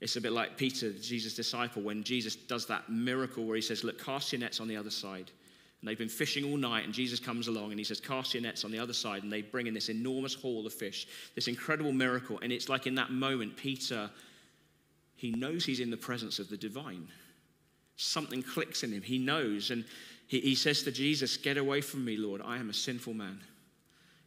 It's 0.00 0.16
a 0.16 0.20
bit 0.20 0.32
like 0.32 0.58
Peter, 0.58 0.92
Jesus' 0.92 1.34
disciple, 1.34 1.82
when 1.82 2.02
Jesus 2.02 2.36
does 2.36 2.66
that 2.66 2.90
miracle 2.90 3.44
where 3.44 3.56
he 3.56 3.62
says, 3.62 3.82
Look, 3.82 4.02
cast 4.02 4.32
your 4.32 4.40
nets 4.40 4.60
on 4.60 4.68
the 4.68 4.76
other 4.76 4.90
side. 4.90 5.30
And 5.80 5.88
they've 5.88 5.98
been 5.98 6.08
fishing 6.08 6.44
all 6.44 6.58
night, 6.58 6.84
and 6.84 6.92
Jesus 6.92 7.18
comes 7.18 7.48
along 7.48 7.70
and 7.70 7.78
he 7.78 7.84
says, 7.84 8.00
Cast 8.00 8.34
your 8.34 8.42
nets 8.42 8.64
on 8.64 8.70
the 8.70 8.78
other 8.78 8.92
side. 8.92 9.22
And 9.22 9.32
they 9.32 9.42
bring 9.42 9.66
in 9.66 9.74
this 9.74 9.88
enormous 9.88 10.34
haul 10.34 10.66
of 10.66 10.74
fish, 10.74 11.06
this 11.34 11.48
incredible 11.48 11.92
miracle. 11.92 12.38
And 12.42 12.52
it's 12.52 12.68
like 12.68 12.86
in 12.86 12.94
that 12.96 13.10
moment, 13.10 13.56
Peter, 13.56 14.10
he 15.16 15.30
knows 15.30 15.64
he's 15.64 15.80
in 15.80 15.90
the 15.90 15.96
presence 15.96 16.38
of 16.38 16.48
the 16.48 16.56
divine 16.56 17.08
something 18.00 18.42
clicks 18.42 18.82
in 18.82 18.92
him. 18.92 19.02
He 19.02 19.18
knows, 19.18 19.70
and 19.70 19.84
he, 20.26 20.40
he 20.40 20.54
says 20.54 20.82
to 20.84 20.92
Jesus, 20.92 21.36
Get 21.36 21.56
away 21.56 21.80
from 21.80 22.04
me, 22.04 22.16
Lord. 22.16 22.40
I 22.44 22.56
am 22.56 22.70
a 22.70 22.74
sinful 22.74 23.14
man. 23.14 23.40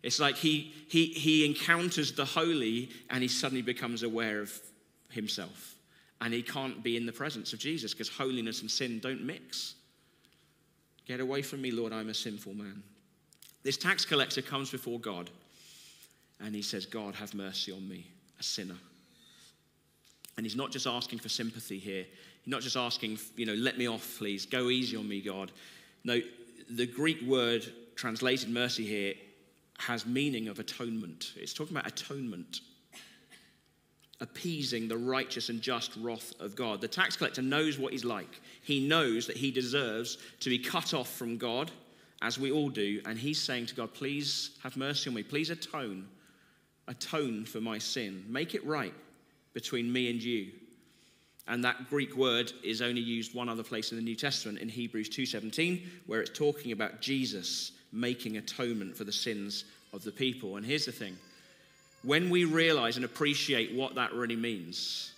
It's 0.03 0.19
like 0.19 0.35
he, 0.35 0.73
he, 0.89 1.07
he 1.07 1.45
encounters 1.45 2.11
the 2.11 2.25
holy 2.25 2.89
and 3.09 3.21
he 3.21 3.29
suddenly 3.29 3.61
becomes 3.61 4.03
aware 4.03 4.41
of 4.41 4.51
himself. 5.09 5.75
And 6.19 6.33
he 6.33 6.43
can't 6.43 6.83
be 6.83 6.97
in 6.97 7.05
the 7.05 7.13
presence 7.13 7.53
of 7.53 7.59
Jesus 7.59 7.93
because 7.93 8.09
holiness 8.09 8.61
and 8.61 8.69
sin 8.69 8.99
don't 8.99 9.23
mix. 9.23 9.75
Get 11.05 11.19
away 11.19 11.41
from 11.41 11.61
me, 11.61 11.71
Lord, 11.71 11.91
I'm 11.93 12.09
a 12.09 12.13
sinful 12.13 12.53
man. 12.53 12.81
This 13.63 13.77
tax 13.77 14.05
collector 14.05 14.41
comes 14.41 14.69
before 14.69 14.99
God 14.99 15.29
and 16.41 16.53
he 16.53 16.61
says, 16.61 16.85
God, 16.85 17.15
have 17.15 17.33
mercy 17.33 17.71
on 17.71 17.87
me, 17.87 18.07
a 18.39 18.43
sinner. 18.43 18.77
And 20.37 20.45
he's 20.45 20.55
not 20.55 20.71
just 20.71 20.87
asking 20.87 21.19
for 21.19 21.29
sympathy 21.29 21.79
here, 21.79 22.05
he's 22.43 22.51
not 22.51 22.61
just 22.61 22.75
asking, 22.75 23.19
you 23.35 23.45
know, 23.45 23.53
let 23.53 23.77
me 23.77 23.87
off, 23.87 24.17
please, 24.17 24.45
go 24.45 24.69
easy 24.69 24.97
on 24.97 25.07
me, 25.07 25.21
God. 25.21 25.51
No, 26.03 26.19
the 26.69 26.85
Greek 26.85 27.21
word 27.21 27.65
translated 27.95 28.49
mercy 28.49 28.85
here 28.85 29.13
has 29.77 30.05
meaning 30.05 30.47
of 30.47 30.59
atonement. 30.59 31.33
It's 31.35 31.53
talking 31.53 31.75
about 31.75 31.87
atonement, 31.87 32.61
appeasing 34.23 34.87
the 34.87 34.97
righteous 34.97 35.49
and 35.49 35.61
just 35.61 35.91
wrath 35.97 36.33
of 36.39 36.55
God. 36.55 36.79
The 36.79 36.87
tax 36.87 37.17
collector 37.17 37.41
knows 37.41 37.77
what 37.77 37.91
he's 37.91 38.05
like. 38.05 38.39
He 38.61 38.87
knows 38.87 39.27
that 39.27 39.35
he 39.35 39.51
deserves 39.51 40.17
to 40.39 40.49
be 40.49 40.57
cut 40.57 40.93
off 40.93 41.13
from 41.13 41.37
God, 41.37 41.69
as 42.21 42.39
we 42.39 42.49
all 42.49 42.69
do, 42.69 43.01
and 43.05 43.19
he's 43.19 43.41
saying 43.41 43.65
to 43.65 43.75
God, 43.75 43.93
please 43.93 44.51
have 44.63 44.77
mercy 44.77 45.09
on 45.09 45.15
me. 45.15 45.23
Please 45.23 45.49
atone. 45.49 46.07
Atone 46.87 47.43
for 47.43 47.59
my 47.59 47.77
sin. 47.77 48.23
Make 48.29 48.55
it 48.55 48.65
right 48.65 48.93
between 49.53 49.91
me 49.91 50.09
and 50.09 50.23
you. 50.23 50.51
And 51.49 51.61
that 51.65 51.89
Greek 51.89 52.15
word 52.15 52.53
is 52.63 52.81
only 52.81 53.01
used 53.01 53.35
one 53.35 53.49
other 53.49 53.61
place 53.61 53.91
in 53.91 53.97
the 53.97 54.03
New 54.03 54.15
Testament 54.15 54.59
in 54.59 54.69
Hebrews 54.69 55.09
2:17 55.09 55.81
where 56.05 56.21
it's 56.21 56.37
talking 56.37 56.71
about 56.71 57.01
Jesus 57.01 57.73
making 57.91 58.37
atonement 58.37 58.95
for 58.95 59.03
the 59.03 59.11
sins 59.11 59.65
of 59.91 60.03
the 60.05 60.11
people. 60.11 60.55
And 60.55 60.65
here's 60.65 60.85
the 60.85 60.93
thing. 60.93 61.17
When 62.03 62.29
we 62.29 62.45
realize 62.45 62.95
and 62.95 63.05
appreciate 63.05 63.73
what 63.73 63.95
that 63.95 64.13
really 64.13 64.35
means, 64.35 65.13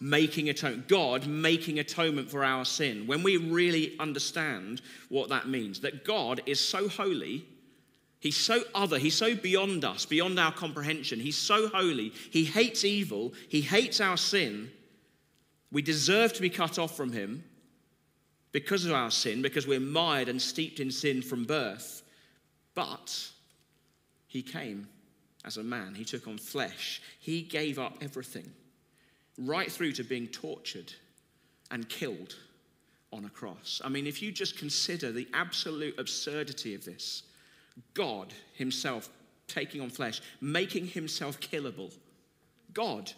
making 0.00 0.48
atonement, 0.48 0.88
God 0.88 1.26
making 1.26 1.78
atonement 1.78 2.30
for 2.30 2.44
our 2.44 2.64
sin, 2.64 3.06
when 3.06 3.22
we 3.22 3.36
really 3.36 3.96
understand 3.98 4.82
what 5.08 5.28
that 5.28 5.48
means, 5.48 5.80
that 5.80 6.04
God 6.04 6.42
is 6.46 6.60
so 6.60 6.88
holy 6.88 7.46
He's 8.20 8.36
so 8.36 8.62
other, 8.74 8.98
he's 8.98 9.16
so 9.16 9.36
beyond 9.36 9.84
us, 9.84 10.04
beyond 10.04 10.40
our 10.40 10.52
comprehension. 10.52 11.20
He's 11.20 11.38
so 11.38 11.68
holy. 11.68 12.12
He 12.30 12.44
hates 12.44 12.84
evil, 12.84 13.32
he 13.48 13.60
hates 13.60 14.00
our 14.00 14.16
sin. 14.16 14.70
We 15.70 15.82
deserve 15.82 16.32
to 16.32 16.40
be 16.40 16.50
cut 16.50 16.78
off 16.78 16.96
from 16.96 17.12
him 17.12 17.44
because 18.52 18.84
of 18.84 18.92
our 18.92 19.10
sin, 19.10 19.42
because 19.42 19.66
we're 19.66 19.80
mired 19.80 20.28
and 20.28 20.40
steeped 20.40 20.80
in 20.80 20.90
sin 20.90 21.22
from 21.22 21.44
birth. 21.44 22.02
But 22.74 23.30
he 24.26 24.42
came 24.42 24.88
as 25.48 25.56
a 25.56 25.64
man. 25.64 25.94
He 25.94 26.04
took 26.04 26.28
on 26.28 26.36
flesh. 26.36 27.00
He 27.18 27.40
gave 27.40 27.78
up 27.78 27.96
everything, 28.02 28.52
right 29.38 29.72
through 29.72 29.92
to 29.92 30.04
being 30.04 30.28
tortured 30.28 30.92
and 31.70 31.88
killed 31.88 32.36
on 33.14 33.24
a 33.24 33.30
cross. 33.30 33.80
I 33.82 33.88
mean, 33.88 34.06
if 34.06 34.20
you 34.20 34.30
just 34.30 34.58
consider 34.58 35.10
the 35.10 35.26
absolute 35.32 35.98
absurdity 35.98 36.74
of 36.74 36.84
this, 36.84 37.22
God 37.94 38.34
Himself 38.52 39.08
taking 39.46 39.80
on 39.80 39.88
flesh, 39.88 40.20
making 40.42 40.88
Himself 40.88 41.40
killable. 41.40 41.92
God. 42.74 43.10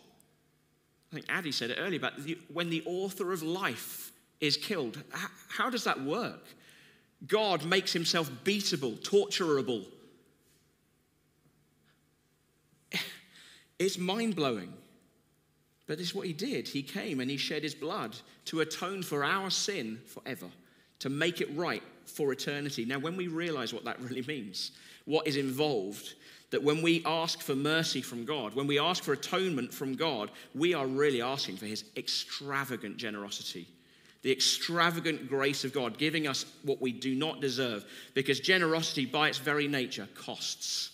I 1.10 1.16
think 1.16 1.26
Addy 1.28 1.50
said 1.50 1.70
it 1.70 1.78
earlier 1.80 1.98
about 1.98 2.12
when 2.52 2.70
the 2.70 2.84
author 2.86 3.32
of 3.32 3.42
life 3.42 4.12
is 4.40 4.56
killed. 4.56 5.02
How 5.48 5.68
does 5.68 5.82
that 5.82 6.00
work? 6.00 6.46
God 7.26 7.64
makes 7.64 7.92
Himself 7.92 8.30
beatable, 8.44 9.00
torturable. 9.00 9.84
It's 13.80 13.98
mind 13.98 14.36
blowing. 14.36 14.72
But 15.86 15.98
this 15.98 16.08
is 16.08 16.14
what 16.14 16.26
he 16.26 16.34
did. 16.34 16.68
He 16.68 16.82
came 16.82 17.18
and 17.18 17.28
he 17.28 17.38
shed 17.38 17.64
his 17.64 17.74
blood 17.74 18.14
to 18.44 18.60
atone 18.60 19.02
for 19.02 19.24
our 19.24 19.50
sin 19.50 20.00
forever, 20.06 20.46
to 21.00 21.08
make 21.08 21.40
it 21.40 21.48
right 21.56 21.82
for 22.04 22.30
eternity. 22.30 22.84
Now, 22.84 22.98
when 22.98 23.16
we 23.16 23.26
realize 23.26 23.72
what 23.72 23.84
that 23.86 24.00
really 24.02 24.22
means, 24.22 24.72
what 25.06 25.26
is 25.26 25.36
involved, 25.36 26.14
that 26.50 26.62
when 26.62 26.82
we 26.82 27.02
ask 27.06 27.40
for 27.40 27.56
mercy 27.56 28.02
from 28.02 28.24
God, 28.24 28.54
when 28.54 28.66
we 28.66 28.78
ask 28.78 29.02
for 29.02 29.14
atonement 29.14 29.72
from 29.72 29.96
God, 29.96 30.30
we 30.54 30.74
are 30.74 30.86
really 30.86 31.22
asking 31.22 31.56
for 31.56 31.66
his 31.66 31.84
extravagant 31.96 32.98
generosity. 32.98 33.66
The 34.22 34.30
extravagant 34.30 35.28
grace 35.30 35.64
of 35.64 35.72
God, 35.72 35.96
giving 35.96 36.26
us 36.26 36.44
what 36.64 36.82
we 36.82 36.92
do 36.92 37.14
not 37.14 37.40
deserve, 37.40 37.86
because 38.12 38.40
generosity, 38.40 39.06
by 39.06 39.28
its 39.28 39.38
very 39.38 39.66
nature, 39.66 40.06
costs. 40.14 40.90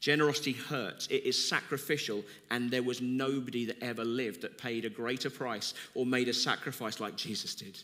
Generosity 0.00 0.52
hurts, 0.52 1.06
it 1.08 1.24
is 1.26 1.48
sacrificial, 1.48 2.24
and 2.50 2.70
there 2.70 2.82
was 2.82 3.02
nobody 3.02 3.66
that 3.66 3.82
ever 3.82 4.02
lived 4.02 4.40
that 4.40 4.56
paid 4.56 4.86
a 4.86 4.90
greater 4.90 5.28
price 5.28 5.74
or 5.94 6.06
made 6.06 6.28
a 6.28 6.34
sacrifice 6.34 7.00
like 7.00 7.16
Jesus 7.16 7.54
did. 7.54 7.78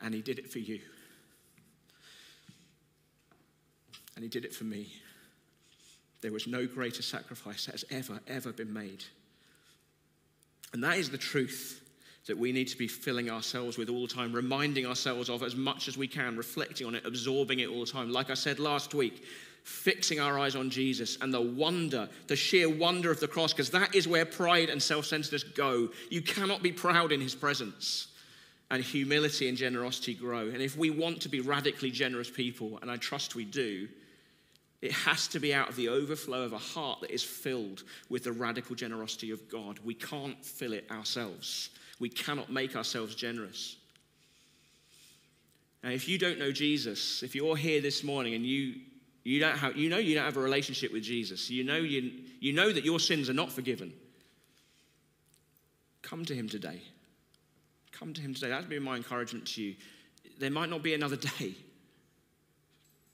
And 0.00 0.14
he 0.14 0.22
did 0.22 0.38
it 0.38 0.48
for 0.48 0.60
you. 0.60 0.78
And 4.14 4.22
he 4.22 4.28
did 4.28 4.44
it 4.44 4.54
for 4.54 4.64
me. 4.64 4.92
There 6.20 6.32
was 6.32 6.46
no 6.46 6.66
greater 6.66 7.02
sacrifice 7.02 7.66
that 7.66 7.72
has 7.72 7.84
ever, 7.90 8.20
ever 8.28 8.52
been 8.52 8.72
made. 8.72 9.04
And 10.72 10.82
that 10.84 10.98
is 10.98 11.10
the 11.10 11.18
truth 11.18 11.82
that 12.26 12.38
we 12.38 12.52
need 12.52 12.68
to 12.68 12.78
be 12.78 12.88
filling 12.88 13.30
ourselves 13.30 13.76
with 13.76 13.88
all 13.88 14.06
the 14.06 14.14
time, 14.14 14.32
reminding 14.32 14.86
ourselves 14.86 15.28
of 15.28 15.42
as 15.42 15.54
much 15.56 15.88
as 15.88 15.96
we 15.96 16.08
can, 16.08 16.36
reflecting 16.36 16.86
on 16.86 16.94
it, 16.94 17.04
absorbing 17.04 17.60
it 17.60 17.68
all 17.68 17.84
the 17.84 17.90
time. 17.90 18.10
Like 18.10 18.30
I 18.30 18.34
said 18.34 18.58
last 18.58 18.94
week, 18.94 19.24
fixing 19.66 20.20
our 20.20 20.38
eyes 20.38 20.54
on 20.54 20.70
Jesus 20.70 21.18
and 21.20 21.34
the 21.34 21.40
wonder, 21.40 22.08
the 22.28 22.36
sheer 22.36 22.70
wonder 22.70 23.10
of 23.10 23.18
the 23.18 23.26
cross, 23.26 23.52
because 23.52 23.70
that 23.70 23.96
is 23.96 24.06
where 24.06 24.24
pride 24.24 24.70
and 24.70 24.80
self 24.80 25.06
centeredness 25.06 25.42
go. 25.42 25.88
You 26.08 26.22
cannot 26.22 26.62
be 26.62 26.70
proud 26.70 27.10
in 27.10 27.20
his 27.20 27.34
presence. 27.34 28.08
And 28.68 28.82
humility 28.82 29.48
and 29.48 29.56
generosity 29.56 30.14
grow. 30.14 30.48
And 30.48 30.60
if 30.60 30.76
we 30.76 30.90
want 30.90 31.20
to 31.20 31.28
be 31.28 31.40
radically 31.40 31.92
generous 31.92 32.28
people, 32.28 32.80
and 32.82 32.90
I 32.90 32.96
trust 32.96 33.36
we 33.36 33.44
do, 33.44 33.86
it 34.82 34.90
has 34.90 35.28
to 35.28 35.38
be 35.38 35.54
out 35.54 35.68
of 35.68 35.76
the 35.76 35.88
overflow 35.88 36.42
of 36.42 36.52
a 36.52 36.58
heart 36.58 37.00
that 37.02 37.12
is 37.12 37.22
filled 37.22 37.84
with 38.08 38.24
the 38.24 38.32
radical 38.32 38.74
generosity 38.74 39.30
of 39.30 39.48
God. 39.48 39.78
We 39.84 39.94
can't 39.94 40.44
fill 40.44 40.72
it 40.72 40.90
ourselves, 40.90 41.70
we 42.00 42.08
cannot 42.08 42.50
make 42.50 42.76
ourselves 42.76 43.14
generous. 43.14 43.76
Now, 45.84 45.90
if 45.90 46.08
you 46.08 46.18
don't 46.18 46.38
know 46.38 46.50
Jesus, 46.50 47.22
if 47.22 47.36
you're 47.36 47.56
here 47.56 47.80
this 47.80 48.02
morning 48.02 48.34
and 48.34 48.44
you 48.44 48.74
you, 49.26 49.40
don't 49.40 49.58
have, 49.58 49.76
you 49.76 49.90
know 49.90 49.98
you 49.98 50.14
don't 50.14 50.24
have 50.24 50.36
a 50.36 50.40
relationship 50.40 50.92
with 50.92 51.02
Jesus. 51.02 51.50
You 51.50 51.64
know, 51.64 51.78
you, 51.78 52.12
you 52.38 52.52
know 52.52 52.70
that 52.70 52.84
your 52.84 53.00
sins 53.00 53.28
are 53.28 53.34
not 53.34 53.50
forgiven. 53.50 53.92
Come 56.02 56.24
to 56.26 56.32
him 56.32 56.48
today. 56.48 56.80
Come 57.90 58.14
to 58.14 58.20
him 58.20 58.34
today. 58.34 58.50
That'd 58.50 58.68
be 58.68 58.78
my 58.78 58.94
encouragement 58.94 59.48
to 59.48 59.62
you. 59.62 59.74
There 60.38 60.52
might 60.52 60.70
not 60.70 60.84
be 60.84 60.94
another 60.94 61.16
day. 61.16 61.56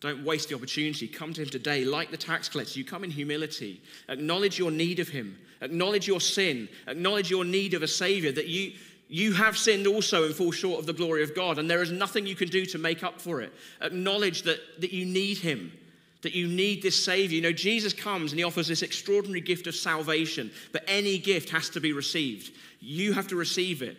Don't 0.00 0.22
waste 0.22 0.50
the 0.50 0.54
opportunity. 0.54 1.08
Come 1.08 1.32
to 1.32 1.44
him 1.44 1.48
today. 1.48 1.86
Like 1.86 2.10
the 2.10 2.18
tax 2.18 2.46
collector, 2.46 2.78
you 2.78 2.84
come 2.84 3.04
in 3.04 3.10
humility. 3.10 3.80
Acknowledge 4.10 4.58
your 4.58 4.70
need 4.70 4.98
of 4.98 5.08
him. 5.08 5.38
Acknowledge 5.62 6.06
your 6.06 6.20
sin. 6.20 6.68
Acknowledge 6.88 7.30
your 7.30 7.46
need 7.46 7.72
of 7.72 7.82
a 7.82 7.88
savior, 7.88 8.32
that 8.32 8.48
you, 8.48 8.72
you 9.08 9.32
have 9.32 9.56
sinned 9.56 9.86
also 9.86 10.26
and 10.26 10.34
fall 10.34 10.52
short 10.52 10.78
of 10.78 10.84
the 10.84 10.92
glory 10.92 11.22
of 11.22 11.34
God, 11.34 11.56
and 11.56 11.70
there 11.70 11.80
is 11.80 11.90
nothing 11.90 12.26
you 12.26 12.36
can 12.36 12.48
do 12.48 12.66
to 12.66 12.76
make 12.76 13.02
up 13.02 13.18
for 13.18 13.40
it. 13.40 13.54
Acknowledge 13.80 14.42
that, 14.42 14.58
that 14.82 14.92
you 14.92 15.06
need 15.06 15.38
him 15.38 15.72
that 16.22 16.34
you 16.34 16.46
need 16.46 16.82
this 16.82 17.04
Savior. 17.04 17.36
You 17.36 17.42
know, 17.42 17.52
Jesus 17.52 17.92
comes 17.92 18.32
and 18.32 18.38
He 18.38 18.44
offers 18.44 18.68
this 18.68 18.82
extraordinary 18.82 19.40
gift 19.40 19.66
of 19.66 19.74
salvation, 19.74 20.50
but 20.72 20.84
any 20.86 21.18
gift 21.18 21.50
has 21.50 21.68
to 21.70 21.80
be 21.80 21.92
received. 21.92 22.52
You 22.80 23.12
have 23.12 23.28
to 23.28 23.36
receive 23.36 23.82
it. 23.82 23.96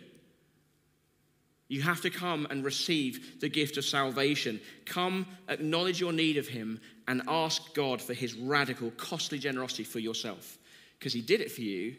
You 1.68 1.82
have 1.82 2.02
to 2.02 2.10
come 2.10 2.46
and 2.50 2.64
receive 2.64 3.40
the 3.40 3.48
gift 3.48 3.78
of 3.78 3.84
salvation. 3.84 4.60
Come, 4.84 5.26
acknowledge 5.48 6.00
your 6.00 6.12
need 6.12 6.36
of 6.36 6.48
Him, 6.48 6.80
and 7.08 7.22
ask 7.28 7.74
God 7.74 8.00
for 8.00 8.14
His 8.14 8.34
radical, 8.34 8.90
costly 8.92 9.38
generosity 9.38 9.84
for 9.84 9.98
yourself. 9.98 10.58
Because 10.98 11.12
He 11.12 11.22
did 11.22 11.40
it 11.40 11.50
for 11.50 11.62
you. 11.62 11.96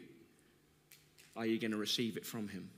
Are 1.36 1.46
you 1.46 1.58
going 1.58 1.72
to 1.72 1.76
receive 1.76 2.16
it 2.16 2.24
from 2.24 2.48
Him? 2.48 2.70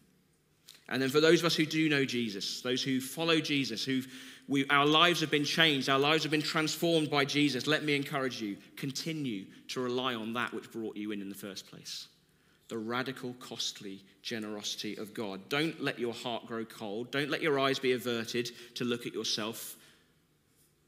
And 0.89 1.03
then 1.03 1.11
for 1.11 1.21
those 1.21 1.41
of 1.41 1.47
us 1.47 1.55
who 1.55 1.67
do 1.67 1.89
know 1.89 2.05
Jesus, 2.05 2.63
those 2.63 2.83
who 2.83 3.01
follow 3.01 3.41
Jesus, 3.41 3.85
who 4.49 4.65
our 4.71 4.87
lives 4.87 5.21
have 5.21 5.31
been 5.31 5.45
changed, 5.45 5.89
our 5.89 5.99
lives 5.99 6.23
have 6.25 6.31
been 6.31 6.43
transformed 6.43 7.11
by 7.11 7.25
Jesus, 7.25 7.67
let 7.67 7.85
me 7.85 7.95
encourage 7.95 8.41
you 8.41 8.57
continue 8.77 9.45
to 9.69 9.81
rely 9.81 10.15
on 10.15 10.33
that 10.33 10.53
which 10.53 10.73
brought 10.73 10.97
you 10.97 11.13
in 11.13 11.21
in 11.21 11.29
the 11.29 11.35
first 11.35 11.67
place. 11.69 12.09
The 12.69 12.79
radical, 12.79 13.35
costly 13.41 14.03
generosity 14.23 14.97
of 14.97 15.15
God. 15.15 15.49
Don't 15.49 15.83
let 15.83 15.99
your 15.99 16.13
heart 16.13 16.47
grow 16.47 16.65
cold. 16.65 17.11
Don't 17.11 17.31
let 17.31 17.43
your 17.43 17.59
eyes 17.59 17.79
be 17.79 17.93
averted 17.93 18.51
to 18.75 18.85
look 18.85 19.07
at 19.07 19.15
yourself. 19.15 19.77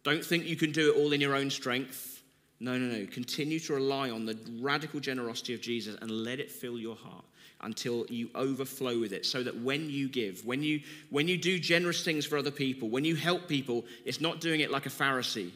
Don't 0.02 0.24
think 0.24 0.44
you 0.44 0.56
can 0.56 0.72
do 0.72 0.92
it 0.92 0.98
all 0.98 1.12
in 1.12 1.20
your 1.20 1.34
own 1.34 1.50
strength. 1.50 2.19
No, 2.60 2.76
no, 2.76 2.94
no. 2.94 3.06
Continue 3.06 3.58
to 3.60 3.74
rely 3.74 4.10
on 4.10 4.26
the 4.26 4.38
radical 4.60 5.00
generosity 5.00 5.54
of 5.54 5.62
Jesus 5.62 5.96
and 6.00 6.10
let 6.10 6.38
it 6.38 6.50
fill 6.50 6.78
your 6.78 6.94
heart 6.94 7.24
until 7.62 8.06
you 8.08 8.30
overflow 8.34 8.98
with 9.00 9.12
it 9.12 9.26
so 9.26 9.42
that 9.42 9.54
when 9.60 9.90
you 9.90 10.08
give 10.08 10.46
when 10.46 10.62
you 10.62 10.80
when 11.10 11.28
you 11.28 11.36
do 11.36 11.58
generous 11.58 12.02
things 12.02 12.24
for 12.24 12.38
other 12.38 12.50
people 12.50 12.88
when 12.88 13.04
you 13.04 13.14
help 13.14 13.46
people 13.46 13.84
it's 14.06 14.20
not 14.20 14.40
doing 14.40 14.60
it 14.60 14.70
like 14.70 14.86
a 14.86 14.90
pharisee. 14.90 15.50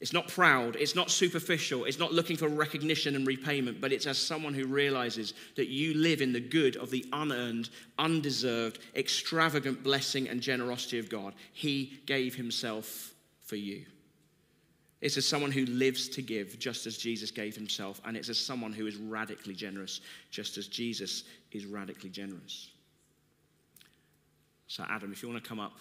It's 0.00 0.12
not 0.12 0.28
proud. 0.28 0.76
It's 0.76 0.94
not 0.94 1.10
superficial. 1.10 1.86
It's 1.86 1.98
not 1.98 2.12
looking 2.12 2.36
for 2.36 2.48
recognition 2.48 3.14
and 3.16 3.26
repayment 3.26 3.80
but 3.80 3.92
it's 3.92 4.06
as 4.06 4.18
someone 4.18 4.54
who 4.54 4.66
realizes 4.66 5.34
that 5.56 5.68
you 5.68 5.94
live 5.94 6.20
in 6.20 6.32
the 6.32 6.40
good 6.40 6.76
of 6.76 6.90
the 6.90 7.04
unearned 7.12 7.70
undeserved 7.98 8.80
extravagant 8.94 9.82
blessing 9.82 10.28
and 10.28 10.40
generosity 10.40 10.98
of 10.98 11.08
god. 11.08 11.34
He 11.52 12.00
gave 12.06 12.34
himself 12.34 13.14
for 13.40 13.56
you 13.56 13.86
it's 15.04 15.18
as 15.18 15.26
someone 15.26 15.52
who 15.52 15.66
lives 15.66 16.08
to 16.08 16.22
give, 16.22 16.58
just 16.58 16.86
as 16.86 16.96
Jesus 16.96 17.30
gave 17.30 17.54
himself. 17.54 18.00
And 18.06 18.16
it's 18.16 18.30
as 18.30 18.38
someone 18.38 18.72
who 18.72 18.86
is 18.86 18.96
radically 18.96 19.52
generous, 19.52 20.00
just 20.30 20.56
as 20.56 20.66
Jesus 20.66 21.24
is 21.52 21.66
radically 21.66 22.08
generous. 22.08 22.70
So, 24.66 24.82
Adam, 24.88 25.12
if 25.12 25.22
you 25.22 25.28
want 25.28 25.44
to 25.44 25.46
come 25.46 25.60
up 25.60 25.76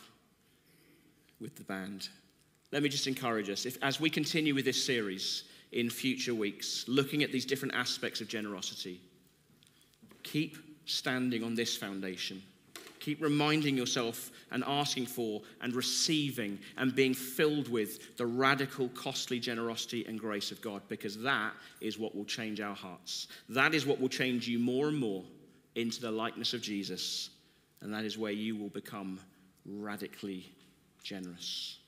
with 1.40 1.56
the 1.56 1.64
band, 1.64 2.10
let 2.74 2.84
me 2.84 2.90
just 2.90 3.08
encourage 3.08 3.50
us. 3.50 3.66
If, 3.66 3.78
as 3.82 3.98
we 3.98 4.10
continue 4.10 4.54
with 4.54 4.66
this 4.66 4.84
series 4.86 5.46
in 5.72 5.90
future 5.90 6.36
weeks, 6.36 6.84
looking 6.90 7.24
at 7.24 7.32
these 7.32 7.46
different 7.46 7.76
aspects 7.76 8.20
of 8.20 8.28
generosity, 8.28 9.00
keep 10.24 10.58
standing 10.84 11.46
on 11.46 11.56
this 11.56 11.78
foundation 11.78 12.44
Keep 13.04 13.22
reminding 13.22 13.76
yourself 13.76 14.32
and 14.52 14.64
asking 14.66 15.08
for 15.08 15.42
and 15.60 15.76
receiving 15.76 16.58
and 16.78 16.96
being 16.96 17.14
filled 17.14 17.68
with 17.68 18.16
the 18.16 18.26
radical, 18.26 18.88
costly 18.96 19.42
generosity 19.42 20.06
and 20.06 20.18
grace 20.18 20.52
of 20.52 20.62
God 20.62 20.82
because 20.88 21.18
that 21.18 21.52
is 21.82 22.00
what 22.00 22.16
will 22.16 22.24
change 22.24 22.62
our 22.62 22.74
hearts. 22.74 23.28
That 23.50 23.74
is 23.74 23.86
what 23.86 24.00
will 24.00 24.08
change 24.08 24.48
you 24.48 24.58
more 24.58 24.88
and 24.88 24.98
more 24.98 25.22
into 25.76 26.00
the 26.00 26.12
likeness 26.12 26.54
of 26.54 26.62
Jesus. 26.62 27.30
And 27.82 27.94
that 27.94 28.06
is 28.06 28.18
where 28.18 28.32
you 28.32 28.56
will 28.56 28.70
become 28.70 29.20
radically 29.66 30.50
generous. 31.04 31.80